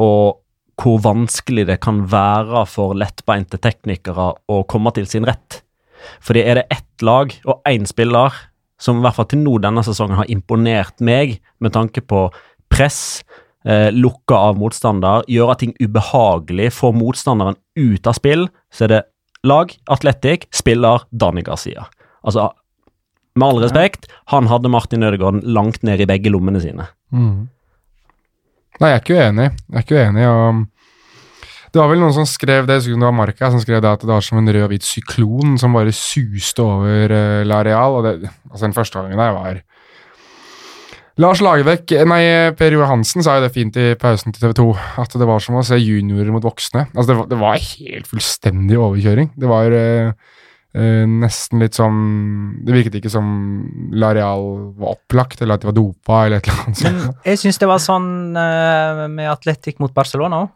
Og 0.01 0.41
hvor 0.79 1.01
vanskelig 1.03 1.67
det 1.67 1.81
kan 1.83 2.05
være 2.09 2.65
for 2.71 2.95
lettbeinte 2.95 3.59
teknikere 3.59 4.33
å 4.49 4.63
komme 4.71 4.93
til 4.95 5.09
sin 5.11 5.27
rett. 5.27 5.63
Fordi 6.23 6.45
er 6.47 6.61
det 6.61 6.69
ett 6.71 7.03
lag 7.03 7.35
og 7.45 7.61
én 7.67 7.85
spiller 7.91 8.33
som 8.79 8.99
i 8.99 9.05
hvert 9.05 9.19
fall 9.19 9.29
til 9.31 9.43
nå 9.43 9.59
denne 9.63 9.83
sesongen 9.87 10.19
har 10.21 10.31
imponert 10.31 11.03
meg 11.05 11.39
med 11.63 11.75
tanke 11.75 12.03
på 12.05 12.29
press, 12.71 13.25
eh, 13.67 13.89
lukke 13.95 14.37
av 14.37 14.59
motstander, 14.61 15.27
gjøre 15.31 15.59
ting 15.59 15.75
ubehagelig, 15.83 16.71
få 16.77 16.93
motstanderen 16.95 17.59
ut 17.79 18.07
av 18.07 18.17
spill, 18.19 18.49
så 18.71 18.87
er 18.87 18.95
det 18.95 19.03
lag, 19.47 19.75
Atletic, 19.91 20.49
spiller 20.55 21.05
Dani 21.11 21.43
Garcia. 21.47 21.89
Altså, 22.23 22.51
med 23.39 23.47
all 23.49 23.63
respekt, 23.63 24.09
han 24.33 24.49
hadde 24.51 24.71
Martin 24.73 25.07
Ødegaard 25.07 25.45
langt 25.47 25.85
ned 25.87 26.03
i 26.03 26.09
begge 26.11 26.33
lommene 26.35 26.61
sine. 26.63 26.89
Mm. 27.15 27.47
Nei, 28.79 28.91
jeg 28.91 28.97
er 28.97 29.03
ikke 29.03 29.19
uenig. 29.19 29.47
Jeg 29.69 29.79
er 29.79 29.87
ikke 29.87 30.03
uenig. 30.03 30.27
og 30.29 30.65
Det 31.73 31.81
var 31.81 31.91
vel 31.91 32.01
noen 32.01 32.15
som 32.17 32.29
skrev 32.29 32.69
det, 32.69 32.81
jeg 32.81 32.97
det 32.97 33.05
var 33.05 33.17
Marca, 33.17 33.51
som 33.53 33.61
skrev 33.63 33.83
det 33.85 33.91
at 33.91 34.05
det 34.05 34.11
var 34.11 34.25
som 34.25 34.41
en 34.41 34.49
rød 34.49 34.65
og 34.65 34.73
hvit 34.73 34.87
syklon 34.87 35.59
som 35.61 35.77
bare 35.77 35.93
suste 35.93 36.65
over 36.65 37.13
uh, 37.13 37.43
Lareal. 37.49 37.99
Altså 38.49 38.65
Den 38.65 38.77
første 38.77 39.03
gangen 39.03 39.21
der 39.21 39.35
var 39.37 39.61
Lars 41.19 41.41
Lagerbäck, 41.43 41.91
nei, 42.07 42.23
Per 42.55 42.75
Johansen 42.77 43.25
sa 43.27 43.37
jo 43.37 43.43
det 43.43 43.51
fint 43.51 43.75
i 43.81 43.89
pausen 43.99 44.31
til 44.31 44.45
TV 44.45 44.53
2, 44.55 44.67
at 45.03 45.17
det 45.19 45.27
var 45.27 45.43
som 45.43 45.57
å 45.59 45.65
se 45.67 45.75
juniorer 45.81 46.31
mot 46.31 46.45
voksne. 46.47 46.85
Altså, 46.93 47.09
det 47.11 47.17
var, 47.19 47.27
det 47.33 47.39
var 47.41 47.65
helt 47.65 48.07
fullstendig 48.07 48.79
overkjøring. 48.79 49.33
Det 49.35 49.51
var 49.51 49.75
uh, 49.75 50.13
uh, 50.79 51.07
nesten 51.11 51.65
litt 51.65 51.75
som 51.75 51.99
Det 52.63 52.77
virket 52.77 53.01
ikke 53.01 53.11
som 53.11 53.27
Lareal 53.99 54.47
var 54.79 54.95
opplagt, 54.95 55.43
eller 55.43 55.59
at 55.59 55.67
de 55.67 55.73
var 55.73 55.77
dopa, 55.81 56.21
eller 56.29 56.39
et 56.39 56.47
eller 56.47 56.63
annet 56.63 56.83
sånt. 56.85 57.27
Jeg 57.27 57.43
syns 57.43 57.59
det 57.65 57.71
var 57.73 57.83
sånn 57.83 58.09
uh, 58.39 59.03
med 59.11 59.33
Atletic 59.35 59.83
mot 59.83 59.95
Barcelona 59.99 60.45
òg. 60.45 60.55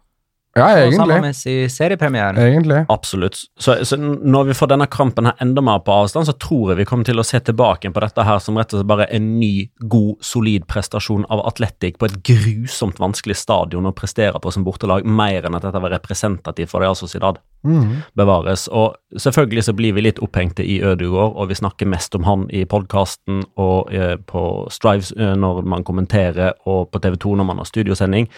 Ja, 0.52 0.66
Og 0.66 0.78
egentlig. 0.82 0.96
sammen 0.98 1.20
med 1.24 1.46
i 1.48 1.68
seriepremieren. 1.72 2.36
Egentlig. 2.36 2.80
Absolutt. 2.92 3.38
Så, 3.58 3.78
så 3.88 3.96
når 3.96 4.50
vi 4.50 4.56
får 4.58 4.72
denne 4.74 4.88
kampen 4.92 5.30
her 5.30 5.38
enda 5.40 5.64
mer 5.64 5.80
på 5.84 5.94
avstand, 6.02 6.28
så 6.28 6.34
tror 6.36 6.72
jeg 6.72 6.82
vi 6.82 6.86
kommer 6.88 7.08
til 7.08 7.22
å 7.22 7.24
se 7.24 7.40
tilbake 7.40 7.88
på 7.92 8.02
dette 8.04 8.26
her 8.28 8.42
som 8.44 8.60
rett 8.60 8.74
og 8.74 8.82
slett 8.82 8.90
bare 8.90 9.08
en 9.16 9.30
ny, 9.38 9.70
god, 9.80 10.18
solid 10.20 10.66
prestasjon 10.68 11.24
av 11.32 11.40
Atletic 11.48 11.96
på 12.00 12.10
et 12.10 12.18
grusomt 12.28 13.00
vanskelig 13.00 13.38
stadion 13.40 13.88
å 13.88 13.94
prestere 13.96 14.42
på 14.42 14.52
som 14.52 14.66
bortelag, 14.66 15.08
mer 15.08 15.48
enn 15.48 15.56
at 15.56 15.64
dette 15.64 15.80
var 15.80 15.96
representativt 15.96 16.72
for 16.72 16.84
Real 16.84 16.98
Sociedad. 16.98 17.40
Mhm. 17.64 18.03
bevares. 18.14 18.68
Og 18.68 18.96
selvfølgelig 19.16 19.64
så 19.64 19.72
blir 19.72 19.94
vi 19.94 20.01
litt 20.01 20.18
opphengte 20.18 20.64
i 20.64 20.81
Ødegaard, 20.83 21.37
og 21.37 21.48
vi 21.48 21.55
snakker 21.55 21.87
mest 21.87 22.14
om 22.14 22.25
han 22.25 22.48
i 22.51 22.64
podkasten 22.64 23.44
og 23.57 23.92
eh, 23.94 24.16
på 24.16 24.66
Strives 24.70 25.12
eh, 25.16 25.35
når 25.37 25.62
man 25.62 25.85
kommenterer, 25.85 26.53
og 26.66 26.90
på 26.90 26.98
TV 26.98 27.16
2 27.16 27.37
når 27.37 27.44
man 27.44 27.59
har 27.59 27.64
studiosending. 27.64 28.29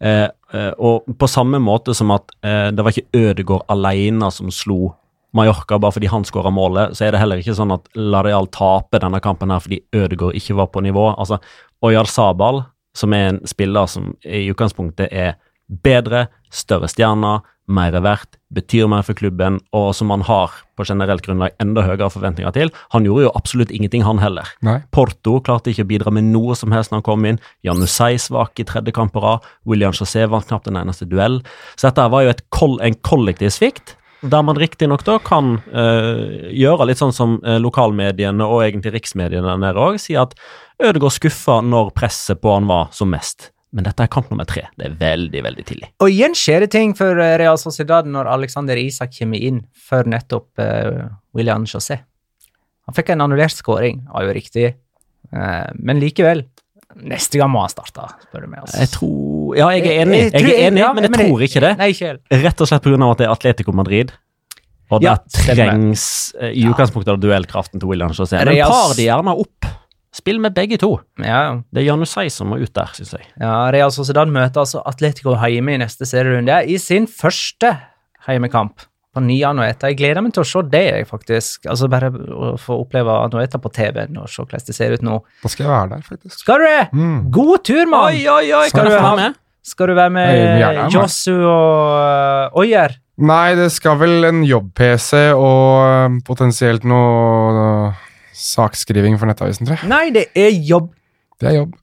Eh, 0.00 0.28
eh, 0.54 0.72
og 0.78 1.04
på 1.18 1.26
samme 1.26 1.58
måte 1.58 1.94
som 1.94 2.10
at 2.14 2.30
eh, 2.42 2.70
det 2.70 2.84
var 2.84 2.94
ikke 2.94 3.18
Ødegaard 3.18 3.66
alene 3.68 4.30
som 4.30 4.50
slo 4.50 4.94
Mallorca 5.34 5.76
bare 5.78 5.92
fordi 5.92 6.08
han 6.08 6.24
skåra 6.24 6.50
målet, 6.50 6.96
så 6.96 7.04
er 7.04 7.12
det 7.12 7.20
heller 7.20 7.42
ikke 7.42 7.56
sånn 7.56 7.74
at 7.74 7.88
Lareal 7.98 8.48
taper 8.54 9.02
denne 9.02 9.20
kampen 9.20 9.52
her 9.52 9.60
fordi 9.60 9.82
Ødegaard 9.92 10.38
ikke 10.38 10.56
var 10.56 10.70
på 10.72 10.80
nivå. 10.86 11.10
Altså, 11.18 11.38
Oyar 11.84 12.08
Sabal, 12.08 12.62
som 12.96 13.12
er 13.12 13.28
en 13.32 13.42
spiller 13.46 13.86
som 13.90 14.14
i 14.24 14.46
utgangspunktet 14.48 15.12
er 15.12 15.36
bedre, 15.68 16.26
større 16.50 16.88
stjerner, 16.88 17.44
mer 17.68 17.92
verdt, 18.00 18.38
betyr 18.54 18.88
mer 18.88 19.04
for 19.04 19.18
klubben, 19.18 19.58
og 19.76 19.90
som 19.96 20.08
man 20.10 20.24
har 20.24 20.54
på 20.78 20.86
generelt 20.88 21.24
grunnlag 21.26 21.52
enda 21.62 21.84
høyere 21.84 22.08
forventninger 22.12 22.54
til. 22.56 22.72
Han 22.94 23.04
gjorde 23.06 23.26
jo 23.26 23.34
absolutt 23.36 23.72
ingenting, 23.74 24.04
han 24.06 24.22
heller. 24.22 24.48
Nei. 24.64 24.78
Porto 24.94 25.38
klarte 25.44 25.72
ikke 25.72 25.84
å 25.84 25.90
bidra 25.90 26.14
med 26.14 26.30
noe 26.30 26.56
som 26.58 26.72
helst 26.72 26.92
når 26.92 27.02
han 27.02 27.08
kom 27.10 27.28
inn. 27.28 27.40
Janusai 27.66 28.14
svak 28.22 28.60
i 28.62 28.66
tredje 28.68 28.94
kamp 28.96 29.12
på 29.14 29.22
rad. 29.24 29.44
William 29.68 29.94
Chassé 29.96 30.24
vant 30.30 30.48
knapt 30.48 30.70
en 30.70 30.80
eneste 30.80 31.08
duell. 31.10 31.42
Så 31.76 31.90
dette 31.90 32.08
var 32.12 32.24
jo 32.24 32.32
et 32.32 32.44
koll 32.54 32.78
en 32.84 32.96
kollektiv 33.04 33.52
svikt. 33.54 33.98
Der 34.18 34.42
man 34.42 34.58
riktignok 34.58 35.04
da 35.06 35.18
kan 35.22 35.60
øh, 35.70 36.48
gjøre 36.50 36.88
litt 36.88 36.98
sånn 36.98 37.14
som 37.14 37.36
øh, 37.44 37.60
lokalmediene 37.62 38.46
og 38.48 38.64
egentlig 38.64 38.96
riksmediene 38.96 39.46
der 39.46 39.60
nede 39.62 39.84
òg, 39.84 40.00
si 40.02 40.16
at 40.18 40.34
Ødegaard 40.82 41.14
skuffa 41.14 41.60
når 41.62 41.92
presset 41.94 42.40
på 42.42 42.50
han 42.54 42.66
var 42.70 42.90
som 42.94 43.12
mest. 43.14 43.52
Men 43.76 43.84
dette 43.84 44.04
er 44.04 44.10
kamp 44.12 44.30
nummer 44.32 44.46
tre. 44.48 44.64
Det 44.80 44.86
er 44.86 44.94
veldig, 44.96 45.40
veldig 45.44 45.64
tidlig. 45.68 45.90
Og 46.00 46.12
igjen 46.12 46.36
skjer 46.38 46.64
det 46.64 46.70
ting 46.72 46.94
for 46.96 47.18
eh, 47.20 47.34
Real 47.40 47.58
Sociedad 47.60 48.08
når 48.08 48.30
Alexander 48.32 48.78
Isak 48.80 49.12
kommer 49.18 49.42
inn 49.44 49.60
for 49.88 50.08
nettopp 50.08 50.62
uh, 50.62 51.08
William 51.36 51.66
José. 51.68 52.00
Han 52.88 52.96
fikk 52.96 53.12
en 53.12 53.26
annullert 53.26 53.52
skåring, 53.52 54.06
var 54.08 54.24
jo 54.24 54.36
riktig, 54.36 54.70
uh, 55.34 55.66
men 55.76 56.00
likevel. 56.00 56.46
Neste 57.04 57.36
gang 57.36 57.52
må 57.52 57.60
han 57.60 57.72
starte, 57.74 58.06
spør 58.24 58.46
du 58.46 58.48
meg. 58.54 58.62
Altså. 58.64 58.78
Jeg 58.80 58.90
tror 58.94 59.58
Ja, 59.58 59.66
jeg 59.76 59.84
er 59.84 60.00
enig, 60.06 60.22
jeg 60.32 60.46
er 60.48 60.62
enig 60.70 60.80
ja, 60.80 60.88
men 60.96 61.04
jeg 61.04 61.12
tror 61.12 61.44
ikke 61.44 61.62
det. 61.66 61.74
Nei, 61.78 61.90
ikke. 61.92 62.14
Rett 62.46 62.64
og 62.64 62.70
slett 62.70 62.86
pga. 62.86 62.96
at 63.10 63.20
det 63.20 63.28
er 63.28 63.34
Atletico 63.34 63.76
Madrid. 63.76 64.16
Og 64.88 65.04
Ja, 65.04 65.18
der 65.20 65.44
trengs 65.52 66.32
i 66.40 66.64
utgangspunktet 66.64 67.12
av 67.12 67.20
duellkraften 67.20 67.80
til 67.80 67.90
William 67.90 68.16
José. 68.16 68.40
Men 68.40 68.56
par 68.64 68.96
de 68.96 69.04
gjerne 69.04 69.36
opp. 69.44 69.68
Spill 70.14 70.38
med 70.40 70.54
begge 70.56 70.78
to. 70.80 70.94
Ja, 71.20 71.60
Det 71.72 71.82
er 71.82 71.88
Janusai 71.90 72.28
som 72.32 72.48
må 72.48 72.56
ut 72.62 72.72
der, 72.74 72.88
syns 72.96 73.12
jeg. 73.12 73.26
ja, 73.40 73.70
Real 73.74 73.90
Sociedad 73.92 74.28
møter 74.32 74.62
altså 74.64 74.80
Atletico 74.88 75.34
hjemme 75.36 75.74
i 75.74 75.80
neste 75.82 76.06
serierunde 76.08 76.62
i 76.66 76.78
sin 76.80 77.06
første 77.06 77.74
heimekamp 78.26 78.86
på 79.14 79.20
ny 79.24 79.36
Anoeta. 79.44 79.88
Jeg 79.88 79.98
gleder 80.00 80.22
meg 80.24 80.32
til 80.36 80.44
å 80.44 80.48
se 80.48 80.62
det, 80.72 80.82
jeg, 80.92 81.06
faktisk. 81.08 81.66
Altså 81.68 81.88
Bare 81.92 82.10
å 82.12 82.54
få 82.60 82.80
oppleve 82.84 83.14
Anoeta 83.24 83.60
på 83.60 83.70
TV-en 83.72 84.16
og 84.20 84.28
se 84.32 84.42
hvordan 84.42 84.64
det 84.68 84.76
ser 84.76 84.96
ut 84.96 85.04
nå. 85.06 85.18
Da 85.42 85.48
skal 85.52 85.64
jeg 85.66 85.72
være 85.74 85.90
der, 85.94 86.02
faktisk. 86.08 86.38
Skal 86.40 86.60
du 86.62 86.66
det? 86.68 86.88
Mm. 86.92 87.18
God 87.34 87.64
tur, 87.68 87.84
mann! 87.88 88.08
oi, 88.14 88.24
oi! 88.52 88.68
Skal 88.72 88.88
du 88.88 88.96
få 88.96 89.04
ha- 89.04 89.30
Skal 89.68 89.90
du 89.90 89.94
være 89.98 90.10
med 90.14 90.28
vil 90.32 90.40
gjerne 90.40 90.64
være 90.64 90.82
med. 90.88 90.92
Josu 90.96 91.34
og 91.44 91.96
uh, 92.00 92.60
Oyer? 92.62 92.94
Nei, 93.18 93.54
det 93.58 93.66
skal 93.74 93.98
vel 93.98 94.24
en 94.28 94.44
jobb-PC 94.46 95.10
og 95.34 95.82
øh, 95.82 96.18
potensielt 96.24 96.84
noe 96.86 97.90
sakskriving 98.38 99.18
for 99.20 99.30
Nettavisen, 99.30 99.68
tror 99.68 99.80
jeg. 99.80 99.90
Nei, 99.90 100.06
det 100.14 100.28
er 100.38 100.54
jobb. 100.54 100.92
Det 101.38 101.50
er 101.52 101.60
jobb. 101.60 101.76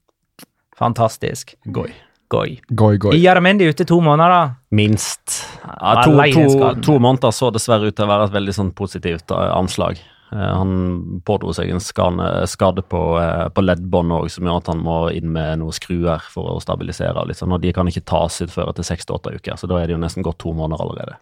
Fantastisk. 0.79 1.55
Goi. 1.75 1.91
Goi. 2.31 2.57
Goi, 2.73 2.95
goi. 2.99 3.13
Iaramendi 3.19 3.67
ute 3.69 3.85
to 3.87 3.99
måneder. 4.03 4.33
da. 4.33 4.55
Minst. 4.75 5.37
Ja, 5.61 6.01
to, 6.03 6.17
to, 6.33 6.73
to 6.83 6.97
måneder 6.99 7.31
så 7.35 7.51
dessverre 7.53 7.91
ut 7.91 7.95
til 7.95 8.07
å 8.07 8.11
være 8.11 8.27
et 8.29 8.35
veldig 8.35 8.55
sånn 8.57 8.71
positivt 8.75 9.31
eh, 9.31 9.51
anslag. 9.55 10.01
Eh, 10.33 10.41
han 10.57 11.21
pådro 11.25 11.53
seg 11.55 11.69
en 11.69 11.83
skade 11.83 12.83
på, 12.89 13.03
uh, 13.21 13.45
på 13.53 13.63
leddbånd 13.63 14.15
òg, 14.17 14.27
som 14.33 14.47
gjør 14.47 14.63
at 14.63 14.71
han 14.73 14.81
må 14.83 14.97
inn 15.15 15.29
med 15.35 15.61
noen 15.61 15.75
skruer 15.75 16.23
for 16.33 16.55
å 16.55 16.63
stabilisere. 16.63 17.15
og 17.21 17.29
Litt 17.29 17.39
sånn, 17.41 17.53
og 17.55 17.61
de 17.63 17.73
kan 17.75 17.87
ikke 17.91 18.07
tas 18.09 18.41
ut 18.41 18.53
før 18.53 18.73
etter 18.73 18.87
seks 18.87 19.05
til 19.05 19.19
åtte 19.19 19.35
uker, 19.37 19.59
så 19.59 19.69
da 19.69 19.79
er 19.79 19.87
det 19.87 19.97
jo 19.97 20.01
nesten 20.01 20.25
gått 20.25 20.41
to 20.43 20.55
måneder 20.57 20.81
allerede. 20.81 21.19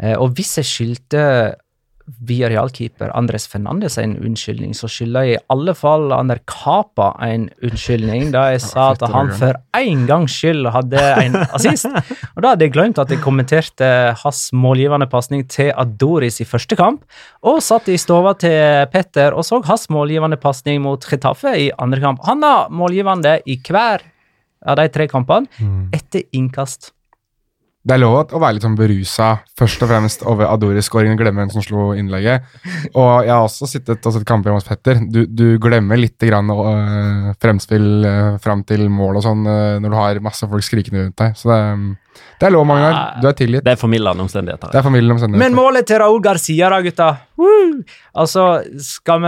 Eh, 0.00 0.16
og 0.16 0.32
hvis 0.38 0.56
jeg 0.60 0.70
skyldte 0.72 1.22
Villarreal-keeper 2.28 3.12
Andres 3.16 3.46
Fernandes 3.50 3.98
en 4.00 4.16
unnskyldning, 4.16 4.74
så 4.76 4.88
skylder 4.90 5.26
jeg 5.26 5.36
i 5.36 5.42
alle 5.52 5.74
fall 5.76 6.12
Ander 6.14 6.40
Kapa 6.48 7.10
en 7.24 7.48
unnskyldning, 7.64 8.30
da 8.34 8.48
jeg 8.54 8.62
sa 8.70 8.90
at 8.94 9.04
han 9.12 9.32
for 9.38 9.58
en 9.78 10.04
gangs 10.08 10.34
skyld 10.38 10.70
hadde 10.74 11.04
en 11.24 11.38
assist. 11.46 11.88
Og 12.34 12.42
da 12.42 12.54
hadde 12.54 12.68
jeg 12.68 12.74
glemt 12.76 13.00
at 13.02 13.12
jeg 13.12 13.22
kommenterte 13.24 13.90
hans 14.22 14.48
målgivende 14.56 15.08
pasning 15.10 15.44
til 15.50 15.72
Adoris 15.76 16.40
i 16.42 16.48
første 16.48 16.78
kamp, 16.78 17.04
og 17.46 17.62
satt 17.64 17.88
i 17.92 17.98
stova 18.00 18.34
til 18.38 18.86
Petter 18.92 19.36
og 19.36 19.44
så 19.46 19.60
hans 19.68 19.88
målgivende 19.92 20.38
pasning 20.40 20.82
mot 20.84 21.04
Getafe 21.08 21.54
i 21.58 21.70
andre 21.78 22.02
kamp. 22.02 22.22
Han 22.26 22.44
har 22.46 22.70
målgivende 22.74 23.38
i 23.46 23.58
hver 23.60 24.04
av 24.66 24.78
de 24.80 24.88
tre 24.92 25.06
kampene 25.10 25.46
etter 25.94 26.26
innkast. 26.34 26.92
Det 27.88 27.94
er 27.96 28.00
lov 28.02 28.18
å 28.36 28.40
være 28.42 28.58
litt 28.58 28.64
sånn 28.66 28.74
berusa, 28.76 29.26
først 29.56 29.80
og 29.86 29.88
fremst 29.88 30.24
over 30.28 30.44
Adoris-skåringen 30.52 31.16
glemme 31.16 31.40
hvem 31.40 31.52
som 31.54 31.62
slo 31.64 31.86
innlegget. 31.96 32.44
Og 32.92 33.24
jeg 33.24 33.32
har 33.32 33.46
også 33.46 33.64
sittet 33.70 34.04
og 34.04 34.12
sett 34.12 34.26
kamper 34.28 34.52
hos 34.52 34.66
Petter. 34.68 35.00
Du, 35.08 35.22
du 35.24 35.54
glemmer 35.62 35.96
litt 35.96 36.20
grann, 36.20 36.50
øh, 36.52 37.30
fremspill 37.40 37.86
øh, 38.04 38.34
fram 38.44 38.60
til 38.68 38.84
mål 38.92 39.16
og 39.22 39.24
sånn 39.24 39.40
øh, 39.48 39.78
når 39.80 39.88
du 39.94 39.96
har 39.96 40.20
masse 40.26 40.44
folk 40.52 40.66
skrikende 40.66 41.06
rundt 41.06 41.16
deg. 41.22 41.38
Så 41.40 41.48
det, 41.48 41.56
er- 41.56 42.26
det 42.42 42.46
er 42.50 42.52
lov, 42.52 42.66
Magnar. 42.68 42.98
Du 43.22 43.28
er 43.30 43.38
tilgitt. 43.38 43.64
Det 43.64 43.72
er 43.72 43.80
formildende 43.80 44.26
omstendigheter. 44.26 44.68
Det 44.74 44.82
er 44.82 44.84
familien 44.84 45.14
omstendigheter. 45.16 45.46
Men 45.48 45.56
målet 45.56 45.88
til 45.88 46.02
Raúl 46.02 46.20
Garcia, 46.28 46.68
da, 46.74 46.82
gutta? 46.84 47.08
Woo! 47.40 47.80
Altså, 48.20 48.44
skal 48.84 49.24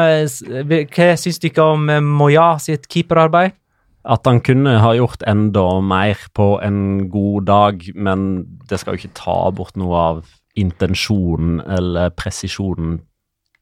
vi 0.68 0.82
Hva 0.84 1.08
syns 1.16 1.40
dere 1.42 1.64
om 1.78 1.88
eh, 1.96 2.04
Moya 2.04 2.50
sitt 2.60 2.84
keeperarbeid? 2.92 3.56
At 4.04 4.24
han 4.24 4.40
kunne 4.40 4.78
ha 4.80 4.94
gjort 4.96 5.22
enda 5.28 5.66
mer 5.84 6.16
på 6.36 6.60
en 6.64 7.08
god 7.12 7.44
dag, 7.50 7.82
men 7.94 8.46
det 8.70 8.78
skal 8.80 8.94
jo 8.96 9.02
ikke 9.02 9.14
ta 9.18 9.50
bort 9.52 9.76
noe 9.76 9.96
av 9.96 10.22
intensjonen 10.56 11.60
eller 11.68 12.10
presisjonen 12.16 13.00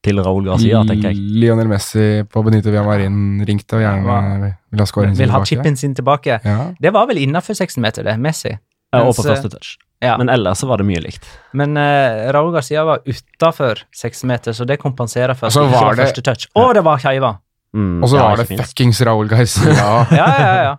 til 0.06 0.20
Raúl 0.22 0.46
Garcia, 0.46 0.84
tenker 0.86 1.10
jeg. 1.10 1.18
Lionel 1.42 1.66
Messi 1.68 2.22
på 2.30 2.42
Benito 2.46 2.70
Villamarin 2.70 3.42
ringte 3.48 3.80
og 3.80 3.82
gjerne 3.82 4.52
vil 4.70 4.82
ha 4.84 4.86
scoren 4.86 5.16
sin 5.16 5.24
Vil 5.24 5.32
ha 5.34 5.40
tilbake. 5.42 5.50
chipen 5.50 5.76
sin 5.76 5.96
tilbake. 5.98 6.38
Ja. 6.46 6.58
Det 6.78 6.92
var 6.94 7.08
vel 7.10 7.18
innafor 7.24 7.58
16 7.58 7.82
meter, 7.82 8.06
det. 8.06 8.14
Messi. 8.22 8.54
Ja, 8.94 9.02
og 9.02 9.16
på 9.18 9.24
eh, 9.26 9.32
første 9.34 9.50
touch. 9.52 9.74
Ja. 10.00 10.14
Men, 10.16 10.30
ellers 10.30 10.62
så 10.62 10.68
var 10.70 10.78
det 10.78 10.86
mye 10.86 11.02
likt. 11.02 11.26
men 11.52 11.74
uh, 11.76 12.30
Raúl 12.32 12.52
Garcia 12.54 12.84
var 12.86 13.02
utafor 13.04 13.82
16 13.92 14.28
meter, 14.30 14.54
så 14.54 14.64
det 14.64 14.78
kompenserer 14.78 15.34
for 15.34 15.50
at 15.50 15.56
Og 15.58 15.66
det 15.66 15.72
ikke 15.74 15.80
var 15.82 15.84
var 15.90 15.98
det- 15.98 16.06
første 16.06 16.22
touch. 16.22 16.46
Og 16.54 16.74
det 16.78 16.84
var 16.86 17.02
skeiva! 17.02 17.34
Mm, 17.76 17.98
Og 18.02 18.08
så 18.08 18.16
var 18.22 18.36
det 18.40 18.46
fuckings 18.48 19.00
Raúl 19.04 19.28
Garcia. 19.28 19.74
Ja, 20.20 20.28
ja, 20.40 20.54
ja. 20.68 20.76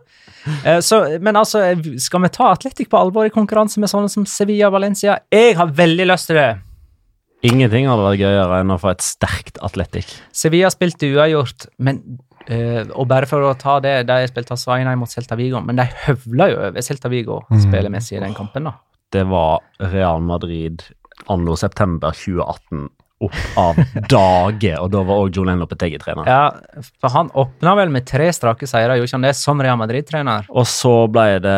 Eh, 0.65 0.79
så, 0.81 1.01
men 1.21 1.35
altså, 1.37 1.59
skal 2.01 2.23
vi 2.23 2.29
ta 2.33 2.47
Atletic 2.55 2.87
på 2.89 2.97
alvor 2.97 3.27
i 3.27 3.33
konkurranse 3.33 3.77
med 3.83 3.91
sånne 3.91 4.09
som 4.09 4.25
Sevilla 4.25 4.69
og 4.71 4.77
Valencia? 4.79 5.19
Jeg 5.31 5.57
har 5.59 5.69
veldig 5.77 6.07
lyst 6.09 6.31
til 6.31 6.39
det. 6.39 6.47
Ingenting 7.45 7.85
hadde 7.87 8.03
vært 8.07 8.19
gøyere 8.23 8.57
enn 8.63 8.73
å 8.73 8.79
få 8.81 8.89
et 8.91 9.03
sterkt 9.05 9.59
Atletic. 9.63 10.09
Sevilla 10.35 10.71
spilte 10.73 11.11
uavgjort, 11.15 11.69
men 11.79 12.01
Uh, 12.49 12.87
Og 12.97 13.05
bare 13.05 13.27
for 13.29 13.43
å 13.45 13.49
ta 13.59 13.75
det, 13.83 14.07
de 14.09 14.15
spilte 14.25 14.55
1-1 14.55 14.95
mot 14.97 15.11
Celta 15.11 15.35
Vigo, 15.37 15.59
men 15.61 15.77
de 15.77 15.83
høvla 16.07 16.47
jo 16.49 16.55
over 16.69 16.81
Celta 16.81 17.09
Vigo 17.11 17.35
Mm. 17.51 17.59
spillemessig 17.61 18.15
i 18.17 18.21
den 18.23 18.33
kampen, 18.33 18.63
da. 18.65 18.71
Det 19.13 19.21
var 19.29 19.59
Real 19.91 20.21
Madrid 20.23 20.81
anno 21.29 21.53
september 21.59 22.09
2018 22.15 22.87
opp 23.25 23.57
av 23.59 23.79
dage, 24.09 24.73
og 24.79 24.89
da 24.93 25.01
var 25.07 25.23
òg 25.23 25.35
Jolene 25.35 25.59
Lopetegi 25.61 25.99
trener. 26.01 26.29
Ja, 26.29 26.85
for 27.01 27.13
han 27.13 27.31
åpna 27.37 27.75
vel 27.79 27.91
med 27.93 28.07
tre 28.09 28.29
strake 28.35 28.67
seire, 28.69 28.95
gjorde 28.97 29.09
ikke 29.09 29.17
han 29.19 29.27
det, 29.27 29.33
som 29.39 29.63
Real 29.63 29.79
Madrid-trener? 29.81 30.47
Og 30.49 30.67
så 30.69 30.93
ble 31.11 31.39
det 31.43 31.57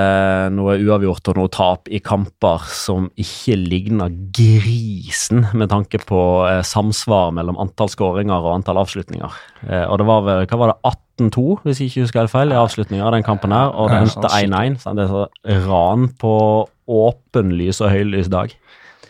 noe 0.55 0.77
uavgjort 0.81 1.31
og 1.31 1.39
noe 1.39 1.51
tap 1.53 1.91
i 1.91 2.01
kamper 2.03 2.65
som 2.71 3.09
ikke 3.19 3.57
ligna 3.59 4.09
grisen, 4.33 5.45
med 5.53 5.71
tanke 5.73 6.01
på 6.07 6.21
eh, 6.49 6.61
samsvar 6.65 7.33
mellom 7.37 7.59
antall 7.61 7.91
skåringer 7.91 8.41
og 8.41 8.57
antall 8.57 8.81
avslutninger. 8.81 9.39
Eh, 9.67 9.85
og 9.85 10.01
det 10.01 10.09
var 10.09 10.27
vel 10.27 10.45
hva 10.49 10.61
var 10.63 10.73
det, 10.73 10.95
18-2, 11.21 11.47
hvis 11.65 11.81
jeg 11.81 11.91
ikke 11.91 12.05
husker 12.07 12.23
helt 12.23 12.33
feil, 12.33 12.53
i 12.53 12.57
avslutninga 12.57 13.05
av 13.05 13.15
den 13.15 13.25
kampen 13.27 13.53
her, 13.53 13.73
og 13.77 13.91
det 13.91 14.01
endte 14.01 14.25
sånn 14.25 14.55
1-1. 14.55 14.79
så 14.81 14.95
Det 14.97 15.05
er 15.05 15.11
så 15.11 15.67
ran 15.67 16.07
på 16.21 16.35
åpenlys 16.91 17.81
og 17.83 17.93
høylys 17.93 18.31
dag. 18.31 18.53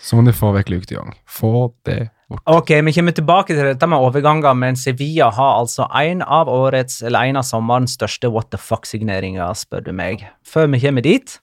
Så 0.01 0.17
må 0.17 0.25
du 0.25 0.33
få 0.35 0.49
vekk 0.55 0.73
Luke 0.73 0.89
de 0.89 0.97
Jong. 0.97 1.13
Få 1.29 1.69
det 1.87 2.09
bort. 2.31 2.43
Ok, 2.49 2.73
vi 2.87 2.93
kommer 2.95 3.15
tilbake 3.17 3.53
til 3.53 3.69
dette 3.73 3.89
med 3.91 4.01
overganger, 4.01 4.57
men 4.57 4.79
Sevilla 4.79 5.29
har 5.35 5.59
altså 5.59 5.87
en 6.01 6.23
av 6.23 6.49
årets, 6.51 7.01
eller 7.05 7.29
en 7.29 7.41
av 7.41 7.47
sommerens 7.47 7.97
største 7.99 8.31
what 8.31 8.51
the 8.53 8.59
fuck-signeringer, 8.61 9.53
spør 9.57 9.85
du 9.85 9.93
meg. 9.95 10.25
Før 10.47 10.71
vi 10.71 10.81
kommer 10.83 11.05
dit, 11.05 11.37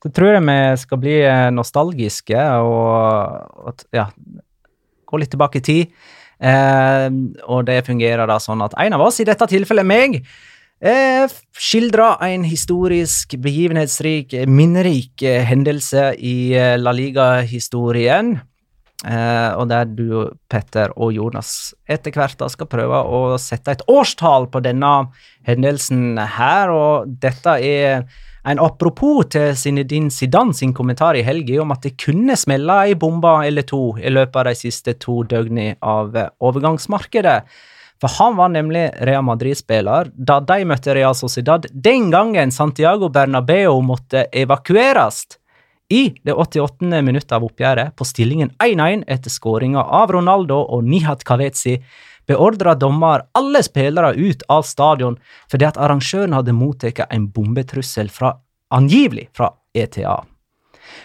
så 0.00 0.12
tror 0.16 0.36
jeg 0.36 0.46
vi 0.46 0.60
skal 0.80 1.00
bli 1.02 1.16
eh, 1.28 1.48
nostalgiske 1.52 2.44
og, 2.64 3.66
og 3.66 3.84
ja, 3.96 4.06
gå 5.10 5.20
litt 5.20 5.32
tilbake 5.34 5.60
i 5.60 5.66
tid. 5.66 5.98
Eh, 6.40 7.08
og 7.52 7.66
det 7.68 7.82
fungerer 7.88 8.28
da 8.30 8.38
sånn 8.40 8.64
at 8.64 8.76
en 8.80 8.96
av 8.96 9.04
oss, 9.04 9.20
i 9.20 9.28
dette 9.28 9.50
tilfellet 9.50 9.88
meg, 9.88 10.22
eh, 10.80 11.28
skildrer 11.52 12.22
en 12.30 12.46
historisk, 12.48 13.36
begivenhetsrik, 13.44 14.32
minnerik 14.48 15.22
eh, 15.22 15.44
hendelse 15.44 16.14
i 16.16 16.52
eh, 16.56 16.76
La 16.80 16.94
Liga-historien. 16.96 18.38
Eh, 19.00 19.52
og 19.56 19.70
der 19.70 19.86
du, 19.88 20.28
Petter 20.50 20.92
og 21.00 21.14
Jonas 21.16 21.72
etter 21.88 22.12
hvert 22.12 22.36
da 22.40 22.50
skal 22.52 22.68
prøve 22.68 22.98
å 23.00 23.38
sette 23.40 23.72
et 23.72 23.84
årstall 23.88 24.50
på 24.52 24.60
denne 24.60 24.90
hendelsen 25.48 26.20
her, 26.20 26.68
og 26.68 27.14
dette 27.22 27.54
er 27.64 28.04
en 28.44 28.60
apropos 28.60 29.24
til 29.32 29.56
Zinedine 29.56 30.12
Zidane 30.12 30.52
sin 30.56 30.74
kommentar 30.76 31.16
i 31.16 31.24
helga 31.24 31.62
om 31.64 31.72
at 31.72 31.84
det 31.84 31.96
kunne 32.00 32.36
smelle 32.40 32.76
ei 32.84 32.94
bombe 33.00 33.32
eller 33.48 33.64
to 33.68 33.96
i 34.00 34.12
løpet 34.12 34.40
av 34.42 34.48
de 34.50 34.56
siste 34.60 34.96
to 35.00 35.22
døgnene 35.28 35.76
av 35.80 36.16
overgangsmarkedet. 36.40 37.40
For 38.00 38.16
han 38.16 38.36
var 38.38 38.52
nemlig 38.52 38.86
Real 39.04 39.24
Madrid-spiller 39.28 40.08
da 40.16 40.38
de 40.40 40.64
møtte 40.68 40.94
Real 40.96 41.16
Sociedad 41.16 41.66
den 41.72 42.08
gangen 42.12 42.52
Santiago 42.52 43.10
Bernabeu 43.12 43.80
måtte 43.84 44.24
evakueres. 44.32 45.26
I 45.90 46.14
det 46.22 46.32
88. 46.32 47.02
minuttet 47.02 47.32
av 47.34 47.44
oppgjøret, 47.44 47.96
på 47.98 48.06
stillingen 48.06 48.52
1-1 48.62 49.02
etter 49.10 49.32
skåringa 49.32 49.82
av 49.82 50.12
Ronaldo 50.14 50.60
og 50.62 50.84
Nihat 50.86 51.24
Kavetzi, 51.26 51.80
beordra 52.30 52.76
dommer 52.78 53.24
alle 53.34 53.62
spillere 53.66 54.12
ut 54.14 54.44
av 54.48 54.62
stadion 54.68 55.16
fordi 55.50 55.66
at 55.66 55.80
arrangøren 55.82 56.36
hadde 56.36 56.54
mottatt 56.54 57.02
en 57.08 57.26
bombetrussel 57.34 58.10
fra, 58.14 58.36
angivelig 58.70 59.26
fra 59.34 59.50
ETA. 59.74 60.20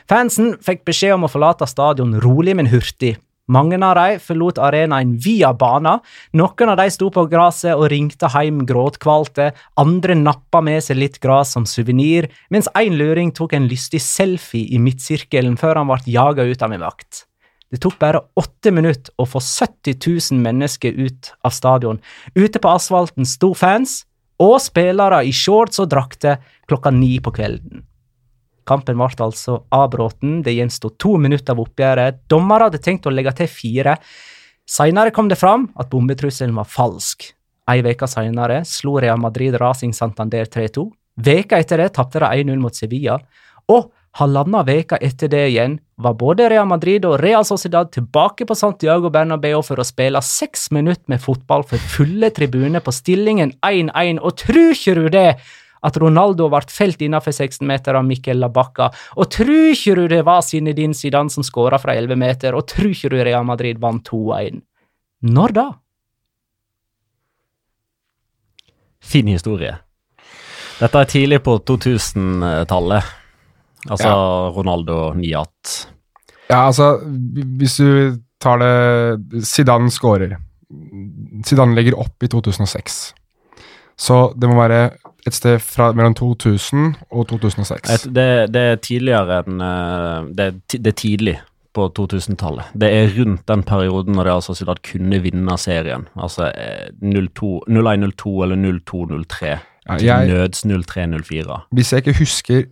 Fansen 0.09 0.53
fikk 0.61 0.86
beskjed 0.86 1.15
om 1.17 1.25
å 1.25 1.31
forlate 1.33 1.65
stadion 1.69 2.19
rolig, 2.21 2.53
men 2.57 2.69
hurtig. 2.69 3.15
Mange 3.45 3.77
av 3.77 3.93
de 3.99 4.17
forlot 4.17 4.57
arenaen 4.57 5.11
via 5.21 5.51
bana. 5.53 5.99
Noen 6.33 6.71
av 6.71 6.79
de 6.79 6.87
sto 6.89 7.11
på 7.13 7.27
gresset 7.29 7.75
og 7.75 7.91
ringte 7.93 8.29
hjem 8.33 8.63
gråtkvalte. 8.65 9.51
Andre 9.77 10.15
nappa 10.17 10.63
med 10.65 10.81
seg 10.81 10.97
litt 10.97 11.19
gras 11.21 11.53
som 11.53 11.67
suvenir, 11.69 12.31
mens 12.49 12.71
en 12.73 12.97
luring 12.97 13.29
tok 13.35 13.53
en 13.53 13.69
lystig 13.69 14.01
selfie 14.01 14.73
i 14.73 14.81
midtsirkelen 14.81 15.59
før 15.61 15.81
han 15.81 15.93
ble 15.93 16.01
jaga 16.09 16.47
ut 16.49 16.65
av 16.65 16.73
en 16.73 16.85
vakt. 16.87 17.25
Det 17.69 17.81
tok 17.83 17.97
bare 18.01 18.23
åtte 18.39 18.71
minutter 18.73 19.13
å 19.21 19.25
få 19.29 19.41
70 19.41 19.97
000 20.31 20.41
mennesker 20.41 20.97
ut 20.97 21.33
av 21.45 21.53
stadion. 21.53 22.01
Ute 22.33 22.61
på 22.61 22.71
asfalten 22.71 23.29
sto 23.29 23.53
fans 23.57 24.03
og 24.41 24.57
spillere 24.63 25.21
i 25.25 25.33
shorts 25.33 25.81
og 25.83 25.91
drakter 25.93 26.41
klokka 26.69 26.93
ni 26.93 27.17
på 27.21 27.33
kvelden. 27.35 27.85
Kampen 28.66 28.97
ble 28.97 29.07
altså 29.26 29.59
avbrutt. 29.74 30.24
Det 30.43 30.53
gjensto 30.53 30.91
to 30.97 31.16
minutter 31.22 31.53
av 31.53 31.61
oppgjøret. 31.66 32.24
Dommer 32.30 32.68
hadde 32.68 32.82
tenkt 32.82 33.05
å 33.05 33.13
legge 33.13 33.36
til 33.38 33.49
fire. 33.51 33.97
Senere 34.66 35.13
kom 35.13 35.30
det 35.30 35.38
fram 35.38 35.70
at 35.78 35.91
bombetrusselen 35.91 36.55
var 36.57 36.70
falsk. 36.70 37.30
Ei 37.70 37.82
uke 37.82 38.07
senere 38.09 38.63
slo 38.66 38.99
Real 39.01 39.18
Madrid 39.22 39.57
Racing 39.61 39.93
Santander 39.93 40.45
3-2. 40.45 40.86
Veka 41.26 41.59
etter 41.61 41.82
det 41.82 41.93
tapte 41.95 42.20
de 42.22 42.28
1-0 42.43 42.59
mot 42.61 42.76
Sevilla. 42.76 43.20
Og 43.72 43.91
halvannen 44.20 44.66
veka 44.68 44.99
etter 45.01 45.30
det 45.32 45.43
igjen 45.49 45.80
var 46.01 46.16
både 46.20 46.49
Real 46.51 46.68
Madrid 46.70 47.05
og 47.07 47.18
Real 47.22 47.45
Sociedad 47.47 47.89
tilbake 47.93 48.45
på 48.45 48.57
Santiago 48.57 49.09
Bernabeu 49.13 49.61
for 49.66 49.82
å 49.82 49.88
spille 49.88 50.22
seks 50.22 50.70
minutter 50.76 51.05
med 51.11 51.24
fotball 51.24 51.66
for 51.68 51.82
fulle 51.95 52.30
tribuner 52.36 52.84
på 52.84 52.93
stillingen 52.93 53.55
1-1. 53.66 54.22
Og 54.22 54.38
tror 54.41 54.74
ikke 54.76 54.97
du 54.99 55.07
det? 55.13 55.30
At 55.86 55.97
Ronaldo 56.01 56.49
ble 56.51 56.61
felt 56.73 57.01
innenfor 57.05 57.36
16 57.36 57.65
meter 57.67 57.97
av 57.97 58.05
Mikkel 58.07 58.39
Labacca. 58.41 58.89
Og 59.21 59.29
tror 59.33 59.71
ikke 59.71 59.95
du 59.99 60.05
det 60.11 60.23
var 60.27 60.43
Zinedine 60.45 60.97
Zidane 60.97 61.33
som 61.33 61.45
skåra 61.45 61.79
fra 61.81 61.95
11 61.95 62.17
meter, 62.19 62.57
og 62.57 62.67
tror 62.71 62.91
ikke 62.91 63.13
du 63.13 63.19
Real 63.21 63.45
Madrid 63.47 63.81
vant 63.83 64.05
2-1? 64.09 64.61
Når 65.29 65.55
da? 65.55 65.67
Fin 69.05 69.29
historie. 69.29 69.75
Dette 70.79 71.01
er 71.01 71.09
tidlig 71.09 71.39
på 71.45 71.59
2000-tallet. 71.63 73.13
Altså 73.86 74.09
Ronaldo 74.55 75.13
Niat. 75.15 75.75
Ja, 76.49 76.65
altså, 76.67 76.95
hvis 77.59 77.77
du 77.77 78.17
tar 78.41 78.59
det 78.61 79.45
Zidane 79.45 79.93
skårer. 79.93 80.36
Zidane 81.45 81.77
legger 81.77 81.97
opp 82.01 82.25
i 82.25 82.29
2006. 82.31 82.97
Så 83.95 84.17
det 84.36 84.49
må 84.49 84.57
være 84.59 84.89
et 85.26 85.34
sted 85.34 85.59
fra 85.63 85.89
mellom 85.97 86.13
2000 86.17 86.95
og 87.09 87.28
2006. 87.32 87.89
Et, 87.89 88.07
det, 88.13 88.30
det 88.53 88.63
er 88.71 88.82
tidligere 88.84 89.41
enn 89.41 89.61
eh, 89.65 90.32
det, 90.38 90.49
det 90.76 90.91
er 90.93 90.97
tidlig 91.01 91.36
på 91.76 91.89
2000-tallet. 91.97 92.71
Det 92.78 92.88
er 92.88 93.09
rundt 93.17 93.43
den 93.51 93.63
perioden 93.67 94.15
når 94.15 94.30
Real 94.30 94.43
Sociedad 94.45 94.80
kunne 94.86 95.19
vinne 95.23 95.57
serien. 95.59 96.07
Altså 96.15 96.51
eh, 96.53 96.91
02 97.01 97.65
01-02 97.67 98.36
eller 98.45 98.61
02-03. 98.80 99.55
Ja, 100.01 100.23
nøds 100.26 100.63
03-04. 100.65 101.59
hvis 101.69 101.91
jeg 101.93 102.01
ikke 102.01 102.17
husker 102.17 102.63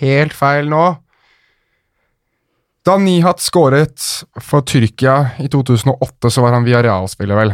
helt 0.00 0.32
feil 0.34 0.66
nå 0.66 0.80
Da 2.82 2.96
Nihat 2.98 3.38
skåret 3.38 4.02
for 4.42 4.66
Tyrkia 4.66 5.36
i 5.38 5.46
2008, 5.46 6.32
så 6.34 6.42
var 6.42 6.56
han 6.56 6.64
Villarreal-spiller, 6.66 7.38
vel. 7.38 7.52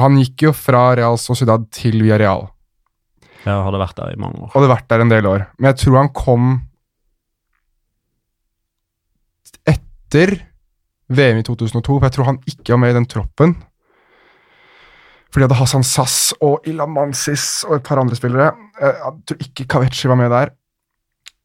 Han 0.00 0.16
gikk 0.16 0.46
jo 0.46 0.52
fra 0.56 0.86
Real 0.96 1.18
Sociedad 1.20 1.66
til 1.68 1.98
Villarreal, 2.00 2.46
Jeg 3.44 3.64
hadde 3.66 3.78
vært 3.82 3.96
der 3.98 4.14
i 4.14 4.20
mange 4.20 4.40
år. 4.42 4.50
hadde 4.54 4.68
vært 4.70 4.88
der 4.88 5.00
en 5.04 5.10
del 5.12 5.26
år. 5.28 5.42
Men 5.58 5.68
jeg 5.72 5.76
tror 5.82 5.98
han 6.00 6.08
kom 6.16 6.46
etter 9.68 10.34
VM 11.14 11.40
i 11.42 11.44
2002, 11.46 11.98
for 11.98 12.06
jeg 12.08 12.14
tror 12.16 12.28
han 12.30 12.38
ikke 12.48 12.72
var 12.74 12.80
med 12.84 12.94
i 12.94 12.98
den 12.98 13.06
troppen. 13.10 13.54
For 15.28 15.40
de 15.42 15.46
hadde 15.48 15.58
Hassan 15.58 15.84
Sass 15.84 16.32
og 16.40 16.64
Ilan 16.70 16.92
Mansis 16.94 17.64
og 17.68 17.76
et 17.80 17.86
par 17.86 17.98
andre 18.00 18.16
spillere. 18.16 18.52
Eh, 18.80 19.00
Jeg 19.02 19.24
tror 19.28 19.40
ikke 19.48 19.66
Kaveci 19.68 20.08
var 20.08 20.16
med 20.20 20.30
der. 20.30 20.52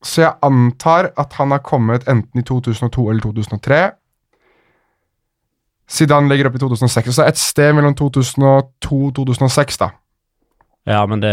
Så 0.06 0.22
jeg 0.22 0.38
antar 0.46 1.10
at 1.18 1.34
han 1.34 1.52
har 1.52 1.60
kommet 1.60 2.06
enten 2.08 2.40
i 2.40 2.44
2002 2.46 3.10
eller 3.10 3.22
2003. 3.22 3.80
Zidane 5.90 6.30
legger 6.30 6.48
opp 6.48 6.56
i 6.56 6.60
2006, 6.62 7.10
så 7.18 7.26
et 7.28 7.38
sted 7.38 7.74
mellom 7.74 7.96
2002 7.98 8.46
og 9.08 9.16
2006, 9.18 9.78
da. 9.82 9.90
Ja, 10.90 11.04
men 11.06 11.22
det 11.22 11.32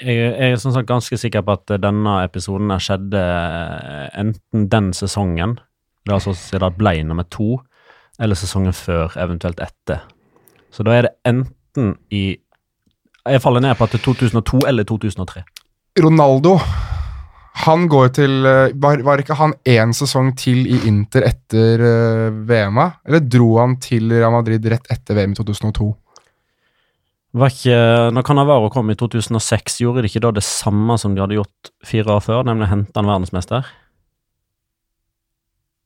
Jeg, 0.00 0.16
jeg 0.16 0.52
er 0.54 0.60
sånn 0.60 0.72
sagt 0.72 0.88
ganske 0.88 1.18
sikker 1.20 1.44
på 1.44 1.56
at 1.58 1.74
denne 1.82 2.20
episoden 2.24 2.72
skjedde 2.80 3.20
eh, 3.20 4.06
enten 4.22 4.68
den 4.72 4.92
sesongen, 4.96 5.58
det 6.04 6.14
er 6.14 6.16
altså 6.16 6.32
si 6.36 6.60
det 6.60 6.70
ble 6.78 6.94
nummer 7.04 7.28
to, 7.28 7.58
eller 8.20 8.38
sesongen 8.38 8.72
før, 8.76 9.12
eventuelt 9.20 9.60
etter. 9.60 10.06
Så 10.72 10.86
da 10.86 10.96
er 10.96 11.08
det 11.08 11.16
enten 11.28 11.96
i 12.14 12.38
Jeg 13.28 13.42
faller 13.44 13.60
ned 13.60 13.76
på 13.76 13.84
at 13.84 13.92
det 13.92 14.00
er 14.00 14.06
2002 14.06 14.62
eller 14.70 14.86
2003. 14.88 15.44
Ronaldo 16.00 16.56
han 17.66 17.88
går 17.90 18.12
til 18.16 18.46
eh, 18.46 18.72
Var, 18.80 19.02
var 19.04 19.20
ikke 19.20 19.36
han 19.36 19.52
én 19.68 19.92
sesong 19.96 20.32
til 20.38 20.62
i 20.70 20.78
Inter 20.88 21.26
etter 21.28 21.82
uh, 21.82 22.28
VM-a? 22.48 22.86
Eller 23.04 23.24
dro 23.26 23.58
han 23.58 23.76
til 23.82 24.08
Real 24.14 24.32
Madrid 24.32 24.64
rett 24.70 24.86
etter 24.92 25.18
VM 25.18 25.34
i 25.34 25.40
2002? 25.40 25.90
Var 27.32 27.52
ikke, 27.52 27.74
når 28.16 28.24
Canavaro 28.26 28.68
kom 28.74 28.88
i 28.90 28.96
2006, 28.98 29.76
gjorde 29.84 30.02
de 30.02 30.08
ikke 30.10 30.22
da 30.24 30.32
det 30.34 30.42
samme 30.42 30.96
som 30.98 31.12
de 31.14 31.22
hadde 31.22 31.36
gjort 31.38 31.70
fire 31.86 32.16
år 32.16 32.24
før, 32.24 32.42
nemlig 32.48 32.66
hente 32.72 32.98
en 32.98 33.06
verdensmester? 33.06 33.68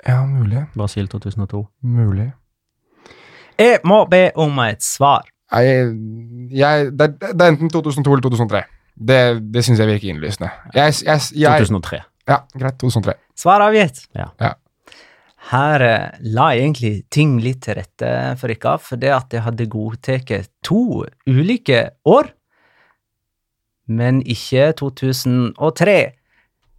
Ja, 0.09 0.23
mulig. 0.29 0.65
Brasil 0.77 1.09
2002. 1.09 1.61
Mulig. 1.83 2.31
Jeg 3.59 3.79
må 3.85 4.05
be 4.11 4.31
om 4.41 4.59
et 4.65 4.83
svar. 4.85 5.25
Nei, 5.53 5.63
jeg, 6.57 6.91
det, 6.99 7.07
er- 7.21 7.33
det 7.37 7.45
er 7.45 7.53
enten 7.53 7.71
2002 7.71 8.13
eller 8.17 8.25
2003. 8.31 8.63
Det, 8.95 9.21
det 9.55 9.63
syns 9.67 9.79
jeg 9.83 9.89
virker 9.91 10.11
innlysende. 10.15 10.49
Jeg, 10.75 10.95
jeg, 11.05 11.21
jeg, 11.37 11.61
2003. 11.69 12.01
ja, 12.29 12.37
greit. 12.59 12.77
2003. 12.81 13.15
Svar 13.39 13.61
avgitt. 13.69 14.05
Ja. 14.17 14.29
Ja. 14.41 14.53
Her 15.51 15.83
la 16.25 16.47
jeg 16.55 16.63
egentlig 16.65 16.93
ting 17.13 17.37
litt 17.43 17.63
til 17.67 17.77
rette 17.77 18.11
for 18.41 18.49
dere, 18.49 18.79
for 18.81 19.01
det 19.01 19.13
at 19.13 19.35
jeg 19.35 19.45
hadde 19.45 19.67
godtatt 19.69 20.49
to 20.65 21.05
ulike 21.29 21.91
år, 22.09 22.31
men 23.93 24.23
ikke 24.25 24.71
2003. 24.81 25.99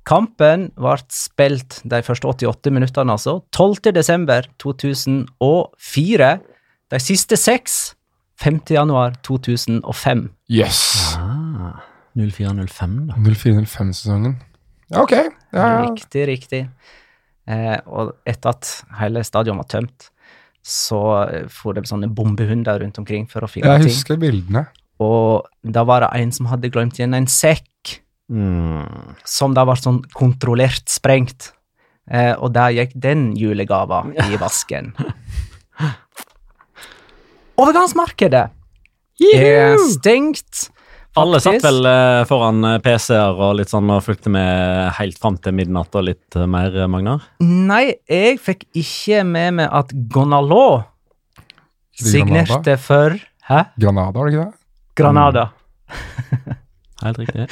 Kampen 0.05 0.67
ble 0.77 0.95
spilt 1.13 1.79
de 1.85 2.01
første 2.05 2.29
88 2.29 2.73
minuttene, 2.73 3.13
altså. 3.13 3.39
12. 3.53 3.93
desember 3.93 4.45
2004. 4.61 6.31
De 6.93 6.99
siste 7.01 7.37
seks 7.41 7.95
5. 8.41 8.59
januar 8.75 9.15
2005. 9.25 10.27
Yes. 10.49 11.15
Ah, 11.17 11.81
0405, 12.17 12.99
da. 13.09 13.17
04-05-sesongen. 13.17 14.37
Ja, 14.91 15.01
ok. 15.01 15.15
Ja, 15.15 15.29
ja. 15.53 15.81
Riktig, 15.87 16.27
riktig. 16.29 16.61
Eh, 17.47 17.77
og 17.85 18.15
etter 18.25 18.49
at 18.55 18.69
hele 18.99 19.21
stadion 19.23 19.57
var 19.61 19.67
tømt, 19.69 20.09
så 20.65 21.01
eh, 21.29 21.47
for 21.47 21.73
det 21.77 21.83
sånne 21.85 22.09
bombehunder 22.09 22.79
rundt 22.81 22.97
omkring 22.97 23.27
for 23.29 23.45
å 23.45 23.49
finne 23.51 23.75
Jeg 23.75 23.85
ting. 23.85 23.91
husker 23.93 24.17
bildene. 24.17 24.65
Og 25.03 25.45
da 25.61 25.83
var 25.85 26.01
det 26.05 26.09
en 26.21 26.31
som 26.31 26.47
hadde 26.49 26.71
glemt 26.73 26.97
igjen 26.99 27.13
en 27.17 27.27
sekk, 27.27 28.01
Mm. 28.25 29.13
som 29.23 29.53
da 29.53 29.61
var 29.69 29.75
sånn 29.77 29.99
kontrollert 30.17 30.89
sprengt. 30.89 31.51
Eh, 32.09 32.33
og 32.33 32.53
der 32.53 32.71
gikk 32.73 32.95
den 32.97 33.35
julegava 33.37 33.99
i 34.17 34.37
vasken. 34.41 34.95
Overgangsmarkedet 37.61 38.47
er 39.35 39.77
stengt. 39.93 40.69
Alle 41.15 41.39
satt 41.39 41.63
vel 41.63 41.85
eh, 41.87 42.23
foran 42.27 42.65
eh, 42.67 42.79
PC-er 42.83 43.37
og 43.39 43.53
litt 43.59 43.71
sånn 43.71 43.87
og 43.93 44.03
fulgte 44.03 44.31
med 44.33 44.89
helt 44.97 45.19
fram 45.21 45.37
til 45.39 45.55
midnatt 45.55 45.95
og 45.95 46.09
litt 46.09 46.35
eh, 46.35 46.47
mer, 46.49 46.75
eh, 46.75 46.89
Magnar? 46.91 47.23
Nei, 47.39 47.95
jeg 48.11 48.41
fikk 48.43 48.65
ikke 48.75 49.21
med 49.27 49.61
meg 49.61 49.71
at 49.79 49.93
Gonalå 50.11 50.83
signerte 51.95 52.75
for 52.81 53.15
Hæ? 53.47 53.63
Granada, 53.79 54.11
var 54.17 54.27
det 54.27 54.33
ikke 54.33 54.45
det? 54.45 54.59
Granada. 54.99 55.47
Helt 57.05 57.19
riktig. 57.21 57.47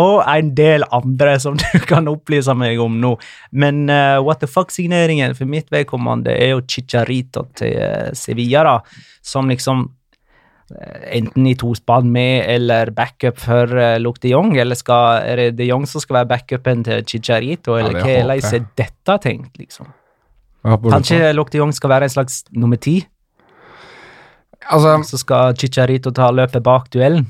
Og 0.00 0.22
en 0.24 0.52
del 0.56 0.84
andre 0.94 1.34
som 1.42 1.56
du 1.60 1.80
kan 1.88 2.08
opplyse 2.10 2.54
meg 2.56 2.80
om 2.80 3.00
nå. 3.02 3.14
Men 3.50 3.84
uh, 3.90 4.20
what 4.24 4.40
the 4.40 4.48
fuck-signeringen 4.48 5.36
for 5.36 5.50
mitt 5.50 5.72
vedkommende 5.72 6.32
er 6.32 6.54
jo 6.54 6.62
Chicharito 6.68 7.46
til 7.58 7.76
eh, 7.76 8.12
Sevilla, 8.16 8.64
da. 8.64 8.78
Som 9.22 9.50
liksom 9.52 9.84
eh, 9.84 9.90
enten 11.12 11.46
i 11.46 11.54
tospann 11.58 12.10
med 12.12 12.46
eller 12.50 12.92
backup 12.96 13.40
for 13.40 13.70
uh, 13.76 13.96
Luke 14.00 14.22
de 14.22 14.32
Jong, 14.34 14.54
eller 14.58 14.78
skal, 14.78 15.22
er 15.28 15.40
det 15.40 15.48
de 15.60 15.70
Jong 15.70 15.86
som 15.88 16.02
skal 16.02 16.22
være 16.22 16.30
backupen 16.34 16.84
til 16.88 17.04
Chicharito, 17.08 17.76
eller 17.78 17.98
ja, 18.00 18.22
hva 18.24 18.36
er 18.38 18.68
dette 18.78 19.18
tenkt, 19.24 19.56
liksom? 19.60 19.90
Kanskje 20.62 21.32
Luke 21.34 21.50
de 21.52 21.58
Jong 21.58 21.74
skal 21.74 21.90
være 21.90 22.08
en 22.08 22.14
slags 22.14 22.44
nummer 22.54 22.78
ti, 22.80 23.00
Altså, 24.70 24.98
så 25.06 25.18
skal 25.18 25.56
Chicharito 25.58 26.12
ta 26.14 26.30
løpet 26.30 26.62
bak 26.62 26.90
duellen? 26.94 27.26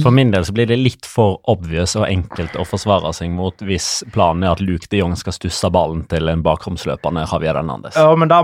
For 0.00 0.10
min 0.14 0.30
del 0.32 0.44
så 0.48 0.54
blir 0.56 0.64
det 0.70 0.78
litt 0.80 1.04
for 1.04 1.34
obvious 1.52 1.92
og 2.00 2.06
enkelt 2.08 2.54
å 2.56 2.64
forsvare 2.64 3.10
seg 3.12 3.28
mot 3.34 3.60
hvis 3.60 3.88
planen 4.14 4.46
er 4.46 4.54
at 4.54 4.62
Luke 4.64 4.88
de 4.88 5.02
Jong 5.02 5.12
skal 5.20 5.34
stusse 5.36 5.68
ballen 5.74 6.06
til 6.08 6.30
en 6.32 6.40
bakromsløpende 6.42 7.26
Javier 7.28 7.58
Hernandez. 7.60 7.98
Ja, 8.00 8.14
men 8.16 8.30
da, 8.32 8.38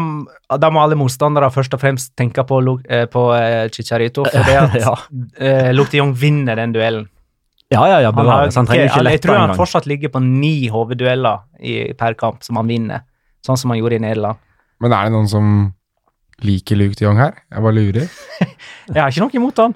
da 0.61 0.69
må 0.75 0.83
alle 0.83 0.99
motstandere 1.01 1.49
først 1.55 1.73
og 1.73 1.81
fremst 1.81 2.13
tenke 2.21 2.45
på, 2.45 2.59
eh, 2.85 3.07
på 3.09 3.23
eh, 3.39 3.71
Chicharito, 3.73 4.27
for 4.29 4.45
det 4.45 4.59
at 4.61 4.77
Ja. 4.85 4.93
eh, 5.41 5.71
Luke 5.73 5.89
de 5.95 6.03
Jong 6.03 6.13
vinner 6.21 6.61
den 6.61 6.77
duellen. 6.77 7.09
Ja, 7.73 7.81
ja, 7.89 7.99
ja, 8.05 8.13
Han 8.13 8.21
har, 8.21 8.25
bevares. 8.45 8.55
Han 8.61 8.69
trenger 8.69 8.91
ikke- 8.91 9.03
lette 9.09 9.17
jeg 9.17 9.25
tror 9.25 9.41
han 9.41 9.57
fortsatt 9.57 9.89
ligger 9.89 10.13
på 10.13 10.21
ni 10.25 10.69
hoveddueller 10.73 11.43
i, 11.61 11.93
per 11.97 12.13
kamp 12.21 12.45
som 12.45 12.57
han 12.61 12.69
vinner, 12.69 13.03
sånn 13.45 13.57
som 13.61 13.73
han 13.73 13.81
gjorde 13.81 13.97
i 13.97 14.05
Nederland. 14.05 14.37
men 14.81 14.93
er 14.93 15.05
det 15.09 15.13
noen 15.17 15.29
som 15.29 15.73
liker 16.45 16.77
Luke 16.77 16.95
de 17.01 17.05
Jong 17.09 17.17
her? 17.17 17.41
Jeg 17.51 17.63
bare 17.65 17.75
lurer. 17.77 18.09
Jeg 18.93 19.01
har 19.01 19.09
ikke 19.11 19.25
noe 19.25 19.37
imot 19.41 19.57
han. 19.65 19.75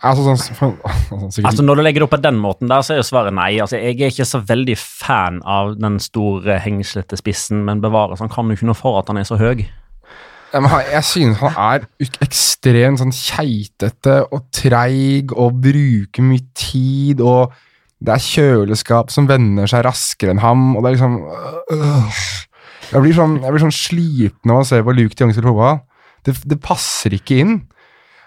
Altså, 0.00 0.34
sånn, 0.36 0.76
sånn, 1.08 1.46
altså, 1.46 1.64
Når 1.64 1.78
du 1.78 1.82
legger 1.84 2.02
det 2.02 2.08
opp 2.08 2.14
på 2.16 2.22
den 2.24 2.38
måten, 2.42 2.70
der, 2.70 2.84
så 2.84 2.94
er 2.94 3.00
jo 3.00 3.08
svaret 3.08 3.34
nei. 3.36 3.52
Altså 3.62 3.80
Jeg 3.80 3.98
er 4.00 4.14
ikke 4.14 4.28
så 4.28 4.42
veldig 4.46 4.76
fan 4.80 5.40
av 5.46 5.74
den 5.80 5.98
store, 6.02 6.60
hengslete 6.62 7.18
spissen, 7.20 7.64
men 7.66 7.82
bevares, 7.84 8.22
han 8.24 8.32
kan 8.32 8.48
jo 8.48 8.58
ikke 8.58 8.70
noe 8.70 8.78
for 8.78 9.00
at 9.00 9.12
han 9.12 9.20
er 9.20 9.28
så 9.28 9.38
høy. 9.40 9.66
Jeg 10.56 11.04
synes 11.04 11.40
han 11.42 11.56
er 11.58 11.86
ekstremt 12.24 13.00
sånn 13.02 13.12
keitete 13.12 14.20
og 14.30 14.46
treig 14.54 15.34
og 15.34 15.58
bruker 15.64 16.24
mye 16.24 16.44
tid, 16.56 17.20
og 17.20 17.52
det 18.00 18.14
er 18.14 18.22
kjøleskap 18.22 19.12
som 19.12 19.28
vender 19.28 19.68
seg 19.68 19.84
raskere 19.84 20.32
enn 20.32 20.40
ham, 20.40 20.70
og 20.76 20.84
det 20.84 20.90
er 20.90 20.96
liksom 20.96 21.18
øh, 21.74 22.24
jeg, 22.92 23.02
blir 23.02 23.16
sånn, 23.16 23.38
jeg 23.42 23.54
blir 23.54 23.64
sånn 23.66 23.74
sliten 23.74 24.52
av 24.52 24.62
å 24.62 24.68
se 24.68 24.80
på 24.84 24.94
Luke 24.96 25.16
de 25.16 25.24
Jong 25.24 25.34
spille 25.34 25.50
fotball. 25.50 25.80
Det, 26.26 26.36
det 26.46 26.58
passer 26.62 27.16
ikke 27.16 27.40
inn. 27.42 27.56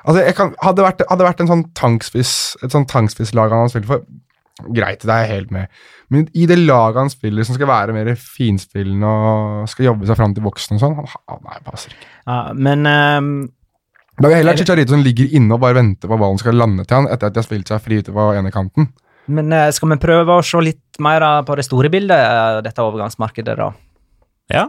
Altså, 0.06 0.24
jeg 0.24 0.36
kan, 0.38 0.54
hadde, 0.64 0.84
vært, 0.86 1.04
hadde 1.10 1.28
vært 1.28 1.44
en 1.44 1.52
sånn 1.52 1.68
tankspiss, 1.78 2.34
et 2.64 2.74
sånn 2.74 2.88
tankspisslag 2.90 3.52
han 3.52 3.66
har 3.66 3.72
spilt 3.74 3.90
for, 3.90 4.06
greit, 4.76 5.04
det 5.04 5.12
er 5.14 5.26
jeg 5.26 5.32
helt 5.34 5.54
med. 5.56 5.82
Men 6.10 6.26
i 6.34 6.48
det 6.50 6.58
laget 6.62 7.02
han 7.04 7.12
spiller, 7.14 7.46
som 7.48 7.58
skal 7.58 7.70
være 7.70 7.96
mer 7.96 8.10
finspillende 8.20 9.10
og 9.10 9.70
skal 9.72 9.92
jobbe 9.92 10.10
seg 10.10 10.20
fram 10.20 10.34
til 10.36 10.46
voksen 10.48 10.78
og 10.78 10.84
sånn, 10.84 10.98
han, 10.98 11.12
han, 11.32 11.44
nei, 11.46 11.60
passer 11.68 11.94
ikke. 11.94 12.10
Ja, 12.26 12.40
men 12.56 12.88
Um 12.90 13.30
Det 14.20 14.28
er 14.28 14.34
jeg 14.34 14.42
heller 14.42 14.58
Chicharito 14.60 14.92
som 14.92 15.04
ligger 15.06 15.36
inne 15.38 15.56
og 15.56 15.62
bare 15.64 15.78
venter 15.78 16.10
på 16.10 16.12
hva 16.12 16.26
ballen 16.26 16.42
skal 16.42 16.58
lande 16.60 16.84
til 16.84 16.98
han 16.98 17.06
etter 17.08 17.30
at 17.30 17.36
de 17.36 17.40
har 17.40 17.46
spilt 17.48 17.70
seg 17.72 17.80
fri 17.86 18.02
ute 18.02 18.12
på 18.12 18.26
ene 18.36 18.52
kanten. 18.52 18.90
men 19.28 19.54
eh, 19.54 19.70
skal 19.72 19.94
vi 19.94 20.00
prøve 20.02 20.36
å 20.36 20.44
se 20.44 20.60
litt 20.66 21.00
mer 21.00 21.24
eh, 21.24 21.44
på 21.48 21.56
det 21.56 21.64
store 21.68 21.92
bildet, 21.94 22.18
eh, 22.18 22.60
dette 22.66 22.84
overgangsmarkedet, 22.84 23.56
da? 23.60 23.70
Ja. 24.52 24.66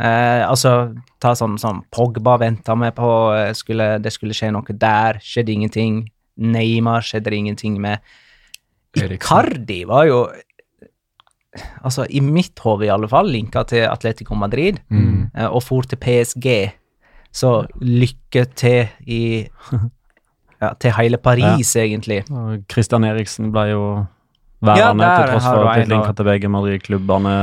Eh, 0.00 0.42
altså, 0.48 0.94
ta 1.20 1.34
sånn 1.36 1.58
som 1.60 1.82
Pogba 1.92 2.38
venta 2.40 2.72
vi 2.80 2.88
på, 2.96 3.10
eh, 3.36 3.52
skulle, 3.52 3.98
det 4.00 4.12
skulle 4.14 4.32
skje 4.36 4.48
noe 4.54 4.72
der, 4.80 5.18
skjedde 5.20 5.52
ingenting. 5.52 5.98
Neymar 6.40 7.04
skjedde 7.04 7.28
det 7.34 7.36
ingenting 7.42 7.76
med. 7.84 8.00
Icardi 8.96 9.84
var 9.86 10.06
jo 10.08 10.22
altså 11.84 12.06
i 12.08 12.20
mitt 12.22 12.58
hode 12.64 12.86
i 12.86 12.92
alle 12.92 13.08
fall, 13.10 13.28
linka 13.30 13.64
til 13.68 13.84
Atletico 13.90 14.34
Madrid, 14.38 14.78
Mm. 14.90 15.30
eh, 15.34 15.46
og 15.46 15.62
for 15.62 15.82
til 15.82 15.98
PSG. 15.98 16.72
Så 17.32 17.66
lykke 17.80 18.46
til 18.54 18.88
i 19.06 19.48
ja, 20.62 20.72
til 20.80 20.92
hele 20.96 21.18
Paris, 21.18 21.76
egentlig. 21.76 22.24
Og 22.30 22.64
Christian 22.70 23.04
Eriksen 23.04 23.52
ble 23.52 23.68
jo 23.70 23.84
Ja, 23.90 24.06
værende 24.68 25.04
der 25.04 25.16
til 25.16 25.32
tross 25.32 25.46
for 25.46 25.64
en, 25.70 25.80
titlinga 25.80 26.12
til 26.12 26.24
begge 26.28 26.48
Madrid-klubbene. 26.52 27.34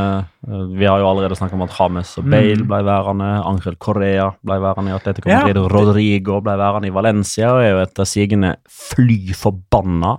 Eh, 0.47 0.65
Vi 0.77 0.85
har 0.85 0.99
jo 1.01 1.09
allerede 1.09 1.35
snakket 1.35 1.53
om 1.57 1.61
at 1.65 1.73
James 1.79 2.17
og 2.17 2.23
Mm. 2.25 2.31
Bale 2.31 2.63
ble 2.67 2.79
værende. 2.85 3.29
Angel 3.45 3.75
Correa 3.79 4.29
ble 4.45 4.59
værende 4.61 4.91
i 4.91 4.95
Atletico 4.95 5.29
Ja. 5.29 5.41
Madrid. 5.45 5.71
Rodrigo 5.73 6.39
ble 6.41 6.57
værende 6.57 6.87
i 6.87 6.93
Valencia 6.93 7.51
og 7.51 7.63
er 7.63 7.69
jo 7.71 7.81
etter 7.81 8.03
sigende 8.05 8.55
fly 8.69 9.33
forbanna 9.33 10.17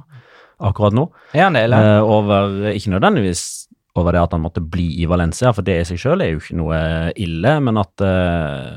akkurat 0.61 0.93
nå. 0.93 1.11
Han 1.35 1.55
det, 1.55 1.63
eller? 1.69 1.99
Eh, 1.99 2.03
over, 2.03 2.69
ikke 2.75 2.91
nødvendigvis 2.91 3.69
over 3.95 4.13
det 4.13 4.21
at 4.23 4.33
han 4.33 4.41
måtte 4.43 4.61
bli 4.61 4.89
i 5.03 5.07
Valencia, 5.07 5.51
for 5.53 5.63
det 5.63 5.81
i 5.81 5.85
seg 5.85 5.99
sjøl 5.99 6.21
er 6.23 6.31
jo 6.31 6.39
ikke 6.39 6.57
noe 6.59 7.13
ille, 7.17 7.61
men 7.61 7.79
at 7.79 8.01
eh, 8.01 8.75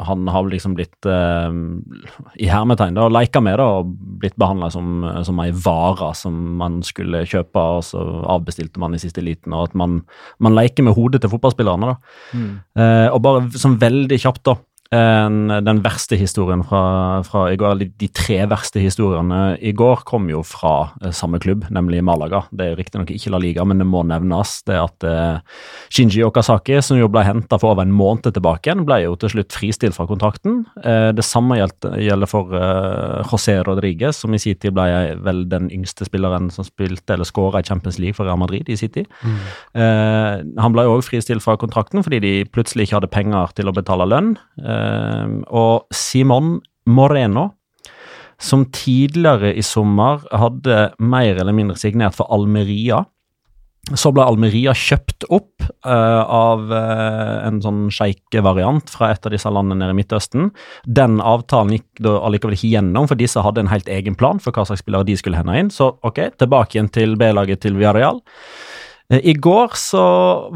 han 0.00 0.28
har 0.28 0.48
liksom 0.48 0.74
blitt 0.78 1.06
eh, 1.08 1.52
i 2.40 2.48
hermetegn 2.50 2.96
da, 2.96 3.08
leika 3.12 3.42
med 3.44 3.58
da, 3.60 3.68
og 3.80 3.92
blitt 4.22 4.36
behandla 4.40 4.70
som, 4.72 5.04
som 5.26 5.40
ei 5.44 5.50
vare 5.64 6.12
som 6.18 6.36
man 6.60 6.80
skulle 6.86 7.24
kjøpe, 7.28 7.60
og 7.78 7.84
så 7.86 8.02
avbestilte 8.32 8.82
man 8.82 8.96
i 8.96 9.02
siste 9.02 9.24
liten, 9.24 9.54
og 9.56 9.70
at 9.70 9.78
man, 9.78 10.00
man 10.42 10.56
leker 10.56 10.86
med 10.86 10.96
hodet 10.98 11.22
til 11.22 11.32
fotballspillerne. 11.32 11.92
da. 11.92 12.18
Mm. 12.38 12.52
Eh, 12.78 13.08
og 13.12 13.22
bare 13.24 13.46
sånn 13.56 13.78
veldig 13.82 14.20
kjapt, 14.22 14.44
da. 14.48 14.56
En, 14.92 15.48
den 15.64 15.80
verste 15.84 16.18
historien 16.20 16.62
fra, 16.66 17.22
fra 17.24 17.46
i 17.52 17.56
går, 17.60 17.74
eller 17.74 17.92
de 18.00 18.08
tre 18.12 18.42
verste 18.50 18.82
historiene 18.82 19.56
i 19.64 19.72
går, 19.76 20.02
kom 20.08 20.28
jo 20.28 20.42
fra 20.44 20.92
eh, 21.00 21.14
samme 21.16 21.40
klubb, 21.42 21.64
nemlig 21.72 22.02
Malaga. 22.04 22.42
Det 22.52 22.66
er 22.70 22.78
riktignok 22.80 23.12
ikke 23.14 23.32
La 23.32 23.40
Liga, 23.42 23.64
men 23.68 23.80
det 23.80 23.88
må 23.88 24.02
nevnes. 24.04 24.58
Det 24.68 24.76
at 24.76 25.06
eh, 25.08 25.40
Shinji 25.92 26.24
Okazaki, 26.26 26.76
som 26.84 27.00
jo 27.00 27.08
ble 27.12 27.24
henta 27.24 27.58
for 27.60 27.72
over 27.72 27.86
en 27.86 27.94
måned 27.96 28.28
tilbake, 28.28 28.76
ble 28.84 29.00
jo 29.06 29.16
til 29.20 29.32
slutt 29.36 29.56
fristilt 29.56 29.96
fra 29.96 30.06
kontrakten. 30.10 30.62
Eh, 30.84 31.10
det 31.16 31.24
samme 31.26 31.58
gjelder, 31.58 32.28
for 32.30 32.52
José 33.28 33.58
Rodriguez, 33.66 34.20
som 34.22 34.34
i 34.34 34.40
sin 34.40 34.58
tid 34.60 34.74
ble 34.76 35.16
vel 35.24 35.44
den 35.50 35.70
yngste 35.72 36.06
spilleren 36.06 36.50
som 36.52 36.66
spilte 36.66 37.16
eller 37.16 37.28
skåra 37.28 37.62
i 37.62 37.66
Champions 37.66 37.98
League 38.02 38.16
for 38.18 38.28
Real 38.28 38.40
Madrid 38.40 38.68
i 38.68 38.76
sin 38.78 38.92
tid. 38.92 39.08
Eh, 39.24 40.42
han 40.62 40.74
ble 40.74 40.84
òg 40.88 41.04
fristilt 41.06 41.44
fra 41.44 41.56
kontrakten 41.60 42.04
fordi 42.04 42.20
de 42.22 42.32
plutselig 42.52 42.86
ikke 42.86 42.98
hadde 43.00 43.12
penger 43.12 43.56
til 43.56 43.70
å 43.70 43.76
betale 43.76 44.08
lønn. 44.08 44.34
Eh, 44.82 45.34
og 45.54 45.88
Simon 45.94 46.56
Moreno, 46.90 47.50
som 48.42 48.66
tidligere 48.74 49.54
i 49.54 49.62
sommer 49.62 50.24
hadde 50.34 50.88
mer 50.98 51.38
eller 51.38 51.54
mindre 51.54 51.78
signert 51.78 52.16
for 52.18 52.30
Almeria. 52.34 53.04
Så 53.98 54.12
ble 54.14 54.22
Almeria 54.22 54.70
kjøpt 54.78 55.24
opp 55.34 55.64
uh, 55.66 56.22
av 56.22 56.68
uh, 56.70 57.40
en 57.48 57.58
sånn 57.64 57.80
sjeikevariant 57.90 58.92
fra 58.94 59.08
et 59.10 59.26
av 59.26 59.34
disse 59.34 59.50
landene 59.50 59.80
nede 59.80 59.94
i 59.94 59.98
Midtøsten. 59.98 60.52
Den 60.86 61.18
avtalen 61.18 61.74
gikk 61.74 62.02
da 62.06 62.12
allikevel 62.22 62.54
ikke 62.54 62.70
gjennom, 62.76 63.08
for 63.10 63.18
disse 63.18 63.42
hadde 63.42 63.64
en 63.64 63.72
helt 63.72 63.90
egen 63.90 64.14
plan 64.18 64.38
for 64.42 64.54
hva 64.54 64.68
slags 64.68 64.84
spillere 64.84 65.08
de 65.10 65.18
skulle 65.18 65.38
hende 65.40 65.58
inn. 65.58 65.72
Så 65.74 65.90
ok, 66.06 66.28
tilbake 66.38 66.78
igjen 66.78 66.92
til 66.94 67.18
B-laget 67.18 67.64
til 67.66 67.78
Villarreal. 67.78 68.22
Eh, 69.12 69.20
I 69.28 69.32
går 69.32 69.74
så 69.76 70.02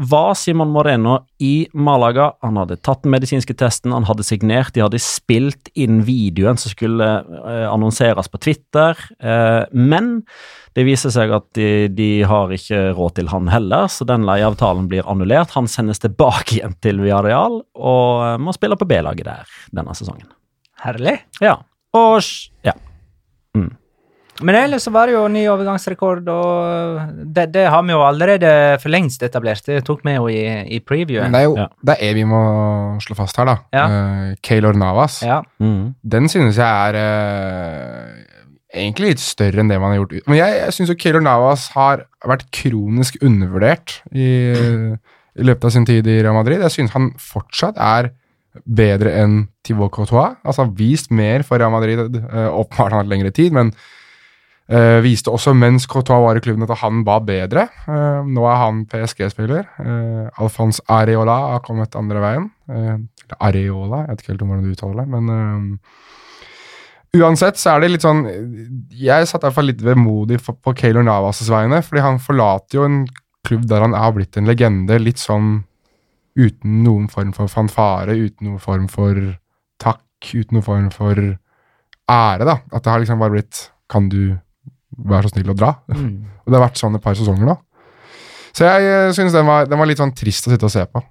var 0.09 0.33
Simon 0.33 0.71
Moreno 0.73 1.19
i 1.39 1.67
Malaga. 1.73 2.31
Han 2.41 2.57
hadde 2.57 2.79
tatt 2.81 3.03
den 3.05 3.13
medisinske 3.13 3.53
testen, 3.57 3.93
han 3.93 4.07
hadde 4.09 4.25
signert, 4.25 4.73
de 4.73 4.83
hadde 4.83 5.01
spilt 5.01 5.69
inn 5.77 6.01
videoen 6.07 6.57
som 6.57 6.73
skulle 6.73 7.09
eh, 7.21 7.67
annonseres 7.69 8.31
på 8.33 8.41
Twitter. 8.41 8.97
Eh, 9.21 9.63
men 9.71 10.23
det 10.77 10.85
viser 10.87 11.13
seg 11.13 11.33
at 11.33 11.47
de, 11.57 11.87
de 11.93 12.09
har 12.29 12.53
ikke 12.53 12.91
råd 12.97 13.17
til 13.17 13.31
han 13.33 13.49
heller, 13.53 13.89
så 13.89 14.05
den 14.09 14.25
leieavtalen 14.27 14.89
blir 14.89 15.07
annullert. 15.09 15.53
Han 15.57 15.69
sendes 15.69 16.01
tilbake 16.03 16.57
igjen 16.57 16.77
til 16.81 17.01
Villarreal 17.01 17.61
og 17.77 18.41
må 18.41 18.53
spille 18.57 18.77
på 18.77 18.89
B-laget 18.89 19.25
der 19.29 19.57
denne 19.73 19.97
sesongen. 19.97 20.29
Herlig. 20.83 21.17
Ja. 21.41 21.57
Og 21.97 22.21
ja. 22.65 22.73
ja. 22.73 23.67
Men 24.45 24.55
ellers 24.59 24.85
så 24.85 24.91
var 24.93 25.09
det 25.09 25.15
jo 25.15 25.23
ny 25.31 25.43
overgangsrekord, 25.49 26.27
og 26.29 27.25
det, 27.33 27.47
det 27.55 27.65
har 27.73 27.83
vi 27.85 27.95
jo 27.95 28.03
allerede 28.05 28.51
for 28.81 28.93
lengst 28.93 29.23
etablert. 29.25 29.63
Det 29.65 29.81
tok 29.87 30.03
vi 30.05 30.13
jo 30.17 30.27
i, 30.29 30.41
i 30.77 30.79
previewen. 30.85 31.31
Men 31.31 31.37
det 31.37 31.41
er 31.41 31.47
jo 31.47 31.55
Ja. 31.57 31.67
det 31.89 31.97
er 32.05 32.13
vi 32.17 32.25
må 32.29 32.41
slå 33.03 33.17
fast 33.17 33.39
her, 33.41 33.49
da. 33.49 33.57
Ja. 33.73 33.85
Uh, 33.87 34.35
Keylor 34.45 34.77
Navas. 34.77 35.21
Ja. 35.25 35.41
Mm. 35.59 35.95
Den 36.03 36.29
synes 36.29 36.59
jeg 36.61 36.67
er 36.67 36.99
uh, 37.01 38.37
egentlig 38.75 39.15
litt 39.15 39.23
større 39.23 39.63
enn 39.63 39.71
det 39.71 39.79
man 39.81 39.95
har 39.95 40.03
gjort. 40.03 40.15
Men 40.27 40.39
jeg, 40.41 40.59
jeg 40.61 40.77
syns 40.77 40.93
Keylor 41.01 41.25
Navas 41.25 41.67
har 41.73 42.05
vært 42.27 42.47
kronisk 42.53 43.17
undervurdert 43.25 43.99
i, 44.13 44.29
i 45.37 45.45
løpet 45.49 45.69
av 45.69 45.75
sin 45.75 45.87
tid 45.87 46.07
i 46.07 46.21
Real 46.21 46.37
Madrid. 46.37 46.61
Jeg 46.65 46.77
synes 46.77 46.95
han 46.97 47.11
fortsatt 47.21 47.79
er 47.81 48.11
bedre 48.65 49.11
enn 49.21 49.37
Thibaut 49.65 49.93
Courtois. 49.93 50.37
Altså 50.43 50.65
har 50.65 50.73
vist 50.77 51.11
mer 51.13 51.45
for 51.47 51.61
Real 51.61 51.73
Madrid. 51.73 52.21
Uh, 52.27 52.49
Åpenbart 52.61 52.91
han 52.91 52.99
har 52.99 53.05
hatt 53.05 53.11
lengre 53.13 53.33
tid, 53.33 53.53
men 53.55 53.73
eh, 54.69 54.99
viste 55.05 55.31
også 55.33 55.53
mens 55.57 55.87
Courtois 55.89 56.23
var 56.23 56.39
i 56.39 56.43
klubben 56.43 56.67
at 56.67 56.77
han 56.81 57.03
var 57.07 57.23
bedre. 57.27 57.67
Uh, 57.87 58.25
nå 58.27 58.45
er 58.47 58.61
han 58.63 58.85
PSG-spiller. 58.89 59.65
Uh, 59.79 60.27
Alfons 60.43 60.81
Areola 60.87 61.37
har 61.53 61.63
kommet 61.65 61.95
andre 61.99 62.23
veien. 62.23 62.51
Eh, 62.67 62.97
eller 63.27 63.39
Areola, 63.39 64.03
jeg 64.03 64.11
vet 64.11 64.21
ikke 64.23 64.33
helt 64.33 64.43
om 64.43 64.51
hvordan 64.51 64.67
du 64.67 64.75
uttaler 64.75 64.99
det, 65.01 65.07
men 65.15 65.31
eh, 65.33 66.03
Uansett 67.17 67.55
så 67.57 67.71
er 67.71 67.81
det 67.81 67.87
litt 67.93 68.03
sånn 68.03 68.25
Jeg 68.91 69.27
satt 69.29 69.45
fall 69.55 69.69
litt 69.69 69.79
vemodig 69.81 70.41
på 70.43 70.73
Keylor 70.75 71.05
Navas' 71.07 71.47
vegne, 71.49 71.79
fordi 71.85 72.03
han 72.03 72.19
forlater 72.21 72.77
jo 72.77 72.83
en 72.83 72.99
klubb 73.47 73.63
der 73.69 73.85
han 73.85 73.95
er 73.95 74.11
blitt 74.15 74.35
en 74.37 74.49
legende, 74.49 74.99
litt 74.99 75.21
sånn 75.21 75.61
uten 76.37 76.81
noen 76.83 77.07
form 77.09 77.31
for 77.33 77.49
fanfare, 77.49 78.13
uten 78.13 78.49
noen 78.49 78.61
form 78.61 78.89
for 78.91 79.15
takk, 79.81 80.03
uten 80.33 80.59
noen 80.59 80.67
form 80.67 80.89
for 80.93 81.15
ære, 81.17 82.43
da. 82.43 82.59
At 82.69 82.83
det 82.83 82.91
har 82.91 83.01
liksom 83.01 83.23
bare 83.23 83.37
blitt 83.37 83.69
Kan 83.87 84.09
du 84.11 84.35
være 84.91 85.27
så 85.27 85.35
snill 85.35 85.53
å 85.53 85.57
dra? 85.57 85.73
Mm. 85.91 86.15
Og 86.45 86.51
det 86.51 86.59
har 86.59 86.65
vært 86.67 86.81
sånn 86.81 86.97
et 86.97 87.03
par 87.03 87.17
sesonger 87.19 87.49
nå. 87.49 87.57
Så 88.55 88.65
jeg 88.65 88.89
uh, 88.89 89.13
synes 89.13 89.35
den 89.35 89.47
var, 89.47 89.67
den 89.69 89.79
var 89.79 89.89
litt 89.89 90.01
sånn 90.01 90.15
trist 90.17 90.47
å 90.47 90.53
sitte 90.53 90.67
og 90.67 90.73
se 90.73 90.85
på. 90.89 91.03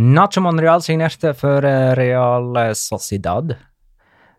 Nacho 0.00 0.42
Monreal 0.44 0.84
signerte 0.84 1.32
for 1.34 1.64
eh, 1.66 1.90
Real 1.98 2.54
Sociedad. 2.78 3.56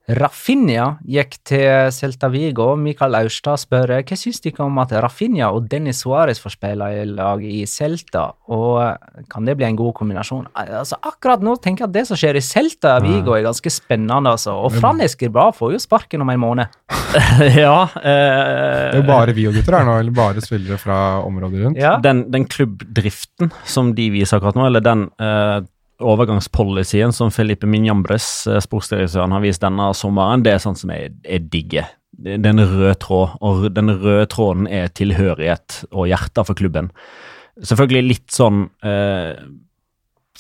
Rafinha 0.10 0.98
gikk 1.08 1.36
til 1.48 1.92
Celta 1.94 2.28
Vigo. 2.34 2.72
Mikael 2.80 3.16
Austad 3.20 3.62
spør 3.62 3.94
hva 4.02 4.18
syns 4.18 4.42
dere 4.44 4.66
om 4.66 4.80
at 4.82 4.92
Rafinha 5.04 5.52
og 5.54 5.68
Dennis 5.72 6.02
Suárez 6.04 6.42
får 6.42 6.56
spille 6.56 6.88
i 6.98 7.06
lag 7.08 7.44
i 7.46 7.62
Celta, 7.70 8.32
og 8.52 8.82
eh, 8.84 9.24
kan 9.32 9.46
det 9.48 9.56
bli 9.60 9.68
en 9.70 9.78
god 9.80 9.94
kombinasjon? 10.00 10.48
Altså, 10.58 10.98
akkurat 11.06 11.44
nå 11.46 11.56
tenker 11.62 11.86
jeg 11.86 11.92
at 11.92 11.96
det 12.00 12.06
som 12.10 12.20
skjer 12.20 12.40
i 12.40 12.44
Celta 12.46 12.98
Vigo 13.04 13.36
er 13.38 13.46
ganske 13.46 13.72
spennende, 13.72 14.34
altså. 14.34 14.58
Og 14.66 14.74
Fran 14.76 15.02
Escribá 15.06 15.50
får 15.56 15.76
jo 15.78 15.84
sparken 15.86 16.26
om 16.26 16.34
en 16.34 16.42
måned. 16.42 16.80
ja. 17.62 17.78
Det 17.96 18.16
er 18.16 18.98
jo 18.98 19.02
Eh, 19.02 19.08
bare 19.08 19.34
vi 19.36 19.46
og 19.50 19.56
gutter 19.56 19.78
her 19.78 19.86
nå, 19.88 19.98
eller 20.02 20.16
bare 20.16 20.42
spillere 20.44 20.78
fra 20.82 20.98
området 21.26 21.62
rundt. 21.66 21.80
Ja. 21.82 21.96
den, 22.02 22.26
den 22.32 22.46
klubbdriften 22.50 23.52
som 23.68 23.94
de 23.98 24.10
viser 24.14 24.40
akkurat 24.40 24.58
nå, 24.58 24.66
eller 24.70 24.84
den 24.84 25.06
eh, 25.22 25.62
overgangspolicyen 26.02 27.14
som 27.16 27.32
Felipe 27.34 27.70
Minjambres, 27.70 28.48
eh, 28.48 28.62
sportsdirektøren, 28.64 29.34
har 29.36 29.44
vist 29.44 29.64
denne 29.64 29.92
sommeren, 29.98 30.44
det 30.44 30.56
er 30.56 30.64
sånn 30.64 30.78
som 30.78 30.94
jeg, 30.94 31.14
jeg 31.24 31.50
digger. 31.54 31.90
Det 32.22 32.54
røde 32.54 32.96
tråd, 33.02 33.38
og 33.42 33.68
den 33.74 33.90
røde 33.90 34.28
tråden 34.30 34.68
er 34.68 34.92
tilhørighet 34.94 35.86
og 35.92 36.10
hjertet 36.12 36.46
for 36.46 36.58
klubben. 36.58 36.92
Selvfølgelig 37.62 38.04
litt 38.10 38.36
sånn 38.36 38.66
eh, 38.86 39.40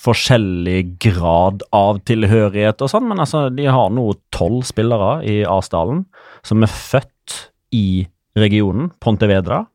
forskjellig 0.01 0.97
grad 1.01 1.65
av 1.75 2.01
tilhørighet 2.07 2.81
og 2.81 2.91
sånn, 2.91 3.07
men 3.09 3.21
altså, 3.23 3.47
de 3.53 3.67
har 3.69 3.91
nå 3.93 4.07
tolv 4.33 4.65
spillere 4.67 5.19
i 5.27 5.41
Asdalen 5.47 6.05
som 6.47 6.65
er 6.65 6.71
født 6.73 7.37
i 7.75 8.07
regionen, 8.37 8.91
Pontevedra, 9.03 9.65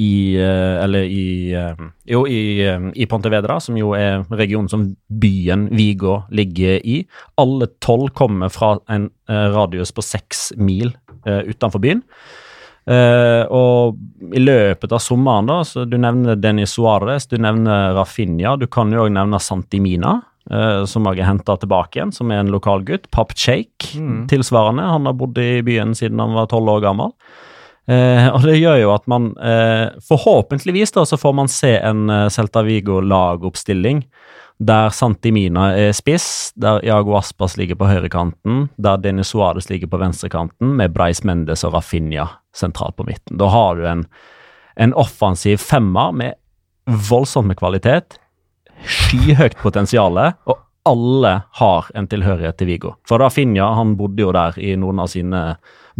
i 0.00 0.34
eh, 0.40 0.76
Eller 0.84 1.04
i 1.04 1.52
eh, 1.52 1.86
Jo, 2.08 2.24
i, 2.26 2.60
eh, 2.64 2.90
i 2.94 3.06
Pontevedra, 3.06 3.58
som 3.60 3.76
jo 3.78 3.92
er 3.98 4.24
regionen 4.32 4.70
som 4.72 4.86
byen 5.08 5.68
Vigo 5.76 6.22
ligger 6.32 6.80
i. 6.84 7.02
Alle 7.40 7.68
tolv 7.84 8.14
kommer 8.16 8.52
fra 8.52 8.78
en 8.88 9.10
radius 9.28 9.92
på 9.94 10.02
seks 10.02 10.52
mil 10.58 10.94
utenfor 11.24 11.82
byen. 11.82 12.00
Uh, 12.90 13.44
og 13.52 14.32
i 14.34 14.40
løpet 14.40 14.90
av 14.96 15.02
sommeren, 15.04 15.46
da, 15.46 15.60
så 15.68 15.84
du 15.86 15.98
nevner 16.00 16.38
Denis 16.40 16.72
Suárez, 16.74 17.28
du 17.30 17.36
nevner 17.38 17.92
Rafinha, 17.94 18.56
du 18.58 18.64
kan 18.72 18.90
jo 18.90 19.04
òg 19.04 19.12
nevne 19.14 19.38
Santimina, 19.38 20.16
uh, 20.50 20.82
som 20.88 21.06
jeg 21.06 21.20
har 21.20 21.28
henta 21.28 21.58
tilbake 21.60 22.00
igjen, 22.00 22.14
som 22.16 22.32
er 22.32 22.40
en 22.42 22.50
lokal 22.50 22.82
gutt. 22.88 23.06
Pap 23.14 23.36
Cheik, 23.36 23.92
Mm. 23.94 24.26
tilsvarende. 24.32 24.82
Han 24.82 25.06
har 25.06 25.14
bodd 25.20 25.38
i 25.38 25.62
byen 25.62 25.94
siden 25.94 26.18
han 26.18 26.34
var 26.34 26.48
tolv 26.50 26.72
år 26.72 26.82
gammel. 26.88 27.12
Eh, 27.90 28.26
og 28.30 28.44
det 28.46 28.60
gjør 28.60 28.76
jo 28.84 28.90
at 28.94 29.06
man 29.10 29.32
eh, 29.42 29.88
forhåpentligvis 30.06 30.94
da 30.94 31.02
så 31.08 31.18
får 31.18 31.32
man 31.34 31.48
se 31.50 31.72
en 31.78 32.04
eh, 32.12 32.28
Celta 32.30 32.62
Vigo-lagoppstilling 32.62 34.04
der 34.60 34.92
Santimina 34.92 35.70
er 35.72 35.94
spiss, 35.96 36.52
der 36.60 36.84
Iago 36.84 37.14
Aspas 37.16 37.56
ligger 37.56 37.78
på 37.80 37.88
høyrekanten, 37.88 38.66
der 38.76 39.00
Denis 39.00 39.32
Suárez 39.32 39.70
ligger 39.70 39.88
på 39.88 40.00
venstrekanten, 40.02 40.74
med 40.76 40.92
Breis 40.92 41.22
Mendes 41.24 41.64
og 41.64 41.78
Rafinha 41.78 42.26
sentralt 42.52 42.98
på 42.98 43.06
midten. 43.08 43.38
Da 43.40 43.48
har 43.48 43.78
du 43.80 43.86
en, 43.88 44.04
en 44.76 44.92
offensiv 45.00 45.56
femmer 45.64 46.12
med 46.12 46.36
voldsomt 47.08 47.48
med 47.48 47.56
kvalitet, 47.56 48.20
skyhøyt 48.84 49.56
potensial, 49.62 50.20
og 50.44 50.60
alle 50.84 51.32
har 51.62 51.88
en 51.96 52.08
tilhørighet 52.12 52.60
til 52.60 52.68
Vigo. 52.68 52.94
For 53.08 53.22
Rafinha 53.22 53.72
han 53.80 53.96
bodde 53.96 54.28
jo 54.28 54.34
der 54.36 54.60
i 54.60 54.74
noen 54.76 55.00
av 55.00 55.08
sine 55.08 55.44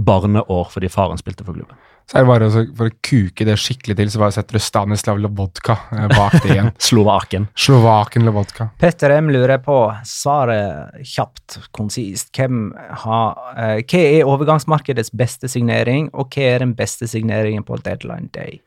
barneår 0.07 0.69
fordi 0.73 0.91
faren 0.93 1.21
spilte 1.21 1.47
for 1.47 1.57
klubben. 1.57 1.79
Så 2.11 2.19
er 2.19 2.25
det 2.25 2.31
bare 2.31 2.47
for 2.75 2.91
å 2.91 2.95
kuke 3.07 3.45
det 3.47 3.55
skikkelig 3.63 3.95
til, 4.01 4.09
så 4.11 4.19
bare 4.19 4.35
setter 4.35 4.59
du 4.59 4.63
Stanislav 4.65 5.21
Lobotka 5.23 5.77
eh, 5.95 6.09
bak 6.11 6.41
det 6.43 6.57
igjen. 6.57 6.71
Slovaken. 6.91 7.47
Slovaken 7.55 8.27
Lobodka. 8.27 8.67
Petter 8.83 9.15
M 9.15 9.31
lurer 9.31 9.61
på, 9.63 9.77
svaret 10.11 11.05
kjapt, 11.07 11.61
konsist, 11.77 12.33
hvem 12.35 12.73
har, 13.05 13.39
eh, 13.55 13.77
hva 13.85 14.03
er 14.09 14.27
overgangsmarkedets 14.27 15.15
beste 15.15 15.51
signering, 15.53 16.11
og 16.11 16.35
hva 16.35 16.51
er 16.57 16.67
den 16.67 16.75
beste 16.79 17.07
signeringen 17.11 17.63
på 17.69 17.79
deadline 17.85 18.27
day? 18.35 18.59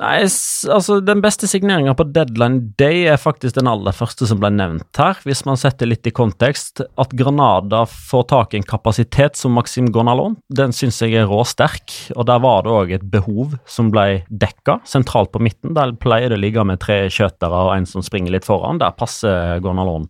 Nei, 0.00 0.22
altså 0.24 0.96
Den 1.04 1.20
beste 1.20 1.48
signeringa 1.50 1.92
på 1.96 2.06
deadline 2.14 2.72
day 2.80 3.02
er 3.12 3.20
faktisk 3.20 3.58
den 3.58 3.68
aller 3.68 3.92
første 3.92 4.24
som 4.28 4.40
ble 4.40 4.48
nevnt 4.54 4.96
her. 4.96 5.18
Hvis 5.28 5.44
man 5.44 5.60
setter 5.60 5.90
litt 5.90 6.08
i 6.08 6.14
kontekst, 6.16 6.80
at 6.80 7.12
Granada 7.18 7.82
får 7.90 8.24
tak 8.32 8.54
i 8.54 8.62
en 8.62 8.66
kapasitet 8.68 9.36
som 9.36 9.52
Maxim 9.58 9.90
Gonalon, 9.92 10.38
den 10.48 10.72
syns 10.72 11.02
jeg 11.04 11.18
er 11.20 11.28
råsterk. 11.28 11.92
Og 12.16 12.24
der 12.30 12.40
var 12.40 12.64
det 12.64 12.72
òg 12.72 12.96
et 12.96 13.06
behov 13.12 13.58
som 13.68 13.92
ble 13.92 14.22
dekka, 14.30 14.80
sentralt 14.88 15.34
på 15.34 15.44
midten. 15.44 15.76
Der 15.76 15.92
pleier 16.00 16.32
det 16.32 16.40
å 16.40 16.44
ligge 16.46 16.64
med 16.64 16.80
tre 16.80 17.04
skjøtere 17.12 17.62
og 17.68 17.76
en 17.76 17.88
som 17.88 18.04
springer 18.04 18.32
litt 18.32 18.48
foran. 18.48 18.80
Der 18.80 18.96
passer 18.96 19.60
Gonalon 19.60 20.08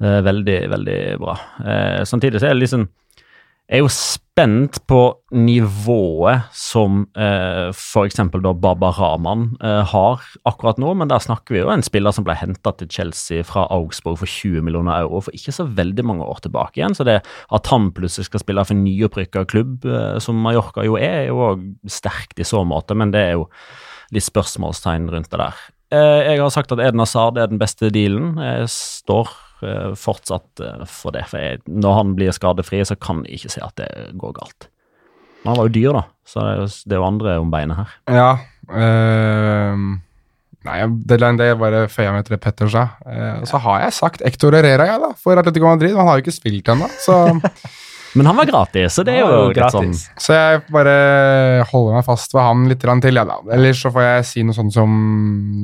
eh, 0.00 0.20
veldig, 0.24 0.60
veldig 0.72 1.00
bra. 1.20 1.38
Eh, 1.60 2.02
samtidig 2.08 2.40
så 2.40 2.48
er 2.48 2.56
det 2.56 2.64
liksom 2.64 2.88
jeg 3.64 3.78
er 3.78 3.80
jo 3.80 3.88
spent 3.88 4.76
på 4.90 4.98
nivået 5.32 6.50
som 6.52 7.06
eh, 7.16 7.70
f.eks. 7.72 8.18
Baba 8.60 8.90
Rahman 8.92 9.46
eh, 9.64 9.80
har 9.88 10.26
akkurat 10.44 10.76
nå, 10.82 10.90
men 11.00 11.08
der 11.08 11.22
snakker 11.24 11.56
vi 11.56 11.62
jo 11.62 11.70
en 11.72 11.84
spiller 11.86 12.12
som 12.12 12.26
ble 12.26 12.36
henta 12.36 12.74
til 12.76 12.90
Chelsea 12.92 13.46
fra 13.46 13.64
Augsburg 13.72 14.18
for 14.20 14.28
20 14.28 14.66
millioner 14.66 15.06
euro 15.06 15.22
for 15.24 15.38
ikke 15.38 15.54
så 15.56 15.64
veldig 15.64 16.04
mange 16.04 16.28
år 16.28 16.44
tilbake 16.44 16.82
igjen. 16.82 16.96
Så 16.98 17.06
det 17.08 17.22
at 17.24 17.72
han 17.72 17.88
plutselig 17.96 18.28
skal 18.28 18.44
spille 18.44 18.66
for 18.68 18.76
nyopprykka 18.76 19.46
klubb, 19.48 19.88
eh, 19.88 20.18
som 20.20 20.44
Mallorca 20.44 20.84
jo 20.84 20.98
er, 21.00 21.22
er 21.22 21.30
jo 21.32 21.40
òg 21.48 21.64
sterkt 21.88 22.44
i 22.44 22.48
så 22.48 22.66
måte, 22.68 22.92
men 22.98 23.16
det 23.16 23.24
er 23.30 23.38
jo 23.38 23.48
litt 24.12 24.28
spørsmålstegn 24.28 25.08
rundt 25.14 25.32
det 25.32 25.40
der. 25.40 25.64
Eh, 25.94 26.20
jeg 26.34 26.42
har 26.42 26.52
sagt 26.52 26.76
at 26.76 26.84
Eden 26.84 27.00
Hazard 27.00 27.40
er 27.40 27.48
den 27.48 27.60
beste 27.62 27.88
dealen. 27.94 28.34
Jeg 28.44 28.68
står 28.76 29.32
fortsatt 29.98 30.62
eh, 30.62 30.86
for 30.90 31.14
det. 31.16 31.26
For 31.30 31.40
jeg, 31.40 31.60
når 31.68 31.98
han 32.00 32.14
blir 32.18 32.34
skadefri, 32.34 32.82
så 32.86 32.96
kan 33.00 33.24
jeg 33.24 33.40
ikke 33.40 33.54
se 33.56 33.62
at 33.64 33.76
det 33.80 33.90
går 34.20 34.36
galt. 34.38 34.68
Men 35.44 35.52
han 35.52 35.60
var 35.60 35.68
jo 35.68 35.74
dyr, 35.76 35.92
da, 35.92 36.02
så 36.24 36.42
det 36.88 36.96
er 36.96 37.02
jo, 37.02 37.06
andre 37.06 37.36
om 37.42 37.52
beinet 37.52 37.76
her. 37.76 37.94
Ja. 38.16 38.28
Øh, 38.72 39.82
nei, 40.64 40.76
det 41.04 41.18
er 41.20 41.58
bare 41.60 41.84
føya 41.92 42.14
meg 42.14 42.24
til 42.24 42.38
det 42.38 42.40
Petter 42.46 42.70
sa. 42.72 42.86
Eh, 43.04 43.42
og 43.42 43.48
så 43.50 43.60
har 43.66 43.82
jeg 43.84 43.96
sagt 43.98 44.24
Ector 44.24 44.56
Herrera, 44.56 44.88
jeg, 44.88 45.02
da, 45.02 45.10
for 45.20 45.36
Atletico 45.36 45.68
Madrid. 45.68 45.92
Han 45.98 46.08
har 46.08 46.16
jo 46.16 46.24
ikke 46.24 46.38
spilt 46.38 46.70
ennå, 46.72 46.88
så, 47.04 47.18
Men 48.14 48.28
han 48.30 48.36
var 48.38 48.46
gratis, 48.46 48.94
så 48.94 49.04
det 49.06 49.16
er 49.18 49.24
jo 49.24 49.50
gratis. 49.54 49.74
sånn 49.74 49.90
gratis. 49.90 50.24
så 50.26 50.36
jeg 50.36 50.62
bare 50.74 50.94
holder 51.70 51.96
meg 51.98 52.06
fast 52.06 52.34
ved 52.34 52.46
han 52.46 52.66
litt 52.70 52.84
til, 52.84 53.18
jeg, 53.18 53.26
da. 53.26 53.38
Eller 53.54 53.76
så 53.76 53.90
får 53.94 54.06
jeg 54.06 54.26
si 54.28 54.44
noe 54.46 54.56
sånt 54.56 54.74
som 54.76 54.92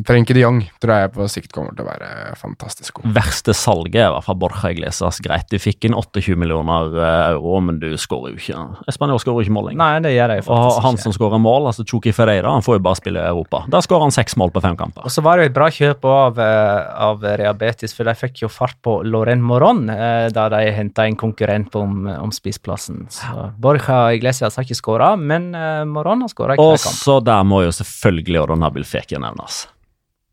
Frenkie 0.07 0.35
de 0.37 0.43
Jong. 0.45 0.61
Tror 0.83 0.95
jeg 1.05 1.13
på 1.15 1.29
sikt 1.31 1.53
kommer 1.55 1.77
til 1.77 1.85
å 1.85 1.91
være 1.91 2.35
fantastisk 2.41 2.99
god. 2.99 3.13
Verste 3.17 3.55
salget 3.57 4.01
er 4.03 4.09
i 4.09 4.15
hvert 4.17 4.27
fall 4.27 4.39
Borja 4.41 4.73
Iglesias. 4.75 5.21
Greit, 5.23 5.47
du 5.51 5.61
fikk 5.63 5.87
inn 5.89 5.97
28 5.97 6.37
millioner 6.41 6.95
eh, 6.97 7.35
euro, 7.37 7.61
men 7.65 7.79
du 7.83 7.89
skårer 8.01 8.35
jo 8.35 8.41
ikke 8.41 8.89
Espanol 8.91 9.21
skårer 9.23 9.47
ikke 9.47 9.55
mål 9.55 9.71
lenger. 9.71 9.81
Nei, 9.81 10.03
det 10.05 10.15
gjør 10.15 10.35
jeg 10.35 10.47
Og 10.51 10.81
han 10.85 10.99
ikke. 10.99 11.05
som 11.05 11.15
skårer 11.17 11.43
mål, 11.43 11.71
altså 11.71 11.87
Chuki 11.87 12.13
Ferreira, 12.17 12.53
han 12.57 12.65
får 12.67 12.79
jo 12.79 12.85
bare 12.89 12.99
spille 12.99 13.23
i 13.23 13.31
Europa. 13.31 13.63
Der 13.71 13.85
skårer 13.87 14.09
han 14.09 14.15
seks 14.15 14.37
mål 14.41 14.53
på 14.55 14.63
fem 14.65 14.79
kamper. 14.79 15.07
Og 15.07 15.15
så 15.15 15.25
var 15.25 15.39
det 15.39 15.47
jo 15.47 15.53
et 15.53 15.59
bra 15.59 15.69
kjøp 15.75 16.09
av, 16.11 16.41
eh, 16.43 16.91
av 17.07 17.25
Real 17.41 17.57
Betis, 17.61 17.95
for 17.97 18.09
de 18.09 18.17
fikk 18.19 18.43
jo 18.45 18.51
fart 18.53 18.79
på 18.85 19.01
Loren 19.07 19.43
Moron 19.45 19.87
eh, 19.93 20.29
da 20.35 20.49
de 20.53 20.65
henta 20.75 21.07
en 21.07 21.19
konkurrent 21.21 21.75
om, 21.79 22.05
om 22.11 22.33
spissplassen. 22.41 23.05
Så 23.13 23.51
Borja 23.61 24.09
Iglesias 24.17 24.57
har 24.59 24.67
ikke 24.67 24.79
skåra, 24.79 25.13
men 25.21 25.53
uh, 25.55 25.85
Moron 25.89 26.25
har 26.25 26.33
skåra 26.33 26.57
Og 26.61 26.79
så 26.81 27.21
der 27.25 27.45
må 27.47 27.63
jo 27.67 27.75
selvfølgelig 27.77 28.43
Odon 28.47 28.65
Nabil 28.65 28.89
Fekir 28.89 29.23
nevnes. 29.23 29.67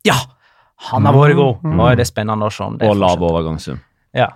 Ja! 0.07 0.17
Han 0.91 1.07
har 1.07 1.15
vært 1.15 1.37
god. 1.37 1.63
Nå 1.73 1.87
er 1.89 1.97
det 1.97 2.05
spennende 2.05 2.47
å 2.47 2.53
se 2.53 2.65
om 2.65 2.75
det 2.77 2.89
Og 2.89 2.99
lav 3.01 3.23
overgangssum. 3.25 3.79
Ja. 4.15 4.29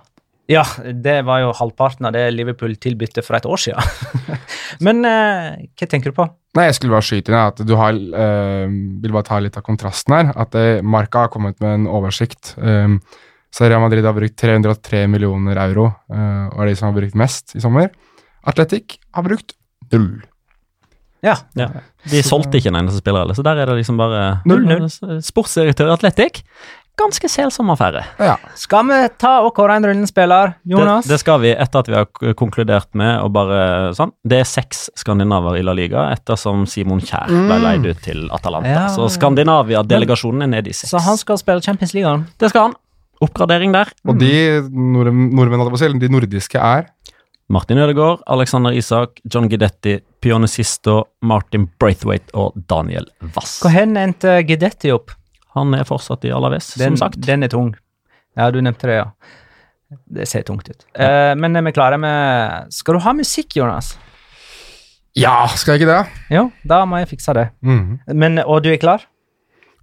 ja, 0.50 0.64
det 0.90 1.20
var 1.26 1.42
jo 1.44 1.52
halvparten 1.56 2.08
av 2.08 2.14
det 2.16 2.24
Liverpool 2.34 2.74
tilbydte 2.82 3.22
for 3.24 3.38
et 3.38 3.46
år 3.46 3.62
siden. 3.62 4.30
men 4.86 5.04
uh, 5.06 5.54
hva 5.78 5.88
tenker 5.88 6.10
du 6.10 6.18
på? 6.18 6.26
Nei, 6.58 6.66
jeg 6.68 6.76
skulle 6.76 6.96
bare 6.96 7.06
skyte 7.06 7.32
inn 7.32 7.38
at 7.38 7.62
du 7.64 7.72
har 7.80 7.96
uh, 7.96 8.66
Vil 8.68 9.14
bare 9.14 9.24
ta 9.24 9.38
litt 9.40 9.56
av 9.56 9.64
kontrasten 9.64 10.18
her. 10.18 10.32
At 10.34 10.58
uh, 10.58 10.82
Marka 10.84 11.26
har 11.26 11.32
kommet 11.32 11.62
med 11.62 11.78
en 11.78 11.86
oversikt. 11.90 12.56
Um, 12.58 12.98
så 13.52 13.68
Real 13.68 13.80
Madrid 13.84 14.04
har 14.08 14.16
brukt 14.16 14.36
303 14.40 15.04
millioner 15.12 15.58
euro, 15.68 15.90
eh, 16.12 16.44
og 16.54 16.60
er 16.64 16.72
de 16.72 16.76
som 16.78 16.88
har 16.92 16.98
brukt 17.00 17.14
mest 17.20 17.54
i 17.56 17.60
sommer. 17.60 17.90
Atletic 18.48 18.98
har 19.14 19.22
brukt 19.28 19.54
null. 19.92 20.22
Ja. 21.22 21.36
Ja. 21.54 21.68
De 22.10 22.22
solgte 22.26 22.58
ikke 22.58 22.72
en 22.72 22.80
eneste 22.80 22.98
spiller 22.98 23.22
heller, 23.22 23.36
så 23.38 23.44
der 23.46 23.60
er 23.62 23.66
det 23.70 23.76
liksom 23.84 24.00
bare 24.00 24.40
Null, 24.48 24.64
null. 24.66 24.88
Sportsdirektør 25.22 25.92
i 25.92 25.94
Atletic. 25.94 26.40
Ganske 26.98 27.24
selsom 27.30 27.70
affære. 27.72 28.02
Ja. 28.20 28.34
Skal 28.58 28.84
vi 28.84 28.96
ta 29.22 29.38
og 29.46 29.54
kåre 29.56 29.78
en 29.78 29.86
rullende 29.86 30.10
spiller, 30.10 30.56
Jonas? 30.68 31.06
Det, 31.06 31.14
det 31.14 31.20
skal 31.22 31.38
vi 31.40 31.52
etter 31.54 31.78
at 31.80 31.88
vi 31.88 31.94
har 31.96 32.34
konkludert 32.36 32.90
med 32.98 33.14
å 33.22 33.30
bare 33.32 33.60
sånn. 33.96 34.12
Det 34.28 34.42
er 34.42 34.44
seks 34.50 34.90
skandinaver 35.00 35.56
i 35.56 35.62
La 35.64 35.72
Liga 35.72 36.08
ettersom 36.12 36.66
Simon 36.68 37.00
Kjær 37.00 37.30
ble 37.30 37.56
Mm. 37.56 37.62
leid 37.64 37.86
ut 37.86 38.02
til 38.04 38.26
Atalanta. 38.34 38.68
Ja, 38.74 38.88
Så. 38.92 39.06
Skandinavia-delegasjonen 39.16 40.42
er 40.42 40.50
nede 40.58 40.68
i 40.68 40.72
seks. 40.76 40.90
Så 40.92 41.00
han 41.00 41.16
skal 41.16 41.38
spille 41.40 41.62
Champions 41.64 41.94
League? 41.94 42.24
Det 42.38 42.50
skal 42.52 42.68
han. 42.68 42.74
Oppgradering 43.22 43.74
der. 43.74 43.92
Og 44.08 44.18
de 44.20 44.32
nord 44.70 45.12
nordmenn, 45.14 45.62
å 45.62 45.98
de 46.02 46.10
nordiske 46.10 46.58
er 46.58 46.88
Martin 47.52 47.78
Ødegaard, 47.82 48.22
Alexander 48.32 48.72
Isak, 48.72 49.20
John 49.28 49.48
Gidetti, 49.50 49.98
Pione 50.22 50.48
Sisto, 50.48 51.02
Martin 51.28 51.66
Braithwaite 51.80 52.32
og 52.38 52.56
Daniel 52.70 53.08
Wass. 53.34 53.58
Hvor 53.62 53.74
hen 53.74 53.96
endte 54.00 54.38
Gidetti 54.48 54.92
opp? 54.94 55.12
Han 55.56 55.74
er 55.76 55.84
fortsatt 55.84 56.24
i 56.24 56.32
Alaves, 56.32 56.70
Den, 56.80 56.96
som 56.96 57.08
sagt. 57.08 57.20
den 57.26 57.44
er 57.44 57.52
tung. 57.52 57.74
Ja, 58.38 58.48
du 58.50 58.62
nevnte 58.64 58.88
det, 58.88 58.96
ja. 59.02 59.10
Det 60.08 60.24
ser 60.30 60.46
tungt 60.48 60.70
ut. 60.70 60.86
Eh, 60.96 61.34
men 61.36 61.58
vi 61.66 61.72
klare 61.76 61.98
med 62.00 62.72
Skal 62.72 62.96
du 62.96 63.02
ha 63.04 63.12
musikk, 63.12 63.58
Jonas? 63.58 63.92
Ja, 65.12 65.44
skal 65.52 65.76
jeg 65.76 65.82
ikke 65.82 65.92
det? 65.92 66.36
Jo, 66.38 66.46
da 66.64 66.86
må 66.88 67.02
jeg 67.02 67.10
fikse 67.12 67.34
det. 67.36 67.50
Mhm. 67.60 67.98
Men, 68.16 68.40
og 68.46 68.62
du 68.64 68.70
er 68.72 68.80
klar? 68.80 69.04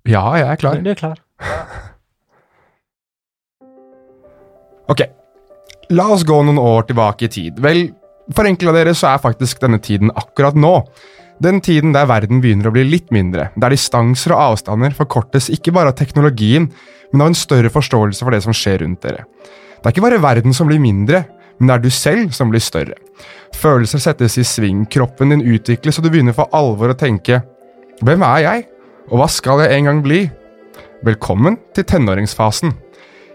Ja, 0.10 0.24
jeg 0.40 0.48
er 0.50 0.58
klar. 0.58 0.80
Du 0.82 0.90
er 0.90 0.98
klar. 0.98 1.20
Ok, 4.90 5.04
la 5.94 6.08
oss 6.10 6.26
gå 6.26 6.42
noen 6.42 6.58
år 6.62 6.88
tilbake 6.90 7.28
i 7.28 7.32
tid. 7.32 7.60
Vel, 7.62 7.88
for 8.34 8.50
enkelte 8.50 8.74
av 8.74 8.78
dere 8.80 8.96
så 8.98 9.12
er 9.12 9.22
faktisk 9.22 9.62
denne 9.62 9.78
tiden 9.84 10.10
akkurat 10.18 10.58
nå. 10.58 10.80
Den 11.40 11.62
tiden 11.64 11.94
der 11.96 12.10
verden 12.10 12.42
begynner 12.44 12.68
å 12.68 12.74
bli 12.76 12.84
litt 12.88 13.14
mindre, 13.16 13.52
der 13.56 13.72
distanser 13.72 14.34
og 14.36 14.56
avstander 14.56 14.96
forkortes 14.98 15.48
ikke 15.54 15.72
bare 15.76 15.94
av 15.94 16.00
teknologien, 16.00 16.68
men 17.14 17.24
av 17.24 17.32
en 17.32 17.38
større 17.38 17.72
forståelse 17.72 18.26
for 18.26 18.36
det 18.36 18.42
som 18.44 18.56
skjer 18.56 18.82
rundt 18.84 19.06
dere. 19.06 19.24
Det 19.80 19.88
er 19.88 19.94
ikke 19.94 20.04
bare 20.04 20.24
verden 20.24 20.58
som 20.58 20.68
blir 20.68 20.82
mindre, 20.84 21.24
men 21.60 21.70
det 21.70 21.78
er 21.78 21.86
du 21.86 21.94
selv 21.94 22.34
som 22.36 22.52
blir 22.52 22.64
større. 22.64 22.98
Følelser 23.56 24.02
settes 24.04 24.36
i 24.42 24.46
sving, 24.48 24.84
kroppen 24.92 25.32
din 25.32 25.46
utvikles, 25.46 26.00
og 26.00 26.06
du 26.06 26.12
begynner 26.12 26.36
for 26.36 26.52
alvor 26.56 26.94
å 26.94 26.98
tenke 26.98 27.44
Hvem 28.00 28.22
er 28.24 28.44
jeg, 28.46 28.68
og 29.12 29.20
hva 29.20 29.26
skal 29.28 29.66
jeg 29.66 29.76
en 29.76 29.90
gang 29.90 30.04
bli? 30.04 30.22
Velkommen 31.04 31.58
til 31.76 31.84
tenåringsfasen. 31.88 32.72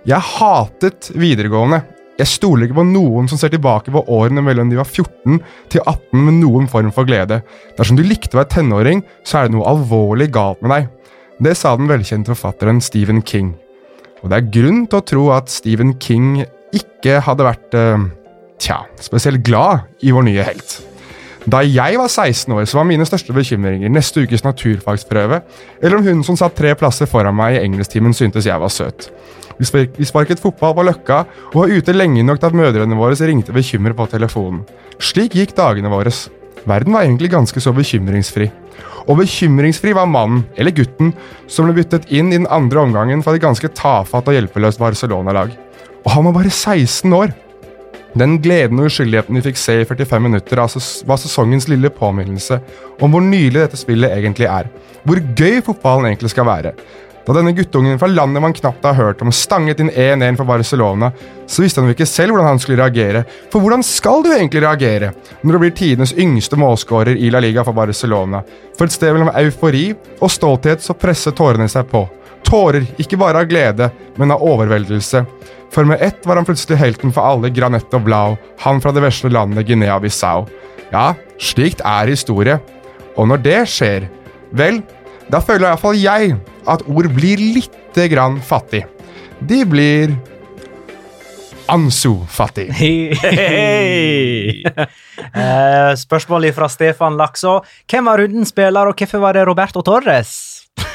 Jeg 0.04 0.20
hatet 0.20 1.06
videregående. 1.16 1.78
Jeg 2.18 2.28
stoler 2.28 2.66
ikke 2.66 2.76
på 2.76 2.84
noen 2.86 3.26
som 3.30 3.38
ser 3.40 3.50
tilbake 3.54 3.90
på 3.90 4.02
årene 4.12 4.42
mellom 4.44 4.68
de 4.68 4.76
var 4.76 4.86
14 4.86 5.38
til 5.72 5.80
18 5.80 6.20
med 6.26 6.36
noen 6.42 6.68
form 6.68 6.90
for 6.94 7.08
glede. 7.08 7.40
Dersom 7.78 7.96
du 7.96 8.04
likte 8.04 8.36
å 8.36 8.42
være 8.42 8.52
tenåring, 8.52 9.00
så 9.24 9.40
er 9.40 9.48
det 9.48 9.56
noe 9.56 9.70
alvorlig 9.72 10.28
galt 10.34 10.60
med 10.60 10.74
deg. 10.74 10.90
Det 11.48 11.54
sa 11.56 11.72
den 11.78 11.88
velkjente 11.88 12.34
forfatteren 12.34 12.82
Stephen 12.84 13.22
King. 13.24 13.54
Og 14.20 14.28
det 14.28 14.38
er 14.38 14.52
grunn 14.58 14.84
til 14.84 15.00
å 15.00 15.06
tro 15.08 15.24
at 15.34 15.48
Stephen 15.52 15.96
King 16.00 16.44
ikke 16.76 17.22
hadde 17.24 17.46
vært 17.48 17.76
eh, 17.80 18.04
tja, 18.60 18.82
spesielt 19.00 19.40
glad 19.46 19.88
i 20.04 20.12
vår 20.12 20.28
nye 20.28 20.44
helt. 20.44 20.76
Da 21.48 21.62
jeg 21.64 21.96
var 22.00 22.12
16 22.12 22.52
år, 22.52 22.68
så 22.68 22.78
var 22.78 22.88
mine 22.88 23.04
største 23.08 23.34
bekymringer 23.36 23.92
neste 23.92 24.22
ukes 24.24 24.44
naturfagsprøve, 24.44 25.40
eller 25.80 25.98
om 25.98 26.06
hun 26.06 26.22
som 26.28 26.36
satt 26.40 26.56
tre 26.56 26.76
plasser 26.76 27.08
foran 27.08 27.36
meg 27.36 27.56
i 27.56 27.64
engelsktimen 27.64 28.16
syntes 28.16 28.48
jeg 28.48 28.60
var 28.60 28.72
søt. 28.72 29.10
Vi, 29.58 29.66
spark, 29.68 29.94
vi 29.98 30.08
sparket 30.08 30.42
fotball 30.42 30.74
på 30.76 30.86
Løkka 30.88 31.20
og 31.52 31.58
var 31.60 31.74
ute 31.74 31.94
lenge 31.94 32.24
nok 32.26 32.42
at 32.42 32.56
mødrene 32.56 32.98
våre 32.98 33.18
ringte 33.28 33.54
bekymret 33.54 33.96
på 33.98 34.08
telefonen. 34.10 34.64
Slik 34.98 35.36
gikk 35.38 35.54
dagene 35.58 35.92
våre. 35.92 36.12
Verden 36.64 36.96
var 36.96 37.04
egentlig 37.04 37.30
ganske 37.32 37.60
så 37.60 37.74
bekymringsfri. 37.76 38.48
Og 39.04 39.18
bekymringsfri 39.20 39.92
var 39.96 40.08
mannen, 40.08 40.46
eller 40.56 40.72
gutten, 40.74 41.12
som 41.46 41.68
ble 41.68 41.76
byttet 41.76 42.08
inn 42.08 42.32
i 42.32 42.38
den 42.38 42.48
andre 42.52 42.86
omgangen 42.86 43.22
fra 43.22 43.34
et 43.36 43.44
ganske 43.44 43.68
tafatt 43.76 44.30
og 44.30 44.36
hjelpeløst 44.36 44.80
Barcelona-lag. 44.80 45.52
Og 46.04 46.12
han 46.12 46.24
var 46.28 46.38
bare 46.38 46.52
16 46.52 47.12
år. 47.12 47.34
Den 48.14 48.36
gleden 48.38 48.78
og 48.78 48.86
uskyldigheten 48.88 49.34
vi 49.34 49.42
fikk 49.42 49.58
se 49.58 49.80
i 49.82 49.86
45 49.88 50.22
minutter, 50.22 50.60
var 50.62 51.18
sesongens 51.18 51.66
lille 51.68 51.90
påminnelse 51.90 52.60
om 53.02 53.10
hvor 53.10 53.24
nydelig 53.24 53.64
dette 53.64 53.80
spillet 53.80 54.14
egentlig 54.14 54.46
er. 54.46 54.70
Hvor 55.04 55.18
gøy 55.36 55.58
fotballen 55.66 56.12
egentlig 56.12 56.30
skal 56.32 56.46
være. 56.46 56.72
Da 57.24 57.32
denne 57.32 57.54
guttungen 57.56 57.98
fra 57.98 58.08
landet 58.10 58.42
man 58.44 58.52
knapt 58.52 58.84
har 58.84 58.98
hørt 58.98 59.22
om, 59.24 59.30
stanget 59.32 59.80
inn 59.80 59.90
1-1 59.90 60.36
for 60.36 60.48
Barcelona, 60.48 61.08
så 61.48 61.64
visste 61.64 61.80
han 61.80 61.88
jo 61.88 61.94
ikke 61.96 62.08
selv 62.08 62.34
hvordan 62.34 62.50
han 62.52 62.60
skulle 62.60 62.82
reagere. 62.82 63.22
For 63.52 63.64
hvordan 63.64 63.84
skal 63.86 64.24
du 64.24 64.28
egentlig 64.34 64.60
reagere 64.64 65.14
når 65.40 65.56
du 65.56 65.60
blir 65.62 65.72
tidenes 65.76 66.12
yngste 66.20 66.58
målskårer 66.60 67.16
i 67.16 67.30
La 67.32 67.40
Liga 67.40 67.64
for 67.64 67.76
Barcelona? 67.76 68.42
For 68.76 68.84
et 68.84 68.96
sted 68.96 69.14
mellom 69.14 69.32
eufori 69.40 69.86
og 70.18 70.32
stolthet 70.32 70.84
så 70.84 70.96
presser 70.98 71.32
tårene 71.36 71.68
seg 71.72 71.88
på. 71.88 72.04
Tårer, 72.44 72.84
ikke 73.00 73.16
bare 73.16 73.40
av 73.40 73.48
glede, 73.48 73.88
men 74.20 74.34
av 74.34 74.44
overveldelse. 74.44 75.24
For 75.72 75.88
med 75.88 76.04
ett 76.04 76.26
var 76.28 76.36
han 76.36 76.44
plutselig 76.44 76.76
helten 76.78 77.14
for 77.14 77.24
alle 77.24 77.48
Granetto 77.50 77.98
Blau, 78.04 78.36
han 78.60 78.82
fra 78.84 78.92
det 78.92 79.02
vesle 79.02 79.32
landet 79.32 79.64
Guinea-Bissau. 79.66 80.44
Ja, 80.92 81.14
slikt 81.40 81.80
er 81.88 82.12
historie. 82.12 82.58
Og 83.16 83.30
når 83.30 83.40
det 83.42 83.62
skjer, 83.72 84.10
vel, 84.54 84.82
da 85.32 85.40
føler 85.40 85.70
iallfall 85.70 85.98
jeg 85.98 86.36
at 86.68 86.84
ord 86.88 87.08
blir 87.16 87.40
lite 87.40 88.08
grann 88.12 88.40
fattig. 88.44 88.84
De 89.44 89.64
blir 89.68 90.14
Ansu-fattig. 91.72 92.68
Hei! 92.76 94.60
Eh, 95.34 95.92
spørsmål 95.96 96.50
fra 96.52 96.68
Stefan 96.68 97.16
Lakså. 97.16 97.56
Hvem 97.88 98.10
var 98.10 98.20
rundens 98.20 98.52
spiller, 98.52 98.90
og 98.90 98.98
hvorfor 98.98 99.22
var 99.22 99.32
det 99.34 99.46
Roberto 99.48 99.80
Torres? 99.82 100.53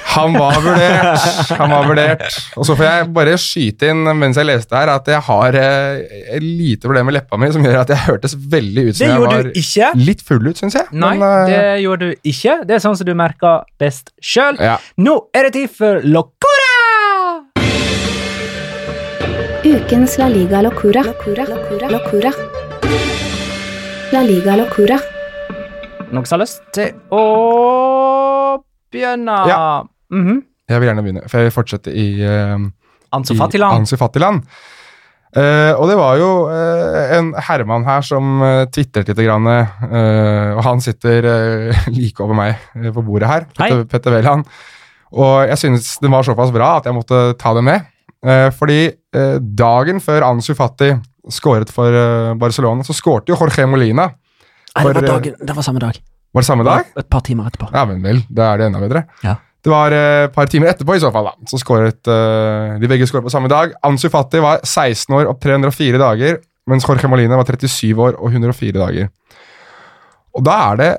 Han 0.10 0.34
var 0.34 0.58
vurdert. 0.64 1.52
Han 1.60 1.70
var 1.72 1.86
vurdert. 1.88 2.24
Og 2.58 2.66
så 2.68 2.76
får 2.76 2.86
jeg 2.88 3.10
bare 3.14 3.36
skyte 3.40 3.90
inn 3.94 4.02
mens 4.18 4.40
jeg 4.40 4.48
leste 4.50 4.76
her, 4.76 4.90
at 4.96 5.08
jeg 5.12 5.22
har 5.28 5.58
eh, 5.60 6.02
et 6.38 6.44
lite 6.44 6.82
problem 6.88 7.10
med 7.12 7.16
leppa 7.20 7.38
mi 7.40 7.50
som 7.54 7.64
gjør 7.66 7.78
at 7.84 7.94
jeg 7.94 8.02
hørtes 8.08 8.34
veldig 8.52 8.86
ut 8.88 8.94
Det 8.94 8.98
som 9.00 9.12
jeg 9.14 9.22
var 9.24 9.44
du 9.50 9.60
ikke. 9.64 9.92
litt 10.10 10.24
full 10.26 10.50
ut, 10.50 10.58
syns 10.60 10.76
jeg. 10.80 10.90
Nei, 10.92 11.14
Men, 11.18 11.24
uh, 11.24 11.46
det 11.50 11.62
gjorde 11.84 12.10
du 12.10 12.30
ikke. 12.34 12.58
Det 12.66 12.78
er 12.80 12.84
sånn 12.84 12.98
som 13.00 13.08
du 13.08 13.14
merker 13.18 13.64
best 13.82 14.10
sjøl. 14.22 14.58
ja. 14.60 14.78
Nå 14.98 15.16
er 15.38 15.50
det 15.50 15.54
tid 15.60 15.76
for 15.78 16.02
Locora! 16.04 16.76
Ukens 19.70 20.18
La 20.18 20.28
Liga 20.32 20.62
Locura. 20.66 21.04
Locura. 21.04 21.46
Locura. 21.46 21.90
Locura. 21.90 22.32
La 24.12 24.22
Liga 24.26 24.56
Locura. 24.58 24.98
Noen 26.10 26.26
som 26.26 26.40
har 26.40 26.46
lyst 26.48 26.64
til 26.74 26.96
å 27.14 27.24
begynne? 28.90 29.36
Ja. 29.52 29.62
Mhm. 30.12 30.44
Jeg 30.70 30.80
vil 30.82 30.90
gjerne 30.92 31.02
begynne, 31.02 31.24
for 31.30 31.40
jeg 31.42 31.48
vil 31.50 31.56
fortsette 31.56 31.94
i 31.98 32.08
uh, 32.22 32.68
Ansu 33.18 33.34
i 33.34 33.38
Fatiland. 33.40 33.80
Ansu 33.82 33.96
Fattigland. 33.98 34.44
Eh, 35.30 35.72
og 35.78 35.86
det 35.90 35.96
var 35.98 36.18
jo 36.18 36.28
uh, 36.50 37.18
en 37.18 37.32
herremann 37.46 37.84
her 37.86 38.02
som 38.06 38.40
uh, 38.42 38.64
tvitret 38.74 39.10
litt, 39.10 39.20
grann, 39.26 39.46
uh, 39.46 40.56
og 40.58 40.62
han 40.66 40.82
sitter 40.82 41.26
eh, 41.30 41.84
like 41.98 42.22
over 42.22 42.38
meg 42.38 42.56
eh, 42.78 42.90
på 42.94 43.04
bordet 43.06 43.30
her. 43.30 43.46
Petter, 43.58 43.84
Petter 43.90 44.16
Veland. 44.16 44.46
Og 45.14 45.50
jeg 45.50 45.58
synes 45.58 45.92
den 46.02 46.14
var 46.14 46.26
såpass 46.26 46.54
bra 46.54 46.76
at 46.80 46.86
jeg 46.90 46.98
måtte 46.98 47.20
ta 47.42 47.54
det 47.58 47.66
med. 47.66 47.86
Eh, 48.26 48.50
fordi 48.54 48.80
eh, 48.90 49.38
dagen 49.40 50.02
før 50.06 50.26
Ansu 50.32 50.54
Fati 50.58 50.92
skåret 51.34 51.70
for 51.74 51.94
eh, 51.94 52.34
Barcelona, 52.42 52.86
så 52.86 52.94
skårte 52.98 53.34
jo 53.34 53.38
Jorge 53.42 53.66
Molina. 53.70 54.10
Nei, 54.10 54.86
det 54.86 54.86
var, 54.86 55.02
eh, 55.04 55.10
dagen, 55.14 55.38
det 55.50 55.58
var 55.58 55.66
samme 55.66 55.82
dag. 55.82 55.98
Var 56.34 56.46
det 56.46 56.50
samme 56.50 56.66
dag? 56.66 56.90
Et 56.98 57.10
par 57.10 57.22
timer 57.26 57.50
etterpå. 57.50 57.70
Ja, 57.74 57.86
men 57.90 58.02
vel, 58.06 58.22
da 58.30 58.52
er 58.54 58.62
det 58.62 58.68
enda 58.70 58.82
bedre. 58.84 59.06
Ja. 59.26 59.38
Det 59.60 59.72
var 59.72 59.92
eh, 59.96 60.26
et 60.28 60.36
par 60.36 60.48
timer 60.52 60.72
etterpå 60.72 60.96
i 60.96 61.02
så 61.04 61.12
fall 61.12 61.28
da, 61.32 61.34
så 61.50 61.60
skåret 61.60 62.08
eh, 62.12 62.78
de 62.80 62.90
begge 62.92 63.08
skåret 63.10 63.26
på 63.28 63.34
samme 63.34 63.52
dag. 63.52 63.74
Ansu 63.88 64.08
Fati 64.12 64.40
var 64.44 64.64
16 64.64 65.18
år 65.18 65.32
og 65.34 65.40
304 65.44 66.00
dager, 66.00 66.40
mens 66.70 66.88
Jorge 66.88 67.12
Molina 67.12 67.40
var 67.40 67.50
37 67.50 67.92
år 68.00 68.16
og 68.16 68.32
104 68.32 68.80
dager. 68.80 69.10
Og 70.38 70.46
da 70.46 70.56
er 70.70 70.80
det 70.80 70.92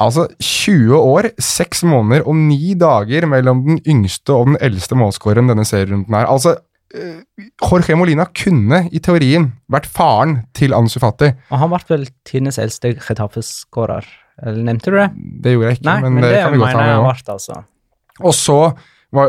altså 0.00 0.28
20 0.40 0.96
år, 0.96 1.30
6 1.42 1.84
måneder 1.90 2.24
og 2.24 2.38
9 2.38 2.74
dager 2.80 3.26
mellom 3.28 3.64
den 3.66 3.82
yngste 3.84 4.36
og 4.36 4.52
den 4.52 4.60
eldste 4.64 4.96
målskåreren 4.96 5.50
denne 5.50 5.66
serierunden 5.68 6.14
her. 6.14 6.30
Altså, 6.30 6.56
eh, 6.94 7.20
Jorge 7.60 7.98
Molina 7.98 8.28
kunne 8.32 8.86
i 8.88 9.02
teorien 9.04 9.50
vært 9.68 9.90
faren 9.90 10.44
til 10.56 10.72
Ansu 10.76 11.00
Fati. 11.02 11.34
Og 11.50 11.60
han 11.60 11.74
ble 11.74 11.82
vel 11.90 12.08
tidenes 12.24 12.60
eldste 12.62 12.94
Getafe-skårer. 12.96 14.06
Eller 14.46 14.70
Nevnte 14.70 14.94
du 14.94 14.96
det? 14.96 15.10
Det 15.42 15.56
gjorde 15.56 15.72
jeg 15.72 15.80
ikke, 15.80 15.90
Nei, 15.90 16.00
men, 16.06 16.22
det, 16.22 16.36
kan 16.38 16.54
vi 16.54 16.62
godt 16.62 16.78
ta 16.78 16.86
med 16.86 17.02
nå. 17.02 17.16
altså. 17.34 17.64
Og 18.22 18.34
så 18.34 18.60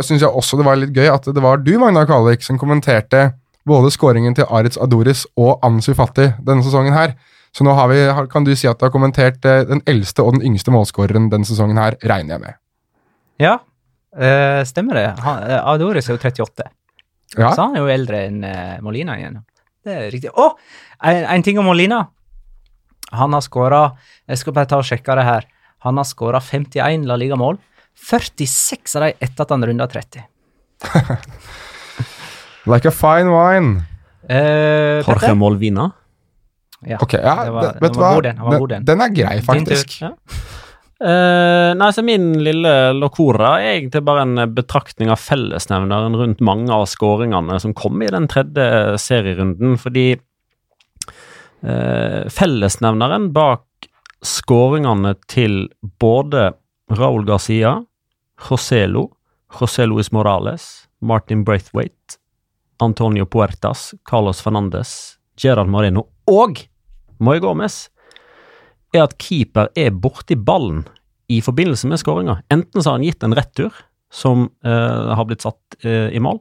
syns 0.04 0.24
jeg 0.24 0.30
også 0.30 0.60
det 0.60 0.66
var 0.68 0.80
litt 0.80 0.96
gøy 0.96 1.08
at 1.12 1.28
det 1.32 1.44
var 1.44 1.62
du, 1.64 1.74
Magna 1.80 2.06
Kalik, 2.10 2.44
som 2.44 2.60
kommenterte 2.60 3.30
både 3.70 3.92
skåringen 3.94 4.36
til 4.36 4.48
Aritz 4.50 4.80
Adoris 4.82 5.26
og 5.40 5.60
Ansu 5.66 5.94
Fati 5.98 6.32
denne 6.46 6.66
sesongen 6.66 6.96
her. 6.96 7.14
Så 7.56 7.66
nå 7.66 7.74
har 7.78 7.90
vi, 7.90 8.02
kan 8.32 8.46
du 8.46 8.52
si 8.58 8.68
at 8.70 8.80
du 8.80 8.86
har 8.86 8.94
kommentert 8.94 9.46
eh, 9.48 9.64
den 9.68 9.82
eldste 9.90 10.26
og 10.26 10.36
den 10.38 10.46
yngste 10.52 10.74
målskåreren 10.74 11.32
denne 11.32 11.48
sesongen 11.50 11.80
her, 11.82 11.98
regner 12.06 12.36
jeg 12.36 12.44
med. 12.44 12.60
Ja, 13.42 13.56
øh, 14.14 14.62
stemmer 14.70 15.00
det. 15.00 15.08
Han, 15.26 15.42
eh, 15.48 15.72
Adoris 15.74 16.10
er 16.10 16.18
jo 16.18 16.22
38, 16.22 16.70
Ja, 17.38 17.52
så 17.54 17.68
han 17.68 17.78
er 17.78 17.86
jo 17.86 17.94
eldre 17.94 18.24
enn 18.26 18.46
Molina 18.82 19.16
igjen. 19.18 19.42
Det 19.86 19.96
er 19.96 20.08
riktig. 20.14 20.32
Å, 20.34 20.48
en, 21.10 21.26
en 21.36 21.46
ting 21.46 21.60
om 21.62 21.68
Molina. 21.70 22.04
Han 23.14 23.34
har 23.34 23.42
skåra 23.42 23.82
Jeg 24.30 24.38
skal 24.38 24.54
bare 24.54 24.70
ta 24.70 24.78
og 24.82 24.86
sjekke 24.86 25.16
det 25.18 25.26
her. 25.26 25.46
Han 25.86 25.98
har 25.98 26.06
skåra 26.06 26.42
51 26.42 27.06
La 27.10 27.18
Liga-mål. 27.18 27.58
46 28.10 28.96
av 28.96 29.02
dem 29.04 29.14
etter 29.20 29.44
at 29.46 29.50
han 29.54 29.66
runda 29.68 29.88
30. 29.92 30.24
Like 32.70 32.86
a 32.88 32.92
fine 32.94 33.32
wine. 33.34 33.84
Eh, 34.30 35.02
Jorge 35.08 35.34
Molvina. 35.36 35.90
Ja. 36.86 36.98
Ok, 37.02 37.14
ja, 37.14 37.44
Det 37.46 37.52
var- 37.52 37.62
den 37.74 37.80
vet 37.82 37.94
du 37.94 38.00
hva? 38.00 38.68
den. 38.70 38.86
Den 38.86 39.02
er 39.02 39.10
grei, 39.10 39.40
tur. 39.40 39.46
faktisk. 39.54 40.02
Ja. 40.02 40.14
Eh, 41.02 41.74
nei, 41.76 41.90
så 41.92 42.04
Min 42.04 42.34
lille 42.44 42.94
locora 42.94 43.60
er 43.62 43.80
egentlig 43.80 44.04
bare 44.04 44.22
en 44.22 44.54
betraktning 44.54 45.10
av 45.10 45.18
fellesnevneren 45.18 46.16
rundt 46.16 46.40
mange 46.42 46.70
av 46.72 46.86
skåringene 46.86 47.60
som 47.60 47.74
kom 47.74 48.02
i 48.02 48.08
den 48.08 48.28
tredje 48.28 48.98
serierunden. 49.00 49.78
Fordi 49.80 50.20
eh, 51.64 52.28
fellesnevneren 52.30 53.32
bak 53.34 53.64
skåringene 54.24 55.16
til 55.28 55.70
både 56.00 56.54
Raúl 56.92 57.26
Garcia, 57.26 57.78
Joselo, 58.40 59.10
José 59.60 59.86
Luis 59.86 60.12
Morales, 60.12 60.88
Martin 61.02 61.44
Braithwaite, 61.44 62.20
Antonio 62.80 63.26
Puertas, 63.26 63.94
Carlos 64.08 64.42
Fernandes, 64.42 65.18
Gerard 65.40 65.70
Moreno 65.72 66.06
og 66.28 66.62
Moy 67.20 67.42
Gomez 67.44 67.88
er 68.96 69.06
at 69.06 69.18
keeper 69.22 69.70
er 69.78 69.92
borti 69.92 70.36
ballen 70.36 70.86
i 71.30 71.42
forbindelse 71.46 71.90
med 71.90 72.02
skåringa. 72.02 72.40
Enten 72.52 72.82
så 72.82 72.90
har 72.90 72.98
han 72.98 73.06
gitt 73.06 73.26
en 73.26 73.36
retur 73.38 73.76
som 74.10 74.48
eh, 74.66 75.10
har 75.14 75.28
blitt 75.30 75.46
satt 75.46 75.84
eh, 75.86 76.10
i 76.16 76.22
mål, 76.24 76.40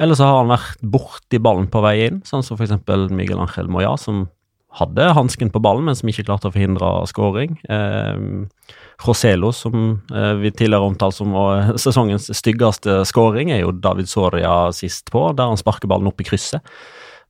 eller 0.00 0.16
så 0.16 0.26
har 0.28 0.42
han 0.42 0.52
vært 0.52 0.82
borti 0.92 1.40
ballen 1.40 1.70
på 1.72 1.80
vei 1.84 1.96
inn, 2.08 2.20
sånn 2.28 2.44
som 2.44 2.60
eksempel 2.60 3.08
Miguel 3.14 3.40
Ángel 3.40 3.70
Moya, 3.72 3.94
som 4.00 4.26
hadde 4.76 5.08
hansken 5.16 5.50
på 5.50 5.62
ballen, 5.62 5.86
men 5.88 5.96
som 5.98 6.10
ikke 6.10 6.26
klarte 6.28 6.50
å 6.50 6.54
forhindre 6.54 6.92
skåring. 7.10 7.56
Eh, 7.72 8.20
Joselo, 9.00 9.52
som 9.56 10.00
eh, 10.12 10.32
vi 10.40 10.52
tidligere 10.52 10.88
omtalte 10.90 11.20
som 11.20 11.34
eh, 11.34 11.74
sesongens 11.84 12.30
styggeste 12.36 13.00
skåring, 13.08 13.52
er 13.54 13.62
jo 13.64 13.72
David 13.72 14.10
Soria 14.10 14.70
sist 14.76 15.10
på, 15.12 15.30
der 15.36 15.52
han 15.52 15.60
sparker 15.60 15.90
ballen 15.90 16.10
opp 16.10 16.20
i 16.20 16.26
krysset. 16.28 16.64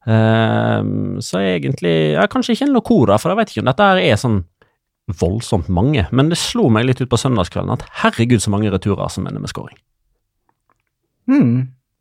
Ehm, 0.09 1.19
så 1.21 1.43
egentlig 1.45 2.15
ja, 2.15 2.25
Kanskje 2.33 2.55
ikke 2.55 2.71
en 2.71 2.73
locora, 2.73 3.19
for 3.21 3.33
jeg 3.33 3.41
vet 3.41 3.53
ikke 3.53 3.65
om 3.65 3.69
dette 3.69 3.89
er 4.01 4.21
sånn 4.21 4.39
voldsomt 5.21 5.69
mange, 5.73 6.07
men 6.15 6.31
det 6.31 6.39
slo 6.41 6.69
meg 6.73 6.87
litt 6.87 7.03
ut 7.03 7.11
på 7.11 7.19
søndagskvelden 7.21 7.75
at 7.75 7.85
herregud, 8.05 8.41
så 8.41 8.53
mange 8.55 8.71
returer 8.73 9.11
som 9.13 9.27
ender 9.27 9.43
med 9.43 9.51
skåring. 9.53 9.77
Hmm. 11.31 11.57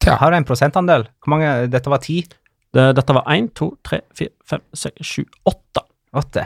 Ja. 0.05 0.15
Har 0.21 0.31
du 0.31 0.37
en 0.39 0.47
prosentandel? 0.47 1.09
Hvor 1.21 1.33
mange? 1.35 1.49
Dette 1.69 1.91
var 1.91 2.01
ti? 2.01 2.21
Det, 2.73 2.85
dette 2.97 3.15
var 3.17 3.27
én, 3.33 3.49
to, 3.57 3.73
tre, 3.85 4.01
fire, 4.15 4.31
fem, 4.47 4.63
seks, 4.77 5.05
sju, 5.05 5.25
åtte. 5.49 5.83
Åtte? 6.17 6.45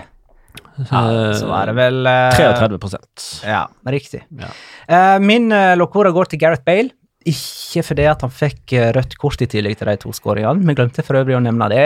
Ja, 0.89 1.03
så 1.37 1.49
er 1.53 1.69
det 1.69 1.75
vel 1.77 2.01
uh, 2.07 2.33
33 2.33 2.99
Ja, 3.45 3.63
riktig. 3.89 4.23
Ja. 4.39 4.49
Uh, 4.89 5.17
min 5.23 5.51
uh, 5.53 5.73
locora 5.79 6.13
går 6.13 6.33
til 6.33 6.41
Gareth 6.41 6.65
Bale. 6.65 6.93
Ikke 7.23 7.83
fordi 7.85 8.03
at 8.09 8.23
han 8.25 8.31
fikk 8.33 8.73
eh, 8.75 8.89
rødt 8.95 9.13
kort 9.19 9.39
i 9.43 9.47
tillegg 9.47 9.77
til 9.79 9.87
de 9.87 9.95
to 10.01 10.11
skåringene. 10.15 10.65
Vi 10.67 10.75
glemte 10.75 11.05
for 11.07 11.15
øvrig 11.21 11.37
å 11.37 11.43
nevne 11.43 11.69
det. 11.71 11.85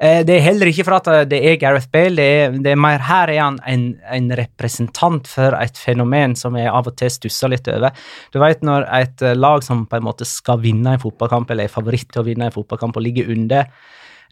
Eh, 0.00 0.22
det 0.24 0.38
er 0.38 0.46
heller 0.46 0.70
ikke 0.70 0.86
for 0.86 0.96
at 0.96 1.10
eh, 1.12 1.24
det 1.28 1.42
er 1.44 1.58
Gareth 1.60 1.90
Bale. 1.92 2.16
Det 2.16 2.28
er, 2.38 2.56
det 2.64 2.72
er 2.72 2.80
mer 2.80 3.04
her 3.04 3.32
er 3.34 3.42
han 3.42 3.58
en, 3.68 3.84
en 4.16 4.30
representant 4.40 5.28
for 5.28 5.56
et 5.60 5.76
fenomen 5.76 6.36
som 6.40 6.56
jeg 6.56 6.72
av 6.72 6.88
og 6.88 6.96
til 6.96 7.12
stusser 7.12 7.52
litt 7.52 7.68
over. 7.68 7.92
Du 8.32 8.40
vet 8.40 8.64
når 8.64 8.88
et 9.02 9.26
eh, 9.28 9.36
lag 9.36 9.66
som 9.66 9.84
på 9.90 10.00
en 10.00 10.08
måte 10.08 10.28
skal 10.28 10.62
vinne 10.64 10.96
en 10.96 11.04
fotballkamp, 11.04 11.52
eller 11.52 11.68
er 11.68 11.74
favoritt 11.74 12.08
til 12.14 12.24
å 12.24 12.28
vinne 12.30 12.48
en 12.48 12.56
fotballkamp 12.56 12.96
og 12.96 13.04
ligger 13.04 13.28
under, 13.34 13.68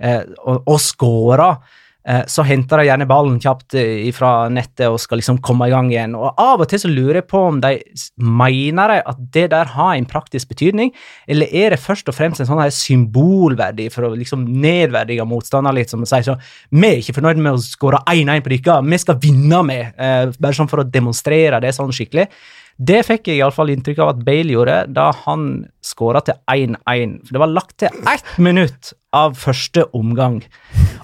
eh, 0.00 0.22
og, 0.40 0.62
og 0.64 0.80
skårer 0.80 1.50
eh, 1.52 1.74
så 2.30 2.44
henter 2.46 2.78
de 2.78 2.86
gjerne 2.86 3.08
ballen 3.10 3.38
kjapt 3.42 3.74
eh, 3.80 4.06
fra 4.14 4.46
nettet 4.52 4.86
og 4.86 5.00
skal 5.02 5.18
liksom 5.20 5.40
komme 5.44 5.66
i 5.66 5.72
gang 5.74 5.90
igjen. 5.90 6.14
Og 6.18 6.38
av 6.38 6.62
og 6.62 6.68
til 6.70 6.80
så 6.82 6.90
lurer 6.90 7.20
jeg 7.20 7.28
på 7.32 7.40
om 7.48 7.58
de 7.62 7.72
mener 8.22 8.92
de 8.92 8.98
at 9.12 9.22
det 9.34 9.46
der 9.54 9.72
har 9.74 9.94
en 9.94 10.06
praktisk 10.08 10.52
betydning, 10.52 10.92
eller 11.26 11.50
er 11.50 11.74
det 11.74 11.82
først 11.82 12.06
og 12.10 12.16
fremst 12.16 12.42
en 12.42 12.50
sånn 12.50 12.62
her 12.62 12.74
symbolverdi 12.74 13.88
for 13.94 14.06
å 14.06 14.12
liksom 14.14 14.44
nedverdige 14.62 15.26
motstander 15.26 15.74
litt, 15.74 15.90
som 15.90 16.04
å 16.04 16.08
si 16.08 16.22
sånn 16.26 16.42
Vi 16.70 16.86
er 16.86 17.00
ikke 17.00 17.16
fornøyd 17.18 17.40
med 17.42 17.56
å 17.56 17.64
skåre 17.64 18.02
1-1 18.06 18.44
på 18.44 18.54
dere, 18.54 18.78
vi 18.86 19.00
skal 19.02 19.18
vinne 19.22 19.62
med, 19.66 19.98
eh, 19.98 20.30
bare 20.38 20.54
sånn 20.54 20.70
for 20.70 20.84
å 20.84 20.88
demonstrere 20.88 21.60
det 21.60 21.74
sånn 21.74 21.90
skikkelig. 21.94 22.28
Det 22.76 22.98
fikk 23.08 23.30
jeg 23.30 23.40
iallfall 23.40 23.70
inntrykk 23.72 24.02
av 24.04 24.10
at 24.12 24.24
Bale 24.24 24.52
gjorde 24.52 24.80
da 24.92 25.08
han 25.24 25.64
skåra 25.84 26.20
til 26.26 26.36
1-1. 26.52 27.14
For 27.24 27.36
Det 27.36 27.40
var 27.40 27.52
lagt 27.52 27.76
til 27.80 28.02
ett 28.12 28.32
minutt 28.36 28.92
av 29.16 29.38
første 29.40 29.86
omgang, 29.96 30.42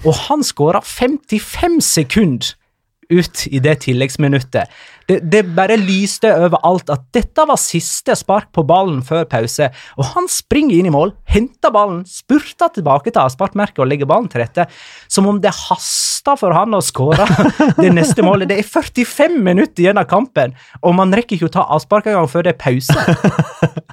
og 0.05 0.13
han 0.27 0.45
skåra 0.45 0.83
55 0.85 1.79
sekunder 1.81 2.53
ut 3.09 3.47
i 3.49 3.59
det 3.63 3.79
tilleggsminuttet. 3.87 4.69
Det, 5.09 5.19
det 5.31 5.43
bare 5.55 5.77
lyste 5.79 6.31
overalt 6.31 6.91
at 6.93 7.05
dette 7.15 7.45
var 7.47 7.59
siste 7.59 8.15
spark 8.17 8.51
på 8.55 8.63
ballen 8.67 9.01
før 9.05 9.25
pause, 9.29 9.69
og 9.99 10.09
han 10.13 10.29
springer 10.31 10.77
inn 10.77 10.89
i 10.89 10.93
mål, 10.93 11.13
henter 11.29 11.73
ballen, 11.73 12.03
spurter 12.09 12.71
tilbake 12.75 13.11
til 13.11 13.23
avsparkmerket 13.23 13.83
og 13.83 13.89
legger 13.91 14.09
ballen 14.09 14.29
til 14.31 14.43
rette, 14.43 14.67
som 15.11 15.27
om 15.29 15.41
det 15.43 15.53
haster 15.55 16.39
for 16.39 16.55
han 16.55 16.75
å 16.77 16.83
skåre 16.83 17.27
det 17.81 17.91
neste 17.93 18.25
målet. 18.25 18.49
Det 18.51 18.61
er 18.61 18.69
45 18.69 19.39
minutter 19.43 19.85
igjen 19.85 19.99
av 20.01 20.07
kampen, 20.11 20.55
og 20.81 20.95
man 20.97 21.13
rekker 21.15 21.37
ikke 21.37 21.51
å 21.51 21.57
ta 21.59 21.67
avspark 21.75 22.07
engang 22.11 22.31
før 22.31 22.47
det 22.47 22.55
er 22.55 22.63
pause. 22.63 23.92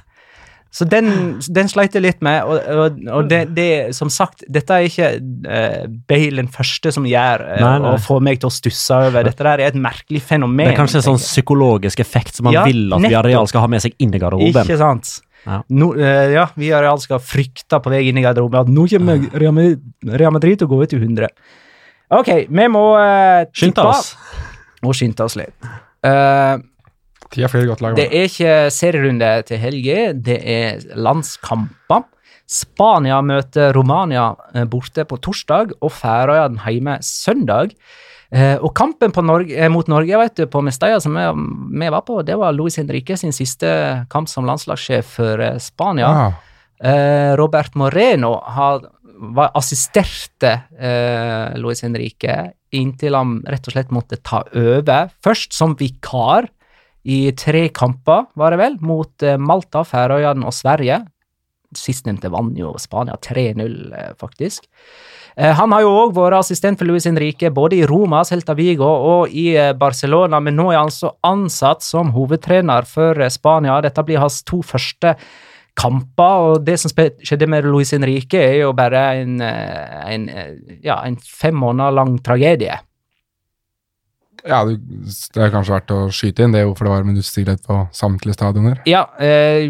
Så 0.71 0.85
den, 0.87 1.09
den 1.51 1.67
sleit 1.67 1.95
jeg 1.97 2.03
litt 2.05 2.21
med, 2.23 2.45
og, 2.47 2.61
og, 2.79 2.99
og 3.11 3.25
det, 3.27 3.41
det, 3.57 3.71
som 3.95 4.07
sagt, 4.13 4.45
dette 4.47 4.71
er 4.71 4.85
ikke 4.87 5.09
uh, 5.19 5.81
Bale 6.07 6.39
den 6.39 6.47
første 6.51 6.93
som 6.95 7.03
gjør 7.07 7.43
uh, 7.43 7.57
Nei, 7.59 7.73
nei. 7.83 7.91
å 7.91 7.99
få 7.99 8.21
meg 8.23 8.39
til 8.39 8.47
å 8.47 8.53
stusse 8.55 9.01
over. 9.09 9.27
Dette 9.27 9.43
der 9.43 9.65
er 9.65 9.73
et 9.73 9.79
merkelig 9.79 10.21
fenomen. 10.29 10.69
Det 10.69 10.77
er 10.77 10.79
kanskje 10.79 11.01
en 11.01 11.07
sånn 11.09 11.19
psykologisk 11.19 11.99
effekt 12.05 12.39
som 12.39 12.47
man 12.47 12.55
Ja, 12.55 12.63
vil 12.69 12.85
at 12.87 13.03
nettopp. 13.03 13.09
Villarreal 13.09 13.51
skal 13.51 13.65
ha 13.65 13.71
med 13.75 13.83
seg 13.83 13.99
inn 13.99 14.15
i 14.15 14.23
garderoben. 14.23 14.63
Ikke 14.63 14.79
sant? 14.79 15.17
Ja. 15.41 15.59
no, 15.73 15.91
uh, 15.97 16.31
ja, 16.31 16.47
vi 16.55 16.71
har 16.71 16.87
skal 17.03 17.19
frykte 17.19 17.81
på 17.83 17.91
vei 17.91 18.05
inn 18.07 18.21
i 18.21 18.23
garderoben 18.23 18.61
at 18.61 18.71
nå 18.71 18.87
kommer 18.93 19.27
Real 19.33 19.55
Madrid- 19.57 20.33
Madrid 20.37 20.61
til 20.61 20.69
å 20.69 20.71
gå 20.71 20.83
ut 20.85 20.95
i 20.95 21.01
100. 21.01 21.31
Ok, 22.15 22.31
vi 22.47 22.71
må 22.71 22.87
uh, 22.95 23.43
Skynde 23.51 23.91
oss. 23.91 24.13
Må 24.85 24.95
skynde 24.95 25.27
oss 25.27 25.35
litt. 25.37 25.71
Eh, 26.01 26.55
Ti 27.31 27.45
av 27.47 27.53
flere 27.53 27.69
godt 27.69 27.83
lag. 27.83 27.95
det 27.95 28.09
er 28.11 28.27
ikke 28.27 28.55
serierunde 28.75 29.29
til 29.47 29.61
helge, 29.61 29.99
det 30.19 30.39
er 30.43 30.81
landskamper. 30.99 32.03
Spania 32.51 33.21
møter 33.23 33.71
Romania 33.75 34.33
eh, 34.53 34.65
borte 34.67 35.05
på 35.07 35.19
torsdag, 35.23 35.77
og 35.79 35.93
Færøyene 35.95 36.59
hjemme 36.67 36.97
søndag. 37.05 37.71
Eh, 38.31 38.57
og 38.59 38.73
kampen 38.75 39.13
på 39.15 39.23
Norge, 39.23 39.55
eh, 39.55 39.71
mot 39.71 39.87
Norge 39.91 40.19
vet 40.19 40.41
du, 40.41 40.45
på 40.51 40.63
Mestalla, 40.65 40.99
som 41.03 41.15
vi, 41.15 41.87
var 41.87 42.03
på, 42.07 42.19
det 42.27 42.35
var 42.39 42.55
Luis 42.55 42.79
Henrique 42.81 43.15
sin 43.19 43.35
siste 43.35 43.71
kamp 44.11 44.27
som 44.31 44.47
landslagssjef 44.47 45.15
for 45.19 45.45
Spania. 45.63 46.11
Ah, 46.11 46.47
Robert 47.37 47.75
Moreno 47.77 48.39
har, 48.55 48.81
var 49.37 49.51
assisterte 49.53 50.55
Luis 51.61 51.83
Henrique 51.85 52.55
inntil 52.73 53.13
han 53.13 53.35
rett 53.45 53.67
og 53.69 53.75
slett 53.75 53.91
måtte 53.93 54.17
ta 54.25 54.39
over. 54.57 55.11
Først 55.21 55.53
som 55.53 55.75
vikar 55.77 56.49
i 57.03 57.31
tre 57.37 57.67
kamper, 57.73 58.27
var 58.37 58.53
det 58.53 58.61
vel, 58.61 58.77
mot 58.85 59.25
eh, 59.25 59.39
Malta, 59.41 59.83
Færøyene 59.87 60.45
og 60.45 60.53
Sverige. 60.53 61.01
Sistnevnte 61.77 62.29
vant 62.31 62.57
jo 62.59 62.75
Spania 62.81 63.15
3-0, 63.17 63.77
eh, 63.97 64.11
faktisk. 64.19 64.67
Eh, 65.35 65.53
han 65.57 65.73
har 65.73 65.85
jo 65.85 65.93
òg 66.03 66.13
vært 66.17 66.41
assistent 66.41 66.77
for 66.77 66.89
Luis 66.89 67.07
Henrique 67.09 67.49
både 67.53 67.79
i 67.79 67.87
Roma, 67.89 68.21
Celta 68.27 68.53
Vigo 68.57 68.89
og 68.89 69.33
i 69.33 69.55
Barcelona, 69.79 70.41
men 70.43 70.59
nå 70.59 70.69
er 70.69 70.81
han 70.81 70.91
altså 70.91 71.15
ansatt 71.25 71.85
som 71.85 72.13
hovedtrener 72.13 72.85
for 72.89 73.23
Spania. 73.33 73.79
Dette 73.81 74.05
blir 74.05 74.21
hans 74.21 74.43
to 74.45 74.61
første 74.61 75.15
kamper, 75.79 76.51
og 76.51 76.65
det 76.67 76.75
som 76.81 76.91
skjedde 76.91 77.47
med 77.49 77.65
Luis 77.65 77.95
Henrique, 77.95 78.37
er 78.37 78.59
jo 78.65 78.73
bare 78.77 79.05
en, 79.23 79.39
en, 79.41 80.25
ja, 80.83 80.99
en 81.07 81.15
fem 81.15 81.55
måneder 81.55 81.95
lang 81.95 82.17
tragedie. 82.21 82.75
Ja, 84.47 84.63
det, 84.65 84.77
er 85.37 85.51
kanskje 85.53 85.75
verdt 85.75 85.91
å 85.95 85.99
skyte 86.13 86.43
inn 86.45 86.55
det, 86.55 86.63
hvorfor 86.67 86.87
det 86.87 86.93
var 86.95 87.03
minuttstillhet 87.09 87.65
på 87.67 87.81
samtlige 87.95 88.37
stadioner. 88.37 88.81
Ja, 88.89 89.05
eh, 89.19 89.69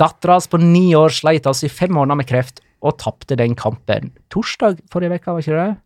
dattera 0.00 0.36
hans 0.38 0.48
på 0.52 0.60
ni 0.60 0.90
år 0.98 1.12
sleit 1.14 1.46
altså 1.48 1.66
i 1.68 1.72
fem 1.72 1.92
måneder 1.96 2.16
med 2.22 2.28
kreft, 2.30 2.60
og 2.84 2.98
tapte 3.00 3.36
den 3.40 3.54
kampen 3.58 4.12
torsdag 4.30 4.78
forrige 4.92 5.16
uke, 5.18 5.32
var 5.32 5.40
ikke 5.42 5.56
det? 5.58 5.76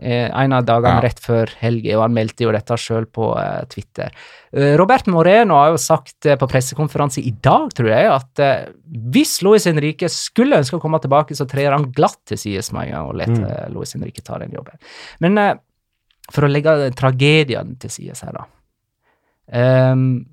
Eh, 0.00 0.30
en 0.30 0.52
av 0.54 0.62
dagene 0.64 1.00
Ja. 1.00 1.00
rett 1.02 1.18
før 1.18 1.50
helga, 1.58 1.96
og 1.96 2.02
han 2.04 2.14
meldte 2.14 2.44
jo 2.44 2.52
dette 2.54 2.76
sjøl 2.78 3.04
på 3.10 3.32
eh, 3.36 3.64
Twitter. 3.66 4.12
Eh, 4.54 4.76
Robert 4.78 5.06
Moreno 5.10 5.54
har 5.58 5.72
jo 5.72 5.76
sagt 5.82 6.24
eh, 6.26 6.36
på 6.38 6.46
pressekonferanse 6.48 7.18
i 7.26 7.32
dag, 7.42 7.72
tror 7.74 7.88
jeg, 7.90 8.06
at 8.14 8.38
eh, 8.44 8.68
hvis 9.10 9.40
Luis 9.42 9.66
Henrique 9.66 10.06
skulle 10.08 10.56
ønske 10.62 10.78
å 10.78 10.80
komme 10.80 11.00
tilbake, 11.02 11.34
så 11.34 11.48
trer 11.50 11.72
han 11.74 11.88
glatt 11.92 12.20
til 12.30 12.38
sides 12.38 12.70
med 12.72 12.88
en 12.88 12.94
gang 12.94 13.08
og 13.10 13.16
lar 13.18 13.26
Mm. 13.34 13.44
eh, 13.44 13.68
Luis 13.74 13.92
Henrique 13.94 14.22
ta 14.22 14.38
den 14.38 14.54
jobben. 14.54 14.78
Men 15.20 15.34
for 16.32 16.44
å 16.44 16.50
legge 16.50 16.90
tragedien 16.98 17.76
til 17.80 17.92
side 17.92 18.18
her, 18.22 18.36
da. 18.36 18.46
Um, 19.48 20.26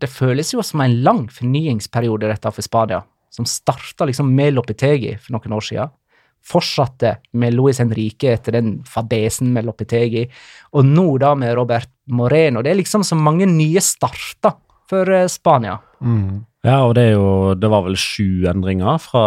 det 0.00 0.08
føles 0.08 0.52
jo 0.54 0.62
som 0.64 0.80
en 0.84 1.00
lang 1.04 1.24
fornyingsperiode 1.32 2.28
dette 2.30 2.52
for 2.54 2.64
Spania, 2.64 3.02
som 3.30 3.48
starta 3.48 4.06
liksom 4.08 4.30
med 4.34 4.54
Lopetegi 4.56 5.16
for 5.18 5.36
noen 5.36 5.56
år 5.56 5.66
siden. 5.66 5.96
Fortsatte 6.40 7.18
med 7.36 7.52
Luis 7.52 7.82
Henrique 7.82 8.32
etter 8.32 8.56
den 8.56 8.78
fadesen 8.88 9.50
med 9.52 9.66
Lopetegi, 9.68 10.24
og 10.72 10.86
nå 10.88 11.06
da 11.20 11.34
med 11.36 11.52
Robert 11.58 11.90
Moreno. 12.08 12.62
Det 12.64 12.72
er 12.72 12.80
liksom 12.80 13.04
så 13.04 13.18
mange 13.18 13.48
nye 13.50 13.82
starter 13.84 14.56
for 14.90 15.10
eh, 15.12 15.28
Spania. 15.30 15.76
Mm. 16.00 16.46
Ja, 16.64 16.82
og 16.84 16.94
det 16.96 17.06
er 17.08 17.14
jo 17.14 17.54
Det 17.56 17.68
var 17.72 17.86
vel 17.86 17.96
sju 17.96 18.44
endringer 18.48 18.98
fra 19.00 19.24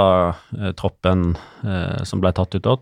eh, 0.58 0.74
troppen 0.78 1.32
eh, 1.66 2.02
som 2.06 2.22
ble 2.22 2.34
tatt 2.36 2.58
ut 2.58 2.66
da. 2.66 2.78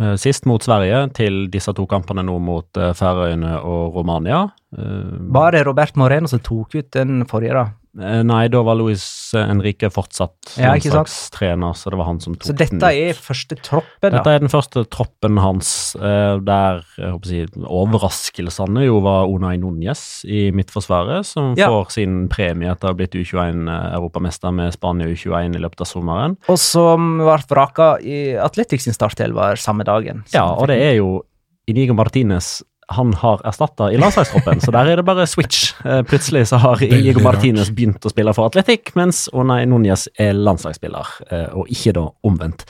Eh, 0.00 0.16
sist 0.18 0.48
mot 0.50 0.62
Sverige, 0.62 1.04
til 1.14 1.44
disse 1.52 1.72
to 1.76 1.86
kampene 1.90 2.24
nå 2.26 2.38
mot 2.42 2.80
eh, 2.80 2.92
Færøyene 2.98 3.58
og 3.62 3.94
Romania. 3.94 4.44
Var 4.74 5.30
Bare 5.36 5.62
Robert 5.66 5.96
Moreno 6.00 6.30
som 6.30 6.42
tok 6.42 6.74
ut 6.74 6.90
den 6.96 7.22
forrige, 7.30 7.54
da. 7.54 7.83
Eh, 8.00 8.22
nei, 8.26 8.48
da 8.52 8.62
var 8.66 8.76
Luis 8.80 9.04
Henrique 9.34 9.90
fortsatt 9.92 10.54
Ja, 10.58 10.72
landslagstrener, 10.74 11.74
så 11.78 11.90
det 11.92 11.98
var 12.00 12.08
han 12.10 12.20
som 12.20 12.34
tok 12.34 12.48
Så 12.50 12.56
dette 12.56 12.90
er 12.90 13.14
første 13.18 13.56
troppen, 13.60 14.00
da? 14.02 14.10
Dette 14.18 14.34
er 14.34 14.42
den 14.44 14.52
første 14.52 14.84
troppen 14.90 15.38
hans 15.42 15.70
eh, 15.96 16.36
der 16.44 16.82
jeg 16.98 17.12
håper 17.14 17.26
å 17.26 17.30
si, 17.30 17.42
overraskelsene 17.84 18.84
jo 18.86 19.00
var 19.04 19.28
Unai 19.30 19.56
Núñez 19.60 20.24
i 20.28 20.50
Midtforsvaret, 20.54 21.26
som 21.26 21.54
Ja. 21.58 21.68
får 21.68 21.90
sin 21.94 22.28
premie 22.28 22.70
etter 22.70 22.88
å 22.88 22.92
ha 22.92 22.98
blitt 22.98 23.14
U21-europamester 23.14 24.52
med 24.54 24.72
Spania 24.74 25.06
U21 25.10 25.56
i 25.56 25.62
løpet 25.62 25.80
av 25.84 25.88
sommeren. 25.90 26.36
Og 26.48 26.58
som 26.60 27.18
ble 27.22 27.38
vraka 27.50 27.94
i 28.02 28.34
Atletics 28.40 28.84
sin 28.88 28.96
startelver 28.96 29.56
samme 29.60 29.84
dagen. 29.86 30.24
Ja, 30.34 30.46
og 30.54 30.68
det 30.68 30.80
er 30.82 30.96
jo 30.98 31.22
Inigo 31.70 31.94
Martinez 31.96 32.58
han 32.88 33.14
har 33.14 33.40
erstatta 33.48 33.90
i 33.92 33.96
landslagstroppen, 34.00 34.60
så 34.60 34.72
der 34.74 34.90
er 34.92 35.00
det 35.00 35.04
bare 35.06 35.26
switch. 35.26 35.72
Eh, 35.84 36.02
Plutselig 36.02 36.46
så 36.50 36.58
har 36.62 36.82
Inigo. 36.84 37.22
Martinez 37.24 37.70
begynt 37.74 38.04
å 38.04 38.12
spille 38.12 38.34
for 38.36 38.50
Atletic, 38.50 38.92
mens 38.98 39.24
Onay 39.32 39.66
Núñez 39.70 40.06
er 40.20 40.34
landslagsspiller, 40.36 41.14
eh, 41.30 41.48
og 41.56 41.70
ikke 41.72 41.94
da 41.96 42.04
omvendt. 42.26 42.66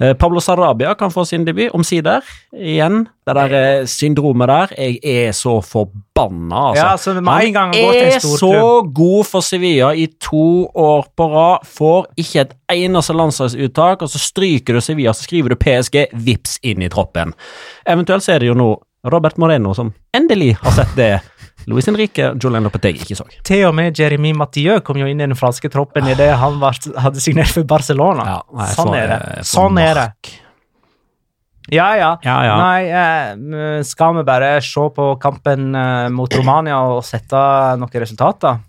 Eh, 0.00 0.12
Pablo 0.18 0.40
Sarabia 0.40 0.94
kan 0.98 1.10
få 1.14 1.24
sin 1.26 1.44
debut, 1.46 1.70
omsider. 1.74 2.22
Igjen, 2.54 3.06
det 3.24 3.34
der 3.38 3.86
syndromet 3.88 4.50
der. 4.50 4.74
Jeg 4.76 4.98
er 5.02 5.32
så 5.32 5.60
forbanna, 5.64 6.70
altså. 6.70 6.84
Ja, 6.84 6.96
så 6.96 7.14
med 7.20 7.48
en 7.48 7.52
gang 7.56 7.74
han 7.74 7.94
en 7.94 8.12
er 8.12 8.18
så 8.20 8.82
god 8.94 9.26
for 9.26 9.40
Sevilla 9.40 9.94
i 9.94 10.08
to 10.20 10.68
år 10.74 11.06
på 11.16 11.30
rad, 11.32 11.64
får 11.66 12.10
ikke 12.20 12.40
et 12.44 12.56
eneste 12.74 13.16
landslagsuttak, 13.16 14.02
og 14.02 14.10
så 14.12 14.20
stryker 14.20 14.74
du 14.76 14.80
Sevilla, 14.84 15.14
så 15.14 15.24
skriver 15.24 15.54
du 15.54 15.56
PSG, 15.56 16.08
vips 16.12 16.58
inn 16.62 16.82
i 16.82 16.90
troppen. 16.92 17.32
Eventuelt 17.86 18.26
så 18.26 18.36
er 18.36 18.44
det 18.44 18.52
jo 18.52 18.58
nå 18.58 18.74
Robert 19.04 19.36
Moreno 19.40 19.74
som 19.76 19.92
endelig 20.16 20.54
har 20.62 20.72
sett 20.78 20.94
det 20.96 21.10
Luis 21.68 21.86
Henrique 21.88 22.30
Julian 22.40 22.64
Lopeteg 22.66 22.98
ikke 23.00 23.16
så. 23.16 23.26
Til 23.46 23.66
og 23.68 23.74
med 23.76 23.96
Jeremy 23.98 24.34
Mathieu 24.36 24.80
kom 24.84 24.98
jo 25.00 25.08
inn 25.08 25.20
i 25.20 25.26
den 25.26 25.36
franske 25.38 25.70
troppen 25.72 26.08
idet 26.12 26.32
han 26.40 26.58
var, 26.60 26.76
hadde 27.00 27.22
signert 27.24 27.52
for 27.54 27.66
Barcelona. 27.68 28.26
Ja, 28.28 28.40
nei, 28.52 28.70
sånn 28.74 28.90
så, 28.90 28.96
er 28.98 29.12
det. 29.12 29.44
Sånn 29.48 29.80
er 29.80 30.00
det. 30.00 30.08
Ja, 31.72 31.86
ja. 31.96 32.10
Ja, 32.26 32.36
ja. 32.44 32.56
Nei, 32.60 32.80
eh, 32.92 33.82
skal 33.88 34.18
vi 34.18 34.26
bare 34.28 34.58
se 34.64 34.84
på 34.96 35.06
kampen 35.22 35.72
eh, 35.80 36.08
mot 36.12 36.36
Romania 36.36 36.82
og 36.92 37.00
sette 37.08 37.40
noen 37.80 38.02
resultater? 38.04 38.60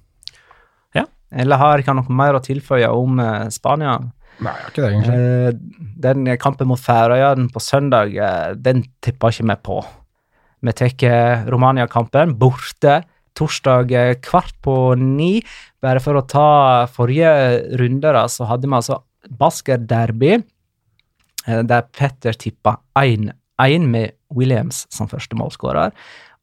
Ja. 0.95 1.03
Eller 1.35 1.59
har 1.59 1.83
ikke 1.83 1.97
noe 1.97 2.15
mer 2.15 2.39
å 2.39 2.43
tilføye 2.43 2.93
om 2.95 3.19
eh, 3.19 3.49
Spania? 3.51 3.97
Nei, 4.39 4.55
jeg 4.55 4.63
har 4.63 4.71
ikke 4.71 4.85
det, 4.85 4.93
egentlig. 4.93 5.19
Eh, 5.19 5.91
den 6.07 6.31
kampen 6.39 6.71
mot 6.71 6.79
Færøyene 6.79 7.51
på 7.51 7.63
søndag, 7.63 8.15
eh, 8.15 8.55
den 8.55 8.85
tippa 9.03 9.31
ikke 9.31 9.49
vi 9.51 9.59
på. 9.67 9.83
Vi 10.63 10.73
tar 10.73 11.49
Romania-kampen 11.51 12.35
borte 12.39 13.01
torsdag 13.35 13.91
eh, 13.91 14.15
kvart 14.23 14.55
på 14.63 14.95
ni. 14.99 15.39
Bare 15.83 15.99
for 16.03 16.15
å 16.15 16.25
ta 16.27 16.49
forrige 16.91 17.31
runde, 17.79 18.11
da, 18.15 18.25
så 18.31 18.47
hadde 18.49 18.69
vi 18.69 18.77
altså 18.77 19.01
Basker 19.25 19.81
Derby, 19.83 20.37
eh, 21.47 21.63
der 21.67 21.89
Petter 21.91 22.37
tippa 22.39 22.79
1-1. 22.95 23.33
1-1 23.61 23.87
med 23.87 24.15
Williams 24.35 24.85
som 24.93 25.09
første 25.11 25.37
målskårer. 25.39 25.93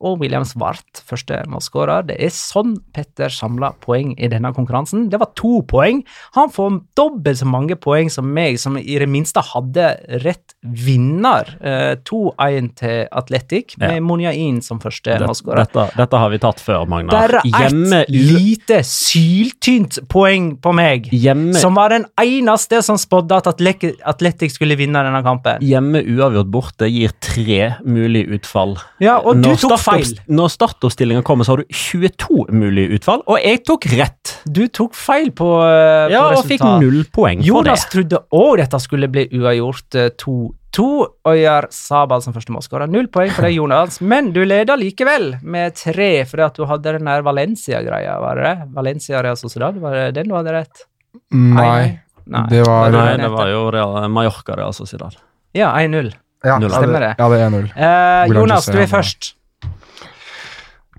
Og 0.03 0.19
Williams 0.21 0.53
Svart, 0.57 1.03
første 1.09 1.39
målskårer. 1.49 2.07
Det 2.11 2.17
er 2.21 2.33
sånn 2.35 2.75
Petter 2.93 3.31
samla 3.33 3.73
poeng 3.81 4.13
i 4.19 4.29
denne 4.29 4.51
konkurransen. 4.57 5.09
Det 5.13 5.21
var 5.23 5.31
to 5.39 5.63
poeng. 5.71 6.03
Han 6.35 6.51
får 6.53 6.81
dobbelt 6.99 7.39
så 7.39 7.47
mange 7.49 7.77
poeng 7.81 8.11
som 8.11 8.27
meg, 8.35 8.59
som 8.61 8.77
i 8.77 8.99
det 8.99 9.09
minste 9.09 9.41
hadde 9.53 9.87
rett 10.25 10.57
vinner. 10.63 11.55
Eh, 11.63 11.95
2-1 12.09 12.75
til 12.83 13.07
Atletic, 13.13 13.77
med 13.79 13.95
Ja. 13.97 14.01
Monjain 14.01 14.61
som 14.63 14.81
første 14.81 15.19
Det, 15.19 15.27
målskårer. 15.27 15.65
dette, 15.67 15.87
dette 15.97 16.19
har 16.19 16.31
vi 16.31 16.39
tatt 16.39 16.61
før, 16.61 16.87
Magnar. 16.89 17.11
Bare 17.29 17.43
Hjemme, 17.45 18.03
ett 18.03 18.09
lite 18.11 18.83
syltynt 18.85 19.99
poeng 20.09 20.57
på 20.63 20.73
meg, 20.75 21.09
hjemme, 21.13 21.55
som 21.61 21.75
var 21.79 21.93
den 21.95 22.07
eneste 22.21 22.83
som 22.85 22.97
spådde 23.01 23.37
at 23.43 23.47
Athletic 23.53 23.99
Atletic 24.05 24.55
skulle 24.57 24.77
vinne 24.79 25.03
denne 25.05 25.23
kampen. 25.25 25.61
hjemme 25.61 26.03
uavgjort 26.03 26.51
borte 26.51 26.89
gir 26.91 27.13
tre 27.21 27.77
mulige 27.85 28.39
utfall. 28.39 28.77
Ja, 29.01 29.19
og 29.19 29.41
du 29.43 29.49
Når 29.49 29.61
tok 29.61 29.79
feil. 29.79 29.92
Startoppst- 30.01 30.21
Når 30.29 30.49
startoppstillinga 30.57 31.23
kommer, 31.23 31.45
så 31.45 31.53
har 31.53 31.57
du 31.59 31.65
22 31.73 32.47
mulige 32.51 32.99
utfall, 32.99 33.23
og 33.27 33.39
jeg 33.43 33.65
tok 33.65 33.85
rett. 33.99 34.39
Du 34.51 34.67
tok 34.69 34.95
feil 34.95 35.31
på, 35.31 35.49
eh, 35.63 36.11
Ja, 36.13 36.31
på 36.33 36.39
og 36.39 36.45
fikk 36.45 36.65
null 36.81 37.05
poeng 37.13 37.39
for 37.41 37.47
Jonas 37.47 37.85
det. 37.87 37.91
trodde 38.11 38.19
òg 38.33 38.57
dette 38.59 38.81
skulle 38.81 39.09
bli 39.11 39.29
uavgjort 39.29 39.95
eh, 39.95 40.11
2-2, 40.11 41.07
og 41.25 41.35
gjør 41.37 41.67
Sabal 41.71 42.23
som 42.23 42.33
første 42.33 42.51
målskårer. 42.55 42.89
Null 42.89 43.07
poeng 43.09 43.31
for 43.31 43.43
deg, 43.43 43.55
Jonas, 43.57 44.01
men 44.01 44.33
du 44.33 44.45
leder 44.45 44.77
likevel 44.77 45.43
med 45.43 45.75
tre 45.77 46.25
fordi 46.25 46.45
at 46.47 46.55
du 46.55 46.65
hadde 46.65 46.83
den 46.99 47.05
der 47.05 47.23
Valencia-greia, 47.23 48.19
var 48.21 48.35
det 48.37 48.45
det? 48.45 48.69
Valencia 48.75 49.21
Real 49.23 49.37
Sociedad, 49.37 49.77
var 49.81 49.93
det 49.93 50.15
den 50.15 50.29
du 50.29 50.35
hadde 50.35 50.53
rett? 50.53 50.87
Nei. 51.33 51.99
Nei. 52.27 52.47
Det 52.49 52.65
var- 52.67 52.91
Nei, 52.91 53.17
det 53.17 53.31
var 53.31 53.47
jo 53.49 53.71
Real, 53.71 54.09
Mallorca, 54.09 54.55
det, 54.57 54.65
altså, 54.65 54.87
Zidane. 54.87 55.17
Ja, 55.55 55.75
1-0. 55.77 56.13
Ja, 56.45 56.59
Stemmer 56.59 57.01
det. 57.01 57.15
Ja, 57.19 57.29
det 57.29 57.39
er 57.39 57.51
1-0. 57.51 57.71
Eh, 57.77 58.27
Jonas, 58.35 58.67
du 58.67 58.79
er 58.79 58.87
først. 58.87 59.35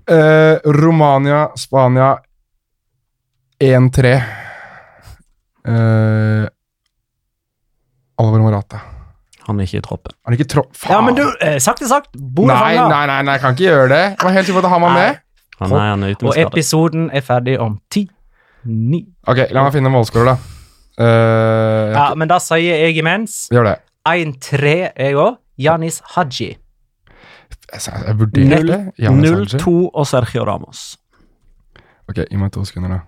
Eh, 0.06 0.58
Romania, 0.64 1.48
Spania 1.56 2.18
1-3. 3.60 4.22
Uh, 5.66 6.44
Alvaro 8.20 8.42
Morata. 8.42 8.80
Han 9.46 9.60
er 9.60 9.68
ikke 9.68 9.80
i 9.80 9.84
troppen. 9.84 10.12
Er 10.24 10.32
det 10.34 10.38
ikke 10.40 10.50
tro... 10.54 10.62
Faen! 10.76 10.92
Ja, 10.94 11.00
men 11.04 11.16
du, 11.18 11.22
eh, 11.44 11.56
sagt 11.60 11.82
er 11.84 11.88
sagt. 11.90 12.10
Bordet 12.16 12.54
Nei, 12.54 12.74
fanga. 12.76 12.88
nei, 12.88 13.06
nei, 13.10 13.18
nei, 13.28 13.34
jeg 13.36 13.42
kan 13.44 13.56
ikke 13.56 13.66
gjøre 13.66 13.88
det. 13.92 14.02
Jeg 14.14 14.24
var 14.24 14.34
helt 14.36 14.48
sikker 14.48 14.60
på 14.60 14.64
at 14.64 14.72
han 14.72 14.84
var 14.84 14.94
med. 14.96 15.20
Han, 15.60 15.72
er, 15.72 15.84
han 15.90 16.02
er 16.06 16.12
ute 16.14 16.24
med 16.24 16.28
Og 16.30 16.34
skade. 16.36 16.50
episoden 16.52 17.06
er 17.14 17.24
ferdig 17.24 17.56
om 17.60 17.78
ti. 17.92 18.04
Ni. 18.64 19.02
Ok, 19.28 19.42
la 19.52 19.64
meg 19.66 19.74
finne 19.76 19.92
målskårer, 19.92 20.30
da. 20.32 20.36
Uh, 20.94 21.92
Ja, 21.94 22.04
men 22.16 22.30
da 22.30 22.36
sier 22.38 22.84
jeg 22.86 22.96
imens 23.00 23.48
Gjør 23.52 23.66
det. 23.72 23.74
1-3, 24.08 24.74
jeg 24.94 25.16
òg. 25.18 25.36
Janis 25.60 26.00
Haji. 26.14 26.54
Jeg, 27.74 28.04
jeg 28.06 28.18
vurderte 28.20 28.60
det. 28.68 28.78
Giannis 29.00 29.34
Hadji. 29.34 29.58
0-2 29.64 29.74
og 29.90 30.06
Sergio 30.06 30.44
Ramos. 30.46 30.84
Ok, 32.10 32.20
gi 32.22 32.38
meg 32.38 32.52
to 32.54 32.62
sekunder, 32.68 32.98
da. 32.98 33.02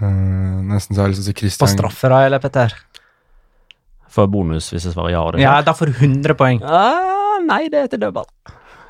Uh, 0.00 0.60
nesten 0.70 0.96
så 0.96 1.02
har 1.02 1.10
jeg 1.10 1.16
lyst 1.16 1.26
til 1.26 1.26
å 1.26 1.28
si 1.28 1.36
Christian 1.42 1.66
På 1.66 1.72
straffer, 1.74 2.12
da, 2.12 2.22
eller, 2.28 2.40
Petter? 2.40 2.72
For 4.10 4.30
bonus 4.30 4.70
hvis 4.72 4.86
jeg 4.88 4.94
svarer 4.94 5.12
ja. 5.12 5.24
det 5.34 5.42
Ja, 5.44 5.58
da 5.64 5.74
får 5.76 5.92
du 5.92 5.98
100 6.06 6.36
poeng. 6.38 6.62
Uh, 6.64 7.36
nei, 7.46 7.66
det 7.72 7.84
er 7.84 7.90
til 7.92 8.00
dødball. 8.06 8.28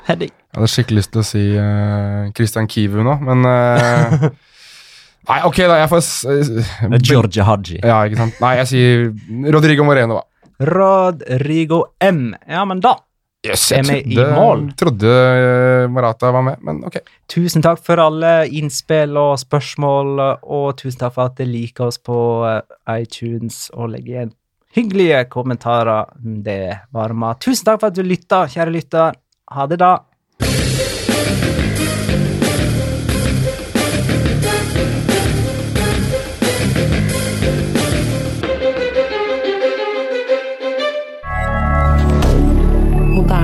Heading. 0.07 0.31
Jeg 0.31 0.57
hadde 0.57 0.71
skikkelig 0.71 1.01
lyst 1.01 1.11
til 1.13 1.21
å 1.21 1.27
si 1.27 1.43
uh, 1.57 2.31
Christian 2.37 2.69
Kivu 2.71 3.03
nå, 3.05 3.17
men 3.27 3.45
uh, 3.45 4.31
Nei, 5.29 5.37
ok, 5.45 5.59
da. 5.69 5.77
Jeg 5.83 5.91
får 5.91 6.07
uh, 6.31 6.97
Georgia 6.97 7.45
Haji. 7.45 7.77
Ja, 7.83 8.01
ikke 8.07 8.23
sant. 8.23 8.39
Nei, 8.41 8.55
jeg 8.63 8.71
sier 8.71 9.51
Rodrigo 9.53 9.85
Moreno, 9.87 10.17
da. 10.17 10.30
Rodrigo 10.61 11.85
M. 11.99 12.35
Ja, 12.47 12.65
men 12.65 12.83
da 12.83 12.97
Yes, 13.41 13.71
Er 13.73 13.81
vi 13.81 13.95
i 14.13 14.17
mål? 14.21 14.67
trodde 14.77 15.09
eh, 15.09 15.87
Marata 15.89 16.29
var 16.31 16.43
med, 16.45 16.59
men 16.61 16.83
ok. 16.85 16.99
Tusen 17.25 17.63
takk 17.65 17.79
for 17.81 17.97
alle 17.97 18.45
innspill 18.53 19.17
og 19.17 19.39
spørsmål, 19.41 20.11
og 20.45 20.67
tusen 20.77 20.99
takk 21.01 21.15
for 21.15 21.31
at 21.31 21.39
dere 21.39 21.49
liker 21.49 21.87
oss 21.87 21.97
på 21.97 22.19
eh, 22.45 22.61
iTunes 23.01 23.63
og 23.73 23.89
legger 23.95 24.13
igjen 24.13 24.35
hyggelige 24.75 25.23
kommentarer. 25.33 26.05
Det 26.21 26.87
varmer. 26.93 27.39
Tusen 27.41 27.65
takk 27.67 27.81
for 27.81 27.91
at 27.91 27.97
du 27.97 28.05
lytta, 28.05 28.45
kjære 28.51 28.75
lytter. 28.77 29.17
Ha 29.51 29.65
det, 29.67 29.79
da. 29.81 29.95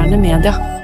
Moderne 0.08 0.22
media. 0.22 0.77